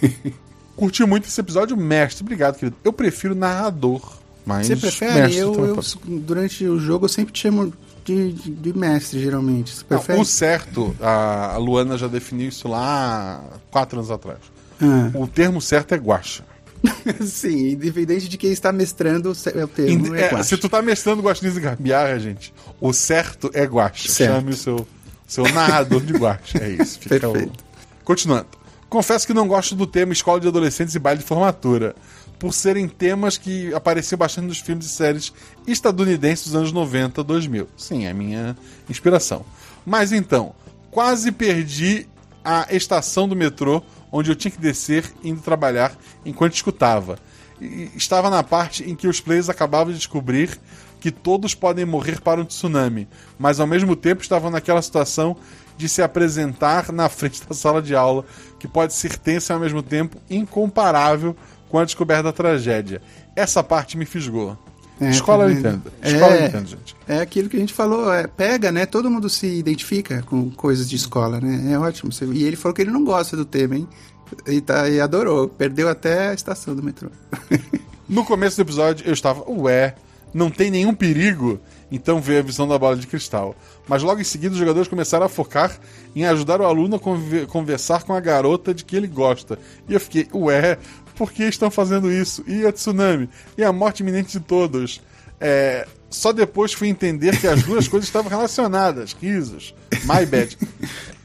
[0.76, 2.22] Curti muito esse episódio, mestre.
[2.22, 2.76] Obrigado, querido.
[2.84, 4.18] Eu prefiro narrador.
[4.46, 5.34] Mas Você prefere?
[5.36, 7.72] Eu, eu, durante o jogo, eu sempre te chamo
[8.04, 9.70] de, de, de mestre, geralmente.
[9.74, 10.20] Você Não, prefere?
[10.20, 14.38] o certo, a Luana já definiu isso lá quatro anos atrás.
[14.80, 15.10] Ah.
[15.14, 16.44] O termo certo é guacha.
[17.24, 19.90] Sim, independente de quem está mestrando, é o termo.
[20.06, 24.08] Ind- É, é, se tu tá mestrando Guaxinins e Gambiarra, gente, o certo é guacha.
[24.12, 24.86] Chame o seu,
[25.26, 26.58] seu narrador de guacha.
[26.58, 26.98] É isso.
[27.00, 27.32] Fica o...
[27.32, 27.64] Perfeito.
[28.04, 28.46] Continuando.
[28.90, 31.96] Confesso que não gosto do tema escola de adolescentes e baile de formatura,
[32.44, 35.32] por serem temas que apareciam bastante nos filmes e séries
[35.66, 37.66] estadunidenses dos anos 90, 2000.
[37.74, 38.54] Sim, é minha
[38.86, 39.46] inspiração.
[39.86, 40.54] Mas então,
[40.90, 42.06] quase perdi
[42.44, 47.18] a estação do metrô onde eu tinha que descer indo trabalhar enquanto escutava.
[47.58, 50.60] E estava na parte em que os players acabavam de descobrir
[51.00, 53.08] que todos podem morrer para um tsunami,
[53.38, 55.34] mas ao mesmo tempo estavam naquela situação
[55.78, 58.24] de se apresentar na frente da sala de aula,
[58.58, 61.34] que pode ser tensa e ao mesmo tempo incomparável
[61.74, 63.02] com a descoberta da tragédia.
[63.34, 64.56] Essa parte me fisgou.
[65.00, 65.66] É, Escola tá eu vendo?
[65.66, 65.92] entendo.
[66.04, 66.46] Escola É.
[66.46, 66.94] entendo, gente.
[67.08, 68.86] É aquilo que a gente falou, é, pega, né?
[68.86, 71.72] Todo mundo se identifica com coisas de escola, né?
[71.72, 72.12] É ótimo.
[72.32, 73.88] E ele falou que ele não gosta do tema, hein?
[74.46, 75.48] E, tá, e adorou.
[75.48, 77.10] Perdeu até a estação do metrô.
[78.08, 79.94] No começo do episódio eu estava, ué,
[80.32, 81.58] não tem nenhum perigo,
[81.90, 83.56] então veio a visão da bola de cristal.
[83.88, 85.76] Mas logo em seguida os jogadores começaram a focar
[86.14, 89.58] em ajudar o aluno a conver- conversar com a garota de que ele gosta.
[89.88, 90.76] E eu fiquei, ué,
[91.14, 92.44] por que estão fazendo isso?
[92.46, 93.28] E a tsunami?
[93.56, 95.00] E a morte iminente de todos?
[95.40, 99.12] É, só depois fui entender que as duas coisas estavam relacionadas.
[99.12, 99.74] Risos.
[100.04, 100.56] My bad.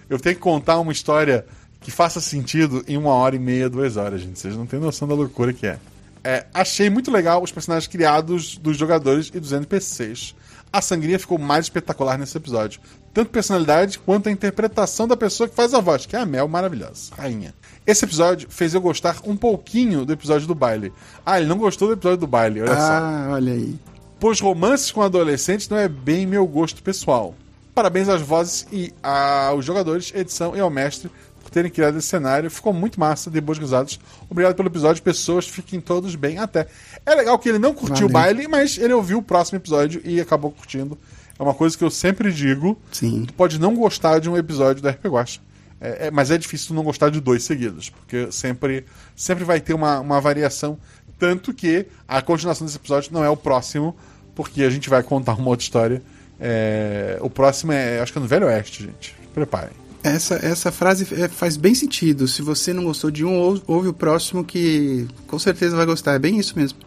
[0.09, 1.45] Eu tenho que contar uma história
[1.79, 4.39] que faça sentido em uma hora e meia, duas horas, gente.
[4.39, 5.79] Vocês não têm noção da loucura que é.
[6.23, 10.35] É, achei muito legal os personagens criados dos jogadores e dos NPCs.
[10.71, 12.81] A sangria ficou mais espetacular nesse episódio.
[13.13, 16.47] Tanto personalidade quanto a interpretação da pessoa que faz a voz, que é a Mel
[16.47, 17.53] maravilhosa, rainha.
[17.85, 20.93] Esse episódio fez eu gostar um pouquinho do episódio do baile.
[21.25, 23.75] Ah, ele não gostou do episódio do baile, olha só Ah, olha aí.
[24.19, 27.33] pois romances com adolescentes não é bem meu gosto pessoal.
[27.73, 31.09] Parabéns às vozes e aos jogadores, edição e ao mestre
[31.41, 32.51] por terem criado esse cenário.
[32.51, 33.99] Ficou muito massa, de boas risadas.
[34.29, 36.67] Obrigado pelo episódio, pessoas, fiquem todos bem até.
[37.05, 38.35] É legal que ele não curtiu o Valeu.
[38.35, 40.97] baile, mas ele ouviu o próximo episódio e acabou curtindo.
[41.39, 42.77] É uma coisa que eu sempre digo.
[42.91, 43.23] Sim.
[43.25, 45.39] Tu pode não gostar de um episódio da RP Guacha.
[45.81, 48.83] É, é, mas é difícil tu não gostar de dois seguidos, porque sempre,
[49.15, 50.77] sempre vai ter uma, uma variação.
[51.17, 53.95] Tanto que a continuação desse episódio não é o próximo,
[54.35, 56.01] porque a gente vai contar uma outra história.
[56.39, 59.15] É, o próximo é, acho que é no Velho Oeste, gente.
[59.33, 59.71] Preparem.
[60.03, 62.27] Essa, essa frase é, faz bem sentido.
[62.27, 66.13] Se você não gostou de um, ou- ouve o próximo que com certeza vai gostar.
[66.13, 66.79] É bem isso mesmo.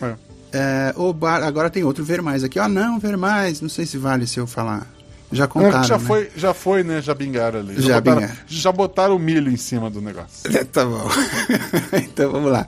[0.00, 0.14] É.
[0.52, 2.58] É, o bar, agora tem outro ver mais aqui.
[2.58, 3.60] Ah, não, ver mais.
[3.60, 4.86] Não sei se vale se eu falar.
[5.32, 5.84] Já Não, contaram.
[5.84, 6.04] já, né?
[6.04, 7.00] foi, já foi, né?
[7.00, 7.80] Já bingaram ali.
[7.80, 8.40] Já botaram, bingaram.
[8.48, 10.50] já botaram o milho em cima do negócio.
[10.72, 11.08] tá bom.
[11.94, 12.66] então vamos lá.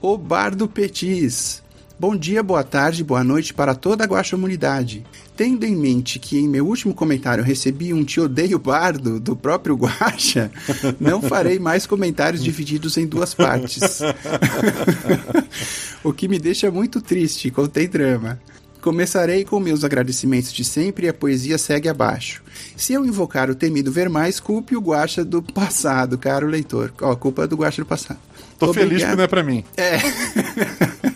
[0.00, 1.62] O Bardo Petis.
[1.98, 5.02] Bom dia, boa tarde, boa noite para toda a Guaxamunidade.
[5.34, 9.74] Tendo em mente que em meu último comentário recebi um te odeio bardo do próprio
[9.74, 10.50] Guaxa,
[11.00, 14.00] não farei mais comentários divididos em duas partes.
[16.04, 18.38] o que me deixa muito triste, contém drama.
[18.82, 22.42] Começarei com meus agradecimentos de sempre e a poesia segue abaixo.
[22.76, 26.92] Se eu invocar o temido ver mais, culpe o Guaxa do passado, caro leitor.
[27.00, 28.20] Ó, culpa é do Guaxa do passado.
[28.58, 29.10] Tô feliz Obrigado.
[29.10, 29.64] que não é pra mim.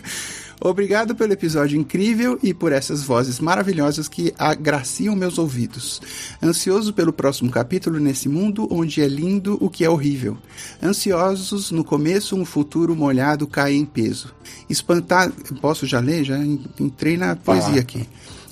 [0.63, 5.99] Obrigado pelo episódio incrível e por essas vozes maravilhosas que agraciam meus ouvidos.
[6.41, 10.37] Ansioso pelo próximo capítulo nesse mundo onde é lindo o que é horrível.
[10.81, 14.35] Ansiosos no começo, um futuro molhado cai em peso.
[14.69, 15.33] Espantado.
[15.59, 16.23] Posso já ler?
[16.23, 18.07] Já en- entrei na poesia aqui.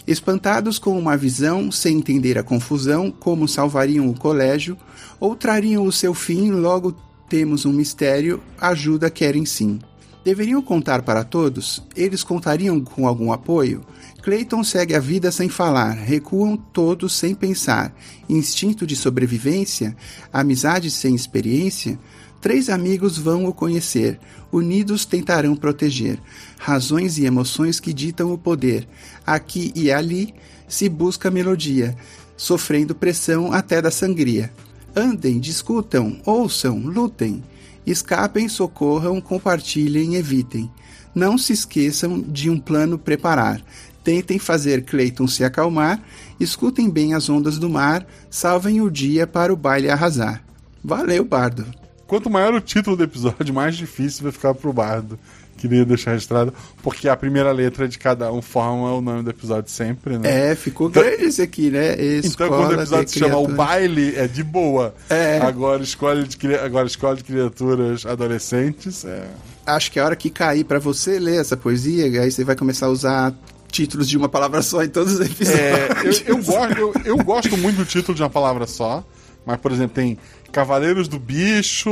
[0.07, 4.76] Espantados com uma visão, sem entender a confusão, como salvariam o colégio,
[5.19, 6.95] ou trariam o seu fim, logo
[7.30, 9.77] temos um mistério, ajuda querem sim.
[10.23, 11.81] Deveriam contar para todos?
[11.95, 13.85] Eles contariam com algum apoio?
[14.21, 17.95] Clayton segue a vida sem falar, recuam todos sem pensar.
[18.27, 19.95] Instinto de sobrevivência?
[20.31, 21.97] Amizade sem experiência?
[22.41, 24.19] Três amigos vão o conhecer,
[24.51, 26.19] unidos tentarão proteger.
[26.57, 28.87] Razões e emoções que ditam o poder.
[29.25, 30.33] Aqui e ali
[30.67, 31.97] se busca melodia,
[32.37, 34.51] sofrendo pressão até da sangria.
[34.95, 37.43] Andem, discutam, ouçam, lutem.
[37.85, 40.72] Escapem, socorram, compartilhem, evitem.
[41.14, 43.61] Não se esqueçam de um plano preparar.
[44.03, 46.01] Tentem fazer Clayton se acalmar,
[46.39, 50.43] escutem bem as ondas do mar, salvem o dia para o baile arrasar.
[50.84, 51.65] Valeu, Bardo.
[52.10, 55.19] Quanto maior o título do episódio, mais difícil vai ficar pro bardo.
[55.60, 59.69] Queria deixar registrado, porque a primeira letra de cada um forma o nome do episódio
[59.69, 60.52] sempre, né?
[60.52, 61.94] É, ficou grande esse aqui, né?
[61.95, 63.48] Então, Escola quando o episódio se chama O.
[63.49, 64.95] Baile, é de boa.
[65.10, 65.40] É.
[65.40, 69.27] Agora, escola de, agora, escola de criaturas adolescentes, é.
[69.65, 72.86] Acho que a hora que cair pra você ler essa poesia, aí você vai começar
[72.86, 73.34] a usar
[73.69, 75.60] títulos de uma palavra só em todos os episódios.
[75.60, 79.03] É, eu, eu gosto, eu, eu gosto muito do título de uma palavra só,
[79.45, 80.18] mas, por exemplo, tem
[80.52, 81.90] Cavaleiros do Bicho,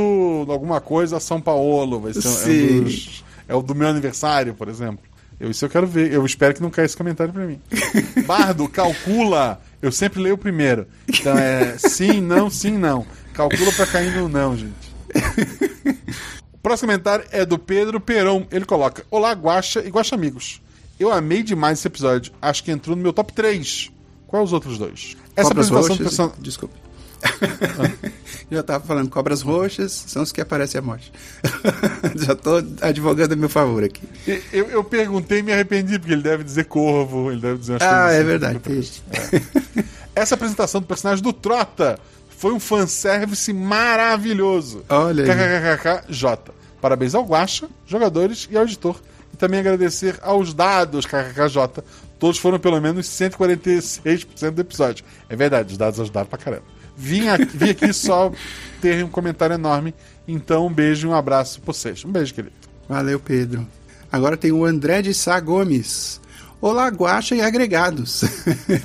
[0.48, 2.00] alguma coisa, São Paulo.
[2.00, 2.80] Vai ser é, Sim.
[2.80, 5.04] um dos- é o do meu aniversário, por exemplo.
[5.40, 6.12] Eu, isso eu quero ver.
[6.12, 7.60] Eu espero que não caia esse comentário pra mim.
[8.26, 9.60] Bardo, calcula.
[9.80, 10.86] Eu sempre leio o primeiro.
[11.08, 13.06] Então é sim, não, sim, não.
[13.32, 14.74] Calcula pra cair no não, gente.
[16.52, 18.46] O próximo comentário é do Pedro Perão.
[18.50, 20.60] Ele coloca: Olá, Guaxa e Guaxa Amigos.
[20.98, 22.32] Eu amei demais esse episódio.
[22.42, 23.92] Acho que entrou no meu top 3.
[24.26, 25.16] Quais os outros dois?
[25.36, 26.44] Essa Cobras apresentação do roxas.
[26.44, 26.74] Desculpe.
[28.50, 31.12] Já tava falando, cobras roxas são os que aparecem a morte.
[32.16, 34.00] Já tô advogando a meu favor aqui.
[34.52, 37.82] Eu, eu perguntei e me arrependi, porque ele deve dizer corvo, ele deve dizer umas
[37.82, 38.24] Ah, é assim.
[38.26, 38.60] verdade.
[40.14, 41.98] Essa apresentação do personagem do Trota
[42.30, 44.84] foi um fanservice maravilhoso.
[44.88, 45.28] Olha aí.
[45.76, 46.52] KKKKJ.
[46.80, 48.96] Parabéns ao Guaxa, jogadores e ao editor.
[49.34, 51.84] E também agradecer aos dados KKKJ.
[52.18, 55.04] Todos foram pelo menos 146% do episódio.
[55.28, 56.64] É verdade, os dados ajudaram pra caramba.
[56.98, 58.32] Vim aqui, vim aqui só
[58.80, 59.94] ter um comentário enorme.
[60.26, 62.04] Então, um beijo e um abraço pra vocês.
[62.04, 62.54] Um beijo, querido.
[62.88, 63.64] Valeu, Pedro.
[64.10, 66.20] Agora tem o André de Sá Gomes.
[66.60, 68.24] Olá, Guaxa e agregados.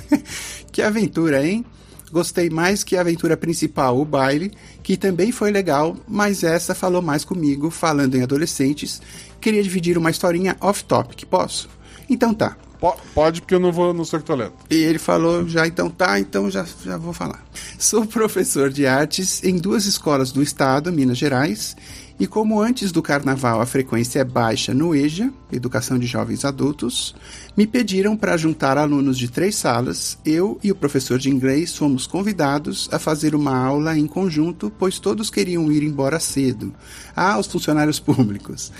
[0.70, 1.64] que aventura, hein?
[2.12, 4.52] Gostei mais que a aventura principal, o baile,
[4.84, 9.02] que também foi legal, mas essa falou mais comigo, falando em adolescentes.
[9.40, 11.68] Queria dividir uma historinha off-topic, posso?
[12.08, 12.56] Então tá.
[12.84, 14.02] Po- Pode, porque eu não vou no
[14.36, 14.52] lendo.
[14.68, 17.42] E ele falou, já então tá, então já, já vou falar.
[17.78, 21.74] Sou professor de artes em duas escolas do estado, Minas Gerais,
[22.20, 27.14] e como antes do carnaval a frequência é baixa no EJA, Educação de Jovens Adultos,
[27.56, 30.18] me pediram para juntar alunos de três salas.
[30.22, 34.98] Eu e o professor de inglês fomos convidados a fazer uma aula em conjunto, pois
[34.98, 36.70] todos queriam ir embora cedo.
[37.16, 38.70] Ah, os funcionários públicos.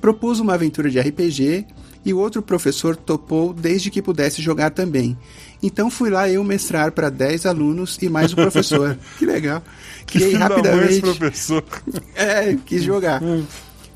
[0.00, 1.66] Propus uma aventura de RPG
[2.04, 5.16] e o outro professor topou desde que pudesse jogar também.
[5.62, 8.98] Então fui lá eu mestrar para 10 alunos e mais o professor.
[9.18, 9.62] que legal.
[10.06, 11.00] Criei filho da mãe rapidamente.
[11.00, 11.64] professor.
[12.14, 13.20] É, quis jogar.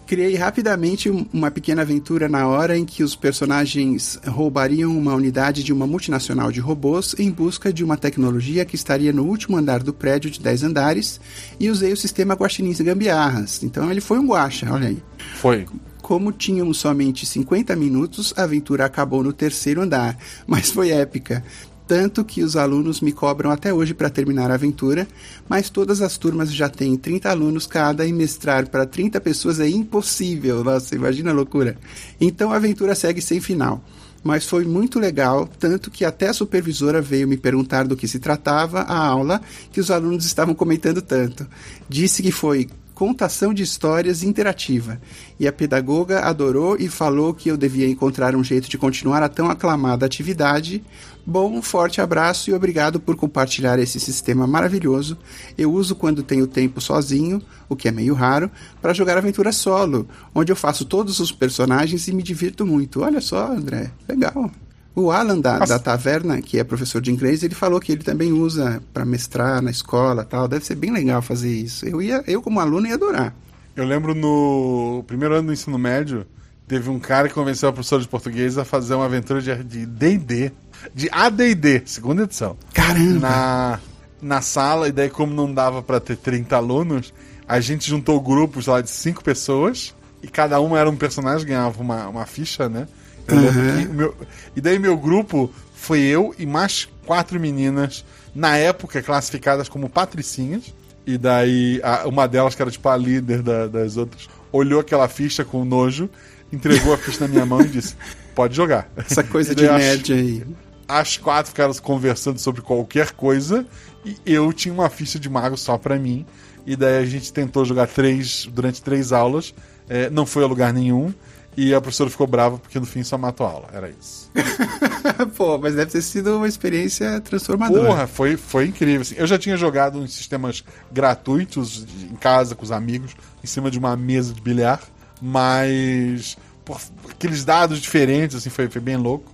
[0.06, 5.64] Criei rapidamente um- uma pequena aventura na hora em que os personagens roubariam uma unidade
[5.64, 9.82] de uma multinacional de robôs em busca de uma tecnologia que estaria no último andar
[9.82, 11.20] do prédio de 10 andares
[11.58, 13.64] e usei o sistema Guaxinins Gambiarras.
[13.64, 15.02] Então ele foi um guacha, olha aí.
[15.40, 15.66] Foi.
[16.00, 20.16] Como tínhamos somente 50 minutos, a aventura acabou no terceiro andar,
[20.46, 21.42] mas foi épica.
[21.86, 25.06] Tanto que os alunos me cobram até hoje para terminar a aventura,
[25.48, 29.68] mas todas as turmas já têm 30 alunos cada e mestrar para 30 pessoas é
[29.68, 30.64] impossível.
[30.64, 31.78] Nossa, imagina a loucura.
[32.20, 33.82] Então a aventura segue sem final.
[34.24, 38.18] Mas foi muito legal, tanto que até a supervisora veio me perguntar do que se
[38.18, 39.40] tratava a aula
[39.70, 41.46] que os alunos estavam comentando tanto.
[41.88, 44.98] Disse que foi contação de histórias interativa.
[45.38, 49.28] E a pedagoga adorou e falou que eu devia encontrar um jeito de continuar a
[49.28, 50.82] tão aclamada atividade.
[51.28, 55.18] Bom, um forte abraço e obrigado por compartilhar esse sistema maravilhoso.
[55.58, 58.48] Eu uso quando tenho tempo sozinho, o que é meio raro,
[58.80, 63.02] para jogar aventura solo, onde eu faço todos os personagens e me divirto muito.
[63.02, 64.48] Olha só, André, legal.
[64.94, 68.32] O Alan da, da taverna, que é professor de inglês, ele falou que ele também
[68.32, 70.46] usa para mestrar na escola tal.
[70.46, 71.84] Deve ser bem legal fazer isso.
[71.84, 73.34] Eu, ia, eu como aluno, ia adorar.
[73.74, 76.24] Eu lembro no primeiro ano do ensino médio,
[76.66, 79.84] teve um cara que convenceu a professora de português a fazer uma aventura de de
[79.84, 80.52] D&D,
[80.94, 82.56] de AD&D, segunda edição.
[82.72, 83.18] Caramba!
[83.20, 83.80] Na,
[84.22, 87.12] na sala, e daí como não dava pra ter 30 alunos,
[87.48, 91.80] a gente juntou grupos lá de cinco pessoas, e cada uma era um personagem, ganhava
[91.82, 92.86] uma, uma ficha, né?
[93.30, 93.90] Uhum.
[93.90, 94.14] o meu-
[94.54, 98.04] e daí meu grupo foi eu e mais quatro meninas,
[98.34, 100.72] na época classificadas como patricinhas.
[101.06, 105.08] E daí a- uma delas, que era tipo a líder da- das outras, olhou aquela
[105.08, 106.08] ficha com nojo,
[106.52, 107.94] entregou a ficha na minha mão e disse:
[108.34, 108.88] Pode jogar.
[108.96, 110.44] Essa coisa E de nerd aí.
[110.88, 113.66] As quatro ficaram conversando sobre qualquer coisa
[114.04, 116.24] e eu tinha uma ficha de mago só pra mim.
[116.64, 119.54] E daí a gente tentou jogar três durante três aulas,
[119.88, 121.12] é, não foi a lugar nenhum.
[121.56, 123.68] E a professora ficou brava porque no fim só matou a aula.
[123.72, 124.30] Era isso.
[125.36, 127.86] Pô, mas deve ter sido uma experiência transformadora.
[127.86, 129.00] Porra, foi, foi incrível.
[129.00, 129.14] assim.
[129.16, 133.78] Eu já tinha jogado em sistemas gratuitos em casa com os amigos, em cima de
[133.78, 134.82] uma mesa de bilhar,
[135.20, 136.76] mas pô,
[137.08, 139.32] aqueles dados diferentes, assim, foi, foi bem louco.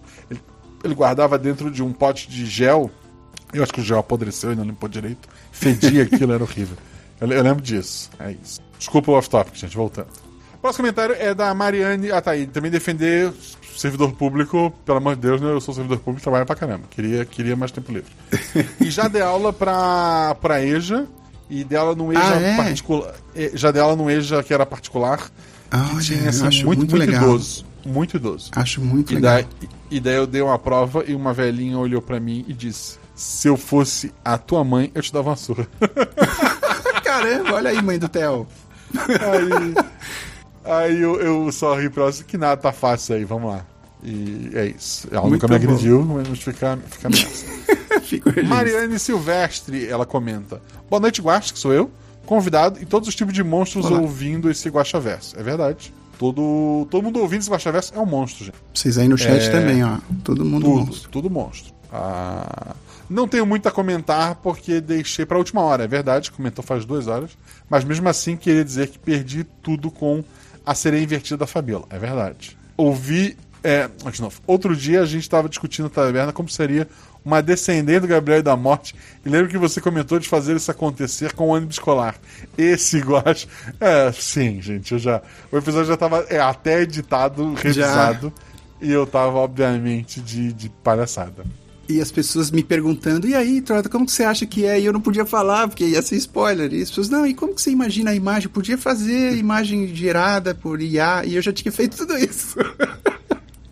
[0.85, 2.91] Ele, guardava dentro de um pote de gel.
[3.53, 5.29] Eu acho que o gel apodreceu e não limpou direito.
[5.51, 6.77] Fedia aquilo, era horrível.
[7.21, 8.11] Eu, eu lembro disso.
[8.19, 8.61] É isso.
[8.79, 10.09] Desculpa o off-topic, gente, voltando.
[10.55, 12.47] O próximo comentário é da Mariane Ataí.
[12.47, 13.33] Também defender
[13.77, 15.51] servidor público, pelo amor de Deus, né?
[15.51, 16.85] Eu sou servidor público, trabalho pra caramba.
[16.91, 18.11] Queria, queria mais tempo livre.
[18.81, 21.07] e já dei aula pra, pra EJA.
[21.51, 22.57] E dei aula no EJA Ah, é?
[22.57, 23.15] particular.
[23.35, 25.31] eh, Já dei aula no EJA que era particular.
[25.71, 27.23] Que tinha, eu assim, muito, muito muito legal.
[27.25, 27.65] idoso.
[27.85, 28.51] Muito idoso.
[28.55, 29.35] Acho muito E legal.
[29.35, 29.47] daí,
[29.91, 33.49] e daí eu dei uma prova e uma velhinha olhou pra mim e disse: Se
[33.49, 35.67] eu fosse a tua mãe, eu te dava uma surra.
[37.05, 38.47] Caramba, olha aí, mãe do Theo.
[38.95, 39.75] Aí,
[40.65, 43.65] aí eu, eu só ri pra ela que nada, tá fácil aí, vamos lá.
[44.03, 45.07] E é isso.
[45.11, 45.73] Ela Muito nunca me bom.
[45.73, 47.47] agrediu, mas fica, fica nessa.
[48.49, 50.61] Mariane Silvestre, ela comenta.
[50.91, 51.91] Boa noite, Guasto, que sou eu.
[52.27, 54.01] convidado e todos os tipos de monstros Olá.
[54.01, 55.39] ouvindo esse Guaxaverso.
[55.39, 55.95] É verdade.
[56.19, 58.55] Todo, todo mundo ouvindo esse Guaxaverso é um monstro, gente.
[58.73, 59.51] Vocês aí no chat É.
[59.51, 59.99] também, ó.
[60.23, 61.11] Todo mundo Tudo, monstro.
[61.11, 61.73] tudo monstro.
[61.93, 62.75] Ah,
[63.11, 67.07] não tenho muito a comentar porque deixei pra última hora, é verdade, comentou faz duas
[67.09, 67.31] horas.
[67.69, 70.23] Mas mesmo assim, queria dizer que perdi tudo com
[70.65, 72.57] a sereia invertida da Fabiola, é verdade.
[72.77, 73.37] Ouvi.
[73.65, 76.89] É, de novo, outro dia a gente estava discutindo na taverna como seria
[77.25, 78.95] uma descendente do Gabriel e da Morte.
[79.25, 82.17] E lembro que você comentou de fazer isso acontecer com o ônibus escolar.
[82.57, 83.49] Esse gosto.
[83.81, 85.23] É, sim, gente, eu já.
[85.51, 88.33] O episódio já estava é, até editado, revisado.
[88.81, 91.45] E eu tava, obviamente, de, de palhaçada.
[91.89, 94.81] E as pessoas me perguntando, e aí, Trota, como que você acha que é?
[94.81, 96.73] E eu não podia falar, porque ia ser spoiler.
[96.73, 98.45] E as pessoas, não, e como que você imagina a imagem?
[98.45, 102.57] Eu podia fazer imagem gerada por IA, e eu já tinha feito tudo isso.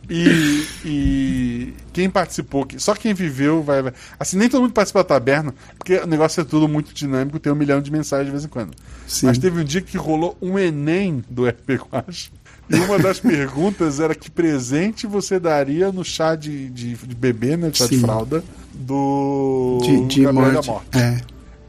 [0.08, 5.00] E, e quem participou, que- só quem viveu vai, vai- Assim, nem todo mundo participa
[5.00, 8.32] da taberna, porque o negócio é tudo muito dinâmico, tem um milhão de mensagens de
[8.32, 8.72] vez em quando.
[9.06, 9.26] Sim.
[9.26, 12.30] Mas teve um dia que rolou um Enem do RP Guacha.
[12.68, 17.56] E uma das perguntas era que presente você daria no chá de, de, de bebê,
[17.56, 17.70] né?
[17.72, 18.00] Chá de Sim.
[18.02, 20.66] fralda, do De, de Gabriel morte.
[20.66, 20.98] da Morte.
[20.98, 21.20] É.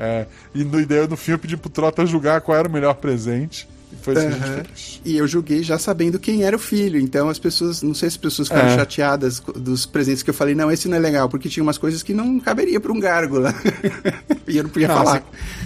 [0.03, 0.25] É,
[0.55, 3.67] e no ideia do filme eu pedi pro Trota julgar qual era o melhor presente.
[3.91, 4.55] E foi isso que a Aham.
[4.57, 5.01] gente fez.
[5.03, 6.99] E eu julguei já sabendo quem era o filho.
[6.99, 8.75] Então as pessoas, não sei se as pessoas ficaram É.
[8.75, 12.01] chateadas dos presentes que eu falei, não, esse não é legal, porque tinha umas coisas
[12.03, 13.53] que não caberia pra um gárgula.
[14.47, 15.11] e eu não podia Não, falar.
[15.17, 15.23] assim,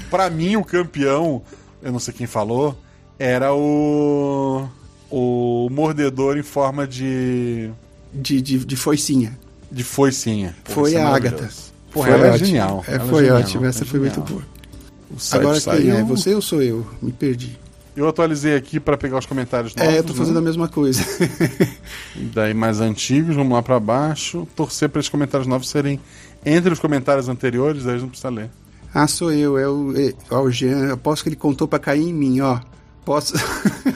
[0.10, 1.42] pra mim, o campeão,
[1.82, 2.78] eu não sei quem falou,
[3.20, 4.68] era o.
[5.10, 7.70] O mordedor em forma de.
[8.14, 9.38] De, de, de foicinha.
[9.72, 10.56] de foicinha.
[10.64, 11.10] Pô, Foi é a.
[11.10, 11.50] Agatha.
[11.92, 12.84] Porra, Foi ela é genial.
[12.88, 14.42] É, ela é foi genial, ótimo, essa é foi muito boa.
[15.32, 16.04] Agora quem saiu, é?
[16.04, 16.86] Você ou sou eu?
[17.02, 17.58] Me perdi.
[17.96, 19.94] Eu atualizei aqui pra pegar os comentários novos.
[19.94, 20.42] é, eu tô fazendo né?
[20.42, 21.02] a mesma coisa.
[22.34, 24.46] Daí mais antigos, vamos lá pra baixo.
[24.56, 26.00] Torcer pra esses comentários novos serem
[26.46, 28.52] entre os comentários anteriores, daí a gente não precisa ler.
[28.94, 29.58] ah, sou eu.
[29.58, 30.90] É o, é, ó, o Jean.
[30.90, 32.60] Eu posso que ele contou pra cair em mim, ó.
[33.04, 33.34] Posso.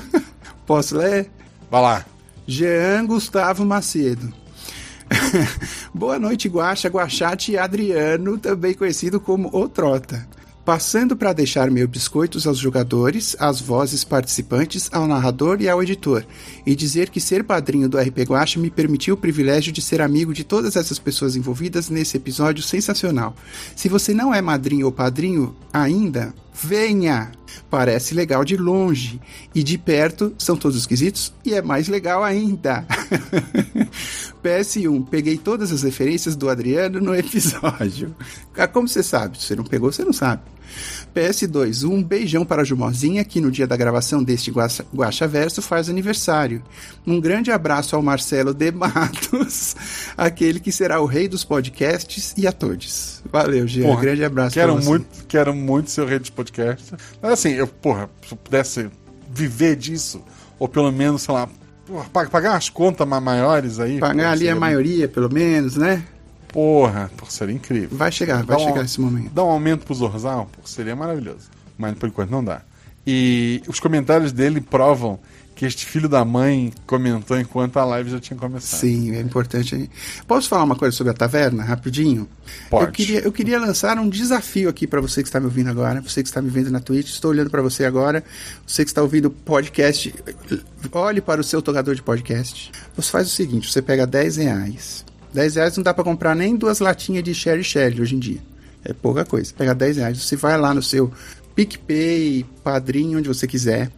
[0.66, 1.30] Posso ler?
[1.70, 2.06] Vai lá.
[2.48, 4.32] Jean Gustavo Macedo.
[5.94, 10.28] Boa noite, Guaxa, Guaxate e Adriano, também conhecido como O Trota.
[10.70, 16.24] Passando para deixar meus biscoitos aos jogadores, às vozes participantes, ao narrador e ao editor,
[16.64, 20.32] e dizer que ser padrinho do RP Guacha me permitiu o privilégio de ser amigo
[20.32, 23.36] de todas essas pessoas envolvidas nesse episódio sensacional.
[23.76, 27.32] Se você não é madrinho ou padrinho ainda, venha!
[27.68, 29.20] Parece legal de longe,
[29.56, 32.86] e de perto são todos esquisitos, e é mais legal ainda.
[34.44, 38.16] PS1, peguei todas as referências do Adriano no episódio.
[38.56, 39.42] Ah, Como você sabe?
[39.42, 40.44] Você não pegou, você não sabe.
[41.16, 45.90] PS2, um beijão para a Jumozinha, que no dia da gravação deste Guaxa Verso faz
[45.90, 46.62] aniversário.
[47.06, 49.76] Um grande abraço ao Marcelo de Matos,
[50.18, 53.22] aquele que será o rei dos podcasts, e a todos.
[53.32, 53.86] Valeu, Jean.
[53.88, 54.90] Porra, grande abraço Quero pra você.
[54.90, 56.92] muito, quero muito ser o rei dos podcasts.
[57.22, 58.90] Mas assim, eu, porra, se eu pudesse
[59.32, 60.22] viver disso,
[60.58, 61.50] ou pelo menos, sei lá,
[61.86, 64.00] porra, pag- pagar umas contas ma- maiores aí.
[64.00, 66.04] Pagar ali a maioria, pelo menos, né?
[66.52, 67.90] Porra, porra, seria incrível.
[67.98, 69.32] Vai chegar, vai Dá um- chegar esse momento.
[69.34, 71.50] Dar um aumento pro Zorzal, pô, seria maravilhoso.
[71.78, 72.62] Mas por enquanto não dá.
[73.08, 75.20] E os comentários dele provam
[75.56, 78.80] que este filho da mãe comentou enquanto a live já tinha começado.
[78.80, 79.90] Sim, é importante.
[80.26, 82.30] Posso falar uma coisa sobre a taverna, rapidinho?
[82.70, 82.86] Pode.
[82.86, 86.00] Eu queria, eu queria lançar um desafio aqui para você que está me ouvindo agora,
[86.02, 88.24] você que está me vendo na Twitch, estou olhando para você agora,
[88.66, 90.14] você que está ouvindo o podcast,
[90.94, 92.72] olhe para o seu tocador de podcast.
[92.96, 95.06] Você faz o seguinte, você pega 10 reais.
[95.34, 98.40] 10 reais não dá para comprar nem duas latinhas de Sherry Sherry hoje em dia.
[98.84, 99.54] É pouca coisa.
[99.58, 101.12] Pega 10 reais, você vai lá no seu
[101.56, 103.92] PicPay, Padrinho, onde você quiser.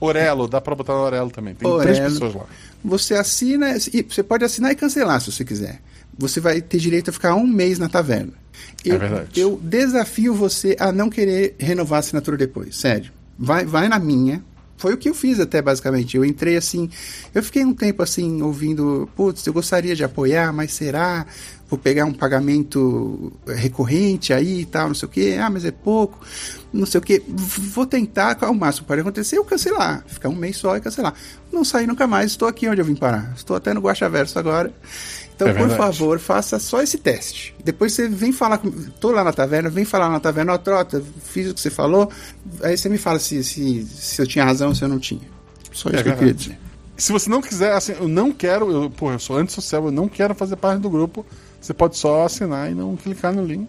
[0.00, 1.54] Orelo, dá pra botar no Orelo também.
[1.54, 1.82] Tem Orelo.
[1.82, 2.46] três pessoas lá.
[2.84, 5.80] Você assina, e você pode assinar e cancelar se você quiser.
[6.16, 8.32] Você vai ter direito a ficar um mês na taverna.
[8.84, 9.40] Eu, É verdade.
[9.40, 13.10] eu desafio você a não querer renovar a assinatura depois, sério.
[13.38, 14.42] Vai, vai na minha.
[14.78, 16.16] Foi o que eu fiz até, basicamente.
[16.16, 16.88] Eu entrei assim.
[17.34, 19.08] Eu fiquei um tempo assim, ouvindo.
[19.14, 21.26] Putz, eu gostaria de apoiar, mas será?
[21.68, 25.36] Vou pegar um pagamento recorrente aí e tal, não sei o quê.
[25.38, 26.18] Ah, mas é pouco.
[26.72, 27.22] Não sei o quê.
[27.28, 30.02] V- Vou tentar, ao máximo pode acontecer, eu cancelar.
[30.06, 31.12] Ficar um mês só e cancelar.
[31.52, 32.30] Não sair nunca mais.
[32.30, 33.32] Estou aqui onde eu vim parar.
[33.36, 34.72] Estou até no Guaxaverso agora.
[35.36, 37.54] Então, É por favor, faça só esse teste.
[37.62, 38.70] Depois você vem falar com.
[38.98, 42.10] Tô lá na taverna, vem falar na taverna, ó, Trota, fiz o que você falou.
[42.62, 45.20] Aí você me fala se, se, se eu tinha razão ou se eu não tinha.
[45.70, 46.58] Só isso É que eu queria dizer.
[46.96, 50.08] Se você não quiser, assim, eu não quero, eu, porra, eu sou antissocial, eu não
[50.08, 51.24] quero fazer parte do grupo.
[51.60, 53.68] Você pode só assinar e não clicar no link.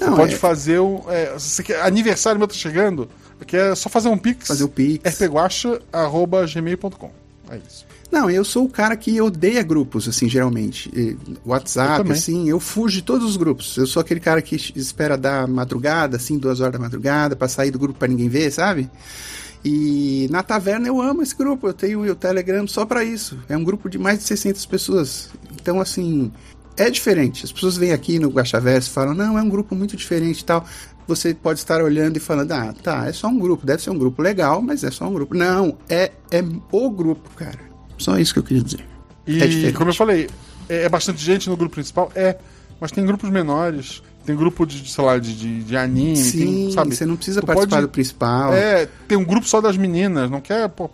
[0.00, 1.04] Não, você pode é- fazer o.
[1.08, 3.08] É, quer, aniversário meu tá chegando,
[3.46, 4.48] que é só fazer um pix.
[4.48, 5.02] Fazer o Pix.
[5.18, 7.10] rpguacha.gmail.com.
[7.50, 7.86] É isso.
[8.10, 10.90] Não, eu sou o cara que odeia grupos, assim, geralmente.
[10.94, 12.12] E, Eu WhatsApp, também.
[12.12, 13.76] assim, eu fujo de todos os grupos.
[13.76, 17.70] Eu sou aquele cara que espera da madrugada, assim, duas horas da madrugada, pra sair
[17.70, 18.88] do grupo pra ninguém ver, sabe?
[19.64, 23.36] E na taverna eu amo esse grupo, eu tenho o Telegram só pra isso.
[23.48, 25.28] É um grupo de mais de 600 pessoas.
[25.60, 26.30] Então, assim,
[26.76, 27.44] é diferente.
[27.44, 30.44] As pessoas vêm aqui no Guaxaverso e falam, não, é um grupo muito diferente e
[30.44, 30.64] tal.
[31.08, 33.98] Você pode estar olhando e falando, ah, tá, é só um grupo, deve ser um
[33.98, 35.34] grupo legal, mas é só um grupo.
[35.34, 36.42] Não, é, é
[36.72, 37.60] o grupo, cara.
[37.96, 38.84] Só isso que eu queria dizer.
[39.26, 39.74] E, É diferente.
[39.76, 40.28] como eu falei,
[40.68, 42.10] é, é bastante gente no grupo principal?
[42.14, 42.36] É.
[42.80, 44.02] Mas tem grupos menores.
[44.26, 46.16] Tem grupo de, sei lá, de, de, de anime.
[46.16, 46.94] Sim, tem, sabe?
[46.96, 48.52] você não precisa Tu participar pode- do principal.
[48.52, 50.68] É, tem um grupo só das meninas, não quer.
[50.68, 50.90] pô,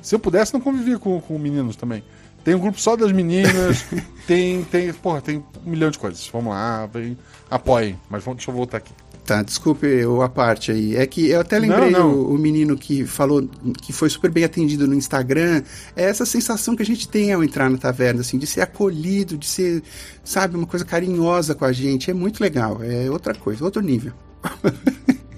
[0.00, 2.04] se eu pudesse, não convivia com, com meninos também.
[2.50, 3.84] Tem um grupo só das meninas,
[4.26, 6.28] tem, tem, porra, tem um milhão de coisas.
[6.32, 7.16] Vamos lá, vem,
[7.48, 7.96] apoiem.
[8.10, 8.92] Mas vamos, deixa eu voltar aqui.
[9.24, 9.86] Tá, desculpe
[10.20, 10.96] a parte aí.
[10.96, 12.12] É que eu até lembrei Não, não.
[12.12, 13.48] O, o menino que falou
[13.80, 15.62] que foi super bem atendido no Instagram.
[15.94, 19.38] É essa sensação que a gente tem ao entrar na taverna, assim, de ser acolhido,
[19.38, 19.84] de ser,
[20.24, 22.10] sabe, uma coisa carinhosa com a gente.
[22.10, 22.80] É muito legal.
[22.82, 24.12] É outra coisa, outro nível.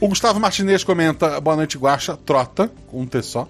[0.00, 3.48] O Gustavo Martinez comenta: Boa noite, Guaxa, trota, com um T só.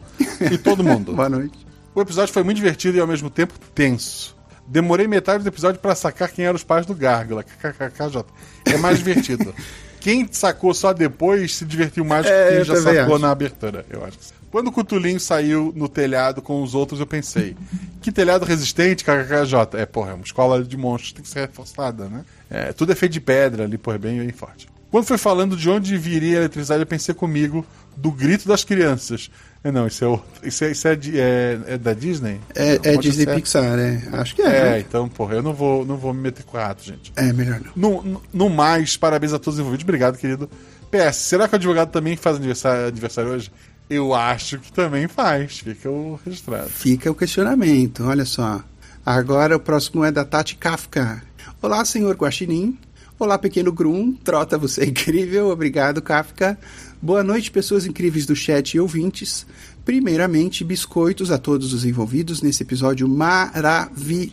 [0.50, 1.12] E todo mundo.
[1.14, 1.67] Boa noite.
[1.98, 4.36] O episódio foi muito divertido e ao mesmo tempo tenso.
[4.68, 7.42] Demorei metade do episódio pra sacar quem eram os pais do Gárgula.
[7.42, 8.24] KKKJ.
[8.66, 9.52] É mais divertido.
[9.98, 13.18] Quem sacou só depois se divertiu mais do É, que quem já sacou acho.
[13.18, 14.16] na abertura, eu acho.
[14.48, 17.56] Quando o Cutulinho saiu no telhado com os outros, eu pensei:
[18.00, 19.76] que telhado resistente, KKKJ.
[19.80, 22.24] É, porra, é uma escola de monstros, tem que ser reforçada, né?
[22.48, 24.68] É, tudo é feito de pedra ali, porra, é bem, bem forte.
[24.88, 27.66] Quando foi falando de onde viria a eletricidade, eu pensei comigo
[27.96, 29.30] do grito das crianças.
[29.68, 32.40] É, não, isso é, outro- isso é, isso é, de- é- é da Disney?
[32.54, 33.34] É, Não, é Disney ser.
[33.34, 34.02] Pixar, é.
[34.12, 34.46] Acho que é.
[34.46, 34.80] É, né?
[34.80, 37.12] então, porra, eu não vou, não vou me meter com rato, gente.
[37.16, 37.72] É, melhor não.
[37.76, 39.84] No, no, no mais, parabéns a todos os envolvidos.
[39.84, 40.48] Obrigado, querido.
[40.90, 43.52] PS, será que o advogado também faz aniversário, aniversário hoje?
[43.90, 45.58] Eu acho que também faz.
[45.58, 46.68] Fica o registrado.
[46.70, 48.62] Fica o questionamento, olha só.
[49.04, 51.22] Agora o próximo é da Tati Kafka.
[51.60, 52.78] Olá, senhor Guaxinim.
[53.18, 54.12] Olá, pequeno Grum.
[54.12, 55.48] Trota, você é incrível.
[55.48, 56.56] Obrigado, Kafka.
[57.00, 59.46] Boa noite, pessoas incríveis do chat e ouvintes.
[59.84, 64.26] Primeiramente, biscoitos a todos os envolvidos nesse episódio maravilhindo.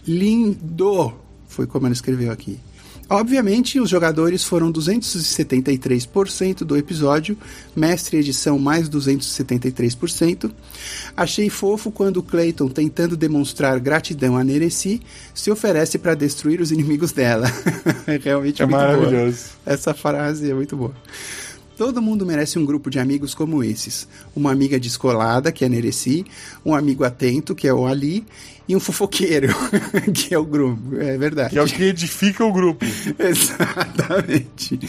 [1.48, 2.58] Foi como ela escreveu aqui.
[3.08, 7.38] Obviamente, os jogadores foram 273% do episódio,
[7.76, 10.50] mestre edição mais 273%.
[11.16, 15.04] Achei fofo quando o Clayton, tentando demonstrar gratidão a Nereci,
[15.36, 17.46] se oferece para destruir os inimigos dela.
[18.08, 18.96] é realmente É muito boa.
[18.98, 19.50] maravilhoso.
[19.64, 20.96] Essa frase é muito boa.
[21.78, 24.08] Todo mundo merece um grupo de amigos como esses.
[24.36, 26.26] Uma amiga descolada, que é a Nereci,
[26.66, 28.26] um amigo atento, que é o Ali,
[28.68, 29.54] e um fofoqueiro,
[30.14, 30.78] que é o Grum.
[30.98, 31.50] É verdade.
[31.50, 32.86] Que é o que edifica o grupo.
[33.20, 34.80] Exatamente.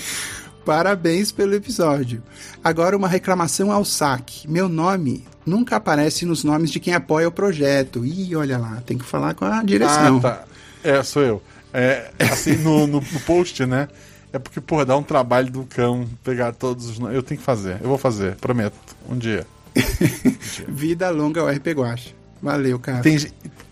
[0.65, 2.23] Parabéns pelo episódio.
[2.63, 4.49] Agora uma reclamação ao saque.
[4.51, 8.05] Meu nome nunca aparece nos nomes de quem apoia o projeto.
[8.05, 10.19] Ih, olha lá, tem que falar com a direção.
[10.19, 10.45] Ah, tá.
[10.83, 11.43] É, sou eu.
[11.73, 13.89] É, assim, no, no post, né?
[14.37, 16.99] É porque, porra, dá um trabalho do cão pegar todos os.
[16.99, 17.79] Eu tenho que fazer.
[17.81, 18.77] Eu vou fazer, prometo.
[19.09, 19.47] Um dia.
[20.69, 22.11] Vida longa ao RP Guacha.
[22.43, 23.01] Valeu, cara.
[23.03, 23.19] Tem,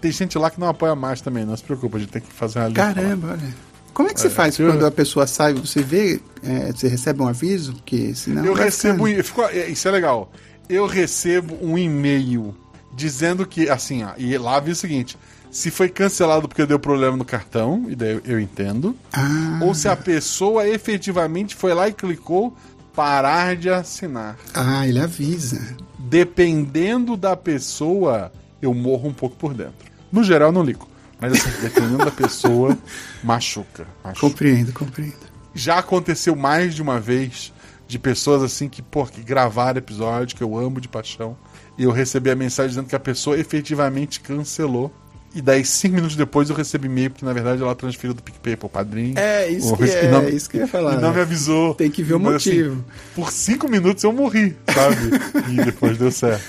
[0.01, 2.33] tem gente lá que não apoia mais também, não se preocupa, a gente tem que
[2.33, 2.83] fazer uma lista.
[2.95, 3.55] Caramba, olha.
[3.93, 5.53] Como é que você É, faz eu- quando a pessoa sai?
[5.55, 7.75] Você vê, é, você recebe um aviso?
[7.75, 8.45] Porque senão.
[8.45, 9.05] Eu recebo.
[9.05, 9.09] um-
[9.51, 10.33] é, isso é legal.
[10.69, 12.55] Eu recebo um e-mail
[12.95, 15.17] dizendo que, assim, ó, e lá vi o seguinte:
[15.55, 19.87] se foi cancelado porque deu problema no cartão, e daí eu, entendo, Ah, ou se
[19.89, 22.57] a pessoa efetivamente foi lá e clicou
[22.93, 24.37] parar de assinar.
[24.53, 25.77] ah, ele avisa.
[25.99, 29.75] Dependendo da pessoa, eu morro um pouco por dentro.
[30.11, 30.89] No geral, eu não ligo.
[31.21, 32.77] Mas assim, dependendo da pessoa,
[33.23, 33.87] machuca.
[34.03, 34.21] machuca.
[34.21, 35.15] Compreendo, compreendo.
[35.55, 37.53] Já aconteceu mais de uma vez
[37.87, 41.37] de pessoas assim que, pô, que gravaram episódio que eu amo de paixão.
[41.79, 44.93] E eu recebi a mensagem dizendo que a pessoa efetivamente cancelou.
[45.35, 48.55] E daí, cinco minutos depois, eu recebi e-mail, porque na verdade ela transferiu do PicPay
[48.57, 49.19] pro padrinho.
[49.19, 50.95] É, isso que, e é, não- isso que eu ia falar.
[50.95, 51.75] E não me avisou.
[51.75, 52.85] Tem que ver o Mas, assim, motivo.
[53.17, 54.97] por cinco minutos eu morri, sabe?
[55.53, 56.45] e depois deu certo.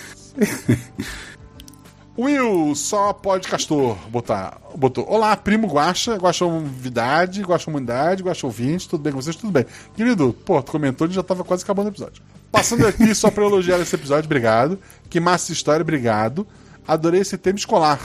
[2.18, 5.06] Will, só pode castor botar, botou.
[5.10, 9.36] Olá, primo Guaxa, Guaxa Novidade, Guaxa Humanidade, Guaxa Ouvinte, tudo bem com vocês?
[9.36, 9.66] Tudo bem.
[9.95, 12.24] Querido, pô, tu comentou, já tava quase acabando o episódio.
[12.52, 14.80] Passando aqui só pra elogiar esse episódio, obrigado.
[15.10, 16.48] Que massa história, obrigado.
[16.88, 17.99] Adorei esse tema escolar.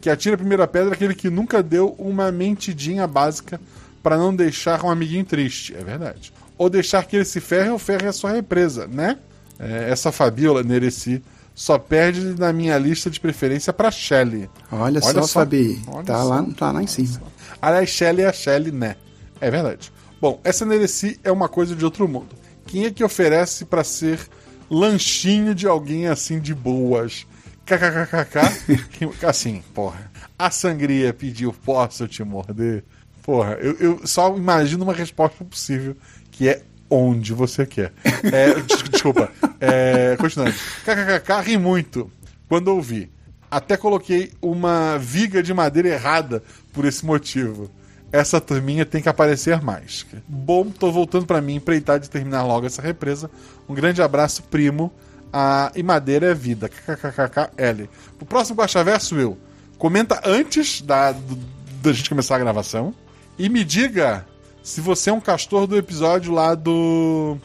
[0.00, 3.60] Que atira a primeira pedra aquele que nunca deu uma mentidinha básica
[4.02, 5.74] pra não deixar um amiguinho triste.
[5.74, 6.32] É verdade.
[6.58, 9.18] Ou deixar que ele se ferre ou ferre a sua represa, né?
[9.58, 11.22] É, essa Fabiola Nereci
[11.54, 14.48] só perde na minha lista de preferência pra Shelley.
[14.70, 15.40] Olha, Olha só, só.
[15.40, 15.80] Fabi.
[15.88, 16.28] Olha Tá só.
[16.28, 17.20] lá, tá lá em cima.
[17.60, 18.96] Aliás, Shelley é a Shelley, né?
[19.40, 19.90] É verdade.
[20.20, 22.28] Bom, essa Nereci é uma coisa de outro mundo.
[22.66, 24.20] Quem é que oferece pra ser
[24.70, 27.26] lanchinho de alguém assim de boas?
[27.66, 29.26] KKKKK.
[29.26, 30.10] assim, porra.
[30.38, 32.84] A sangria pediu, posso te morder?
[33.22, 35.96] Porra, eu, eu só imagino uma resposta possível,
[36.30, 37.92] que é onde você quer.
[38.32, 39.30] É, des- desculpa.
[39.60, 40.54] É, continuando.
[40.84, 42.10] KKKK ri muito
[42.48, 43.10] quando ouvi.
[43.50, 47.70] Até coloquei uma viga de madeira errada por esse motivo.
[48.12, 50.06] Essa turminha tem que aparecer mais.
[50.28, 53.28] Bom, tô voltando pra mim empreitar de terminar logo essa represa.
[53.68, 54.92] Um grande abraço, primo.
[55.32, 56.68] Ah, e madeira é vida.
[56.68, 57.88] KKKKL.
[58.20, 59.36] O próximo Guaxaverso, eu.
[59.78, 61.38] Comenta antes da, do-
[61.82, 62.94] da gente começar a gravação.
[63.38, 64.24] E me diga
[64.62, 67.36] se você é um castor do episódio lá do.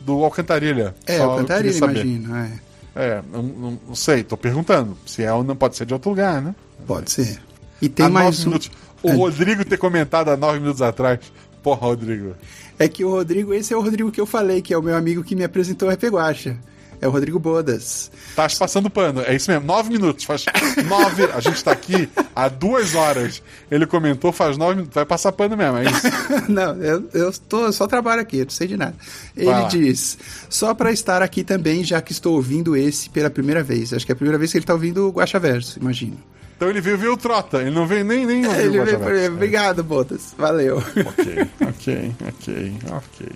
[0.00, 0.94] Do Alcantarilha.
[1.06, 1.74] É, Só saber.
[1.76, 2.36] imagino.
[2.36, 2.50] É,
[2.94, 4.96] É, não, não- não sei, tô perguntando.
[5.06, 6.54] Se é ou não pode ser de outro lugar, né?
[6.86, 7.40] pode ser.
[7.82, 8.46] E tem Há mais um.
[8.48, 8.70] minutos.
[9.02, 9.14] O É.
[9.14, 11.18] Rodrigo ter comentado há nove minutos atrás.
[11.62, 12.34] Porra, Rodrigo.
[12.78, 14.94] É que o Rodrigo, esse é o Rodrigo que eu falei, que é o meu
[14.96, 16.56] amigo que me apresentou o RP Guacha.
[17.00, 18.10] É o Rodrigo Bodas.
[18.34, 19.20] Tá passando pano.
[19.22, 20.24] É isso mesmo, nove minutos.
[20.24, 20.44] Faz
[20.88, 21.24] nove.
[21.32, 23.42] A gente tá aqui há duas horas.
[23.70, 24.94] Ele comentou, faz nove minutos.
[24.94, 26.06] Vai passar pano mesmo, é isso.
[26.50, 28.94] Não, eu, eu, tô, eu só trabalho aqui, eu não sei de nada.
[29.36, 30.18] Ele diz:
[30.48, 33.92] só para estar aqui também, já que estou ouvindo esse pela primeira vez.
[33.92, 36.16] Acho que é a primeira vez que ele tá ouvindo o Guacha Verso, imagino.
[36.56, 37.60] Então ele veio ver o Trota.
[37.60, 39.32] Ele não veio nem, nem ouvir Ele o pra- Verso.
[39.34, 40.34] Obrigado, Botas.
[40.38, 40.78] Valeu.
[40.78, 43.28] Ok, ok, ok, ok.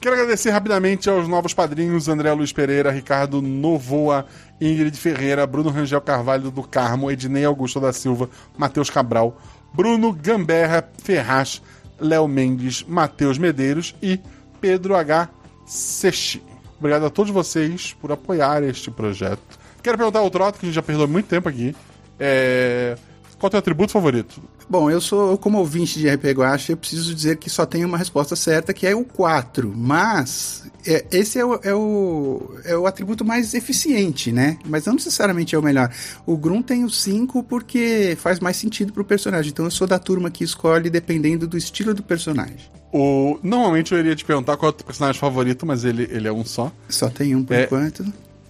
[0.00, 4.26] Quero agradecer rapidamente aos novos padrinhos André Luiz Pereira, Ricardo Novoa,
[4.60, 9.36] Ingrid Ferreira, Bruno Rangel Carvalho do Carmo, Ednei Augusto da Silva, Matheus Cabral,
[9.74, 11.60] Bruno Gamberra Ferraz,
[11.98, 14.20] Léo Mendes, Matheus Medeiros e
[14.60, 15.28] Pedro H.
[15.66, 16.42] Sechi.
[16.78, 19.58] Obrigado a todos vocês por apoiar este projeto.
[19.82, 21.74] Quero perguntar ao Trota, que a gente já perdeu muito tempo aqui.
[22.20, 22.96] É...
[23.38, 24.42] Qual é o teu atributo favorito?
[24.68, 27.96] Bom, eu sou, como ouvinte de RP Guacha, eu preciso dizer que só tem uma
[27.96, 29.72] resposta certa, que é o 4.
[29.74, 34.58] Mas é, esse é o, é, o, é o atributo mais eficiente, né?
[34.66, 35.90] Mas não necessariamente é o melhor.
[36.26, 39.50] O Grum tem o 5 porque faz mais sentido pro personagem.
[39.52, 42.68] Então eu sou da turma que escolhe dependendo do estilo do personagem.
[42.92, 43.38] O...
[43.42, 46.32] Normalmente eu iria te perguntar qual é o teu personagem favorito, mas ele, ele é
[46.32, 46.72] um só.
[46.88, 47.64] Só tem um por É.
[47.64, 48.04] enquanto.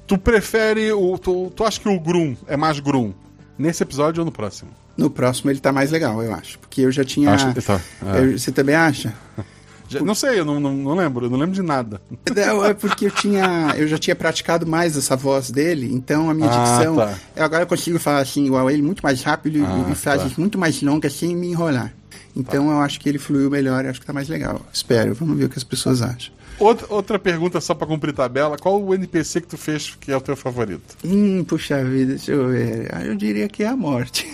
[0.07, 1.19] Tu prefere o.
[1.19, 3.13] Tu, tu acha que o Grum é mais Grum
[3.59, 4.71] nesse episódio ou no próximo?
[4.97, 6.59] No próximo ele tá mais legal, eu acho.
[6.59, 7.33] Porque eu já tinha.
[7.33, 7.81] Acho que tá,
[8.15, 8.21] é.
[8.25, 9.13] Eu- você também acha?
[9.91, 11.99] Já- não sei, eu não, não, não lembro, eu não lembro de nada.
[12.37, 16.35] Não, é porque eu tinha, eu já tinha praticado mais essa voz dele, então a
[16.35, 17.15] minha Ah, dicção, tá.
[17.35, 20.39] eu agora eu consigo falar assim igual ele, muito mais rápido Ah, e frases tá.
[20.39, 21.91] muito mais longas sem me enrolar.
[22.37, 24.61] Então eu acho que ele fluiu melhor, eu acho que tá mais legal.
[24.71, 26.35] Espero, vamos ver o que as pessoas acham.
[26.59, 30.17] Outra, outra pergunta só pra cumprir tabela: qual o NPC que tu fez que é
[30.17, 30.97] o teu favorito?
[31.05, 32.89] Hum, puxa vida, deixa eu ver.
[32.93, 34.27] Ah, Eu diria que é a morte.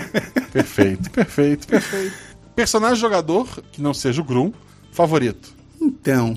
[0.52, 2.12] Perfeito, perfeito, perfeito.
[2.54, 4.52] Personagem jogador que não seja o Grum,
[4.92, 5.54] favorito.
[5.80, 6.36] Então,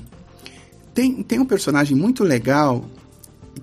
[0.94, 2.86] tem, tem um personagem muito legal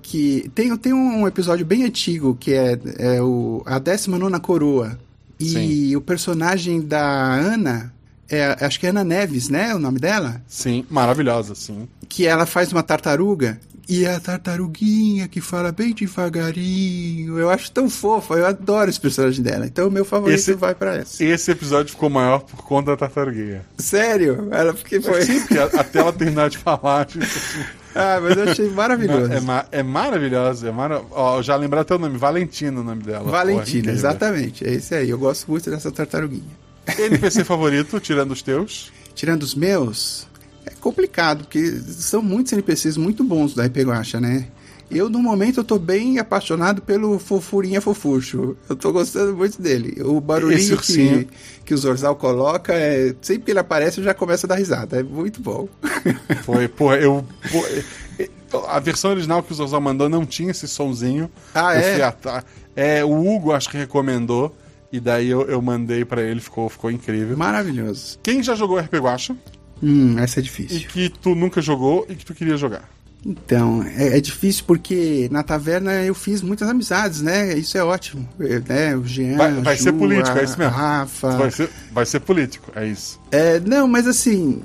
[0.00, 4.98] que tem, tem um episódio bem antigo que é, é o, a 19 Coroa.
[5.40, 5.96] E Sim.
[5.96, 7.02] o personagem da
[7.34, 7.92] Ana,
[8.28, 9.74] é, acho que é Ana Neves, né?
[9.74, 10.40] O nome dela?
[10.48, 11.88] Sim, maravilhosa, sim.
[12.08, 13.58] Que ela faz uma tartaruga.
[13.86, 17.38] E a tartaruguinha que fala bem devagarinho.
[17.38, 19.66] Eu acho tão fofa, eu adoro esse personagem dela.
[19.66, 21.22] Então o meu favorito Esse- vai pra essa.
[21.22, 23.62] Esse episódio ficou maior por conta da tartaruguinha.
[23.78, 24.48] Sério?
[24.50, 25.22] Ela porque foi.
[25.22, 27.04] Sim, porque até ela terminar de falar.
[27.04, 27.24] tipo,
[27.94, 29.30] ah, mas eu achei maravilhoso.
[29.32, 30.68] É, ma- é maravilhosa.
[30.68, 31.02] É mara...
[31.10, 32.16] Ó, já lembrar até o nome.
[32.16, 33.24] Valentina o nome dela.
[33.24, 33.94] Porra, Valentina, incrível.
[33.94, 34.66] exatamente.
[34.66, 35.10] É esse aí.
[35.10, 36.63] Eu gosto muito dessa tartaruguinha.
[36.98, 38.92] NPC favorito, tirando os teus?
[39.14, 40.26] Tirando os meus,
[40.66, 44.48] é complicado, porque são muitos NPCs muito bons da RP Guacha, né?
[44.90, 48.56] Eu, no momento, eu tô bem apaixonado pelo Fofurinha Fofuxo.
[48.68, 50.02] Eu tô gostando muito dele.
[50.02, 51.26] O barulhinho que,
[51.64, 53.14] que o Zorzal coloca, é...
[53.22, 55.00] sempre que ele aparece, eu já começo a dar risada.
[55.00, 55.68] É muito bom.
[56.44, 57.24] Foi, porra, eu.
[57.50, 58.28] pô, é-
[58.68, 61.28] a versão original que o Zozal mandou não tinha esse sonzinho.
[61.54, 62.12] Ah, Eu é?
[62.12, 62.30] fui
[62.76, 64.54] É, o Hugo acho que recomendou.
[64.94, 67.36] E daí eu, eu mandei pra ele, ficou, ficou incrível.
[67.36, 68.16] Maravilhoso.
[68.22, 69.36] Quem já jogou RP Guacha
[69.82, 70.88] Hum, essa é e difícil.
[70.88, 72.88] que tu nunca jogou e que tu queria jogar?
[73.26, 77.54] Então, é, é difícil porque na taverna eu fiz muitas amizades, né?
[77.58, 78.28] Isso é ótimo.
[78.38, 78.96] É, né?
[78.96, 80.72] O Jean, Vai, vai a ser Ju, político, a- é isso mesmo.
[80.74, 81.30] Rafa.
[81.38, 83.20] Vai ser, vai ser político, é isso.
[83.32, 84.62] É, não, mas assim,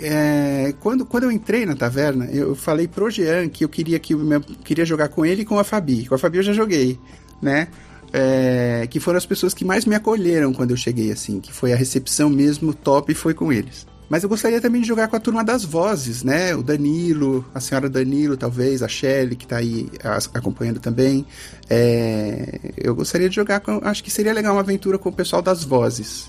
[0.00, 4.12] é, quando, quando eu entrei na taverna, eu falei pro Jean que eu queria que
[4.14, 6.06] eu queria jogar com ele e com a Fabi.
[6.06, 6.98] Com a Fabi eu já joguei,
[7.42, 7.68] né?
[8.12, 11.72] É, que foram as pessoas que mais me acolheram quando eu cheguei, assim, que foi
[11.72, 13.86] a recepção mesmo top foi com eles.
[14.10, 16.52] Mas eu gostaria também de jogar com a turma das vozes, né?
[16.56, 19.88] O Danilo, a senhora Danilo, talvez, a Shelly, que tá aí
[20.34, 21.24] acompanhando também.
[21.68, 23.80] É, eu gostaria de jogar com.
[23.84, 26.28] Acho que seria legal uma aventura com o pessoal das vozes.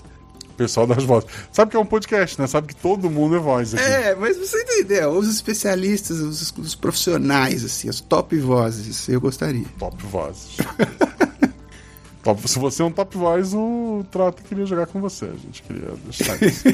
[0.56, 1.28] Pessoal das vozes.
[1.50, 2.46] Sabe que é um podcast, né?
[2.46, 3.82] Sabe que todo mundo é voz aqui.
[3.82, 5.10] É, mas você entendeu?
[5.10, 9.66] Os especialistas, os, os profissionais, assim, as top vozes, eu gostaria.
[9.80, 10.58] Top vozes.
[12.22, 15.26] top, se você é um top voz, o Trota queria jogar com você.
[15.26, 16.64] A gente queria deixar isso.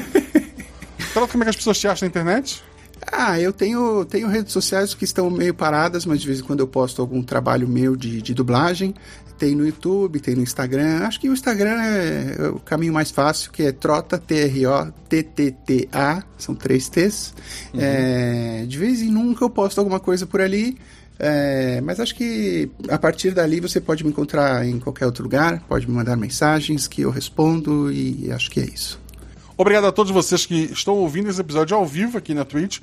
[1.13, 2.63] Trota, como é que as pessoas te acham na internet?
[3.11, 6.59] Ah, eu tenho, tenho redes sociais que estão meio paradas, mas de vez em quando
[6.59, 8.93] eu posto algum trabalho meu de, de dublagem.
[9.37, 11.07] Tem no YouTube, tem no Instagram.
[11.07, 16.23] Acho que o Instagram é o caminho mais fácil, que é Trota, T-R-O-T-T-T-A.
[16.37, 17.33] São três T's.
[17.73, 20.77] É, de vez em nunca eu posto alguma coisa por ali.
[21.19, 25.61] É, mas acho que a partir dali você pode me encontrar em qualquer outro lugar,
[25.67, 28.99] pode me mandar mensagens que eu respondo e acho que é isso.
[29.57, 32.79] Obrigado a todos vocês que estão ouvindo esse episódio ao vivo aqui na Twitch.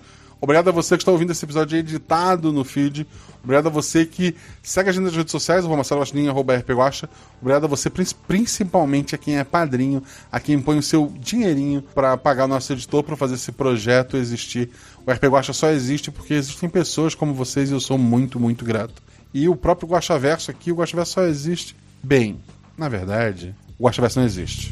[0.46, 3.04] Obrigado a você que está ouvindo esse episódio editado no feed.
[3.42, 4.32] Obrigado a você que
[4.62, 7.10] segue a gente nas redes sociais, arroba Marcelo Guaxinim, Guaxa.
[7.40, 10.00] Obrigado a você, prin- principalmente a quem é padrinho,
[10.30, 14.16] a quem põe o seu dinheirinho para pagar o nosso editor para fazer esse projeto
[14.16, 14.70] existir.
[15.04, 18.64] O RP Guaxa só existe porque existem pessoas como vocês e eu sou muito, muito
[18.64, 19.02] grato.
[19.34, 21.74] E o próprio Guaxaverso aqui, o Guaxaverso só existe.
[22.00, 22.38] Bem,
[22.78, 24.70] na verdade, o Guaxaverso não existe.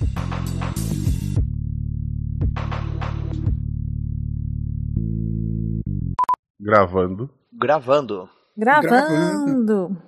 [6.64, 7.28] Gravando.
[7.52, 8.28] Gravando.
[8.56, 10.02] Gravando.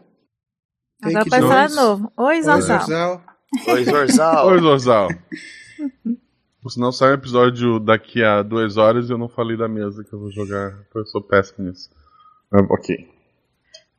[1.03, 1.71] Agora pode falar dois.
[1.71, 2.13] de novo.
[2.17, 3.23] Oi, Oi, Zorzal.
[3.69, 4.47] Oi, Zorzal.
[4.49, 5.09] Oi, Zorzal.
[6.63, 10.03] Por sinal, sai um episódio daqui a duas horas e eu não falei da mesa
[10.03, 10.83] que eu vou jogar.
[10.95, 11.91] Eu sou péssimo nisso.
[12.51, 12.97] Ah, ok.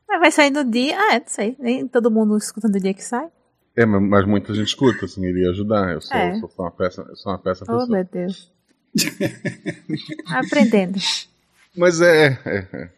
[0.09, 0.97] Mas vai sair no dia.
[0.99, 1.55] Ah, é, não sei.
[1.59, 3.29] Nem todo mundo escuta no dia que sai.
[3.77, 5.93] É, mas, mas muita gente escuta, assim, iria ajudar.
[5.93, 6.31] Eu sou, É.
[6.33, 7.87] eu sou uma peça, eu sou uma peça Oh, pessoa.
[7.87, 8.51] meu Deus.
[10.25, 10.97] Aprendendo.
[11.77, 12.89] Mas é, é, é.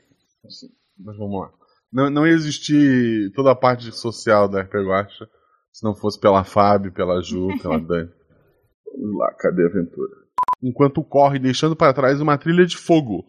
[0.45, 1.51] Assim, mas vamos lá.
[1.91, 5.27] Não, não ia existir toda a parte social da RP Guacha
[5.72, 8.10] se não fosse pela Fábio, pela Ju, pela Dani.
[8.97, 10.10] Vamos lá, cadê a aventura?
[10.61, 13.26] Enquanto corre, deixando para trás uma trilha de fogo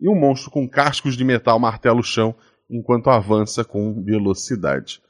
[0.00, 2.34] e um monstro com cascos de metal martela o chão
[2.68, 5.00] enquanto avança com velocidade.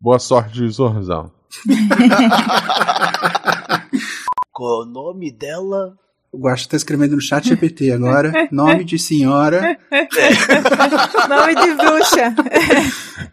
[0.00, 1.32] Boa sorte, Zorzal.
[4.50, 5.96] Qual o nome dela?
[6.32, 8.32] O Guaxa tá escrevendo no chat GPT agora.
[8.50, 9.78] Nome de senhora.
[11.28, 12.34] Nome de bruxa.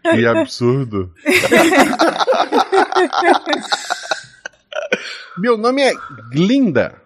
[0.02, 1.12] Que absurdo.
[5.38, 5.92] Meu nome é
[6.30, 7.00] Glinda.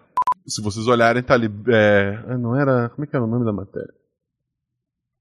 [0.47, 1.49] Se vocês olharem, tá ali.
[1.67, 2.19] É...
[2.27, 2.89] ah, Não era.
[2.89, 3.93] Como é que era o nome da matéria?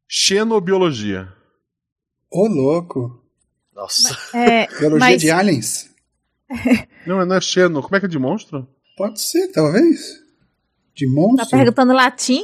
[0.09, 1.33] Xenobiologia.
[2.31, 3.25] Ô, louco.
[3.75, 4.17] Nossa.
[4.37, 5.91] É, Biologia mas de aliens?
[7.07, 7.83] Não, não é xeno.
[7.83, 8.69] Como é que é de monstro?
[8.97, 10.24] Pode ser, talvez.
[10.95, 11.59] De tá monstro?
[11.59, 12.43] perguntando latim?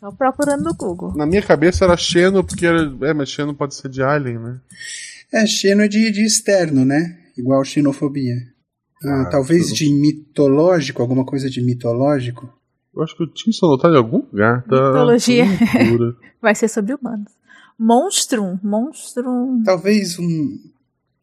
[0.00, 1.14] Tô procurando no Google.
[1.16, 2.92] Na minha cabeça era xeno, porque era.
[3.02, 4.60] É, mas xeno pode ser de alien, né?
[5.32, 7.18] É, xeno de, de externo, né?
[7.38, 8.34] Igual xenofobia.
[9.04, 9.76] Ah, Ah, talvez tudo.
[9.76, 12.52] de mitológico, alguma coisa de mitológico.
[12.94, 14.62] Eu acho que eu tinha isso anotado em algum lugar.
[14.64, 15.44] Tá Mitologia.
[16.42, 17.32] Vai ser sobre humanos.
[17.78, 18.58] Monstrum.
[18.62, 19.62] Monstrum.
[19.64, 20.58] Talvez um,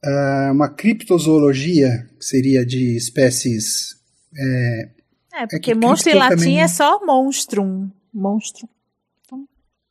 [0.04, 3.96] ah, uma criptozoologia, que seria de espécies.
[4.38, 4.90] É,
[5.34, 7.90] É, porque que monstro em latim também- é só monstrum.
[8.14, 8.68] Monstrum.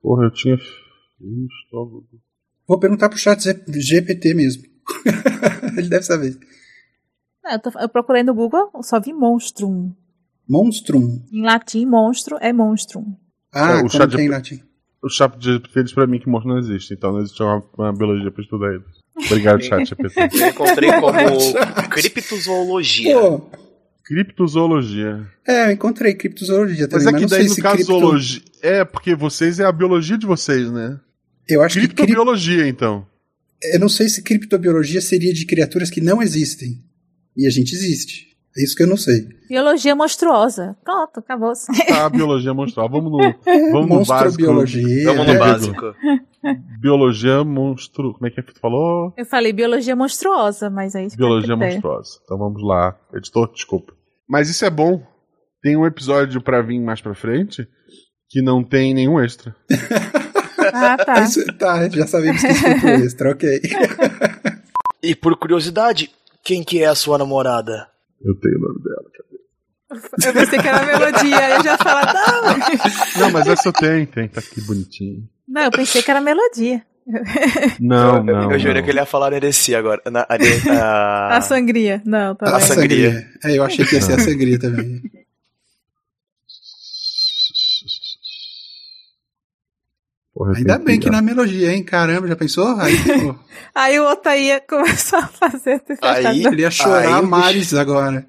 [0.02, 0.56] Porra, eu tinha.
[2.66, 4.62] Vou perguntar pro chat GPT mesmo.
[5.76, 6.36] Ele deve saber.
[7.42, 9.92] Não, eu, tô- eu procurei no Google, eu só vi monstrum.
[10.48, 11.22] Monstrum.
[11.32, 13.16] Em latim, monstro é monstrum.
[13.52, 14.62] Ah, É, o como chat tem em de- latim.
[15.02, 17.62] O chat de GPT diz pra mim que monstro não existe, então não existe uma,
[17.76, 18.97] uma biologia pra estudar eles.
[19.26, 20.20] Obrigado, chat GPT.
[20.40, 23.14] Eu encontrei como criptozoologia.
[23.18, 23.50] Pô,
[24.04, 25.26] Criptozoologia.
[25.46, 27.92] é, eu encontrei criptozoologia Mas também, é mas que não daí, sei no caso, cripto...
[27.92, 28.42] zoologia.
[28.62, 30.98] É, porque vocês é a biologia de vocês, né?
[31.46, 31.94] Eu acho que cri...
[31.94, 33.06] Criptobiologia, então.
[33.62, 36.82] eu não sei se criptobiologia seria de criaturas que não existem.
[37.36, 38.28] E a gente existe.
[38.56, 39.28] É isso que eu não sei.
[39.48, 40.76] Biologia monstruosa.
[40.84, 41.52] Pronto, acabou.
[41.86, 42.88] Tá, a biologia monstrual.
[42.88, 43.18] Vamos no,
[43.72, 44.52] vamos no básico.
[44.52, 45.04] Monstruobiologia.
[45.04, 45.94] Vamos no básico.
[46.80, 48.12] Biologia monstru...
[48.14, 49.12] Como é que é que tu falou?
[49.16, 51.08] Eu falei biologia monstruosa, mas aí.
[51.16, 52.18] Biologia monstruosa.
[52.24, 52.96] Então vamos lá.
[53.14, 53.92] Editor, desculpa.
[54.28, 55.02] Mas isso é bom.
[55.62, 57.66] Tem um episódio pra vir mais pra frente
[58.30, 59.54] que não tem nenhum extra.
[60.70, 61.20] Ah, tá.
[61.22, 63.48] Isso- tá, já sabemos que escuto extra, ok.
[65.02, 66.10] E por curiosidade,
[66.44, 67.86] quem que é a sua namorada?
[68.22, 69.04] Eu tenho o nome dela.
[70.26, 72.58] Eu pensei que era melodia, eu já falava, não.
[73.22, 74.28] Não, mas essa eu tenho, tem.
[74.28, 75.26] Tá aqui bonitinho.
[75.48, 76.82] Não, eu pensei que era melodia.
[77.80, 78.52] Não, eu, não.
[78.52, 78.84] eu jurei não.
[78.84, 80.02] que ele ia falar heresia agora.
[80.10, 80.36] Na, a,
[80.74, 82.02] a, A sangria.
[82.04, 82.60] Não, tá A bem.
[82.60, 83.26] sangria.
[83.42, 85.00] É, eu achei que ia ser a sangria também.
[90.38, 91.82] Porra, Ainda bem que na melodia, hein?
[91.82, 92.68] Caramba, já pensou?
[92.78, 92.94] Aí.
[93.74, 95.82] Aí o outro ia começar a fazer.
[96.00, 98.24] Aí- ele ia chorar Aí mares agora.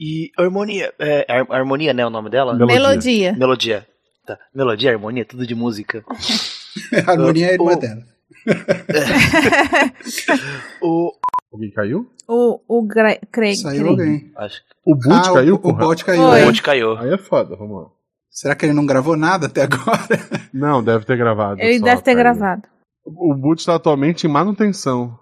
[0.00, 0.90] E harmonia.
[0.98, 2.06] É, har- harmonia, né?
[2.06, 2.54] O nome dela?
[2.54, 2.74] Melodia.
[2.80, 3.32] Melodia.
[3.34, 3.86] Melodia.
[4.26, 4.38] Tá.
[4.54, 6.02] Melodia, harmonia, tudo de música.
[7.06, 8.02] Harmonia é a irmã O- dela.
[10.80, 11.12] O.
[11.52, 12.08] Alguém caiu?
[12.28, 13.56] O, o Gra Craig.
[13.56, 14.30] Saiu alguém.
[14.36, 16.22] Acho que O boot Ah, caiu, o, o caiu.
[16.22, 16.44] o é.
[16.46, 16.96] monte caiu.
[16.96, 17.88] Aí é foda, vamos lá.
[18.30, 20.08] Será que ele não gravou nada até agora?
[20.54, 21.60] Não, deve ter gravado.
[21.60, 22.18] Ele só, deve ter caiu.
[22.18, 22.62] gravado.
[23.04, 25.18] O boot está atualmente em manutenção.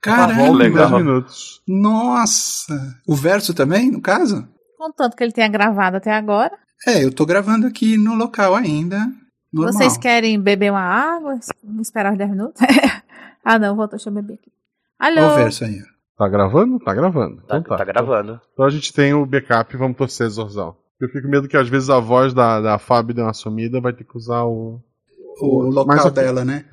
[0.00, 0.42] Caramba!
[0.42, 0.90] Em legal.
[0.90, 1.62] 10 minutos.
[1.66, 2.74] Nossa!
[3.06, 4.48] O verso também, no caso?
[4.78, 6.56] Contanto que ele tenha gravado até agora.
[6.86, 8.98] É, eu tô gravando aqui no local ainda.
[9.52, 9.72] Normal.
[9.72, 11.38] Vocês querem beber uma água?
[11.80, 12.62] Esperar os 10 minutos?
[13.44, 14.50] ah, não, voltou, deixa eu beber aqui.
[15.02, 15.36] Olha o Alô?
[15.36, 15.82] verso aí.
[16.16, 16.78] Tá gravando?
[16.78, 17.42] Tá gravando.
[17.42, 18.40] Tá, Então tá gravando.
[18.52, 20.76] Então a gente tem o backup, vamos torcer, Zorzal.
[21.00, 23.80] Eu fico com medo que às vezes a voz da, da Fábio dê uma sumida,
[23.80, 24.80] vai ter que usar o.
[25.40, 26.66] O Mas local dela, né?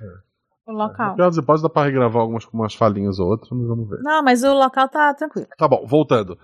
[0.66, 1.16] O local.
[1.16, 4.02] Você pode dar pra regravar algumas com umas falinhas ou outras, mas vamos ver.
[4.02, 5.48] Não, mas o local tá tranquilo.
[5.58, 6.38] Tá bom, voltando.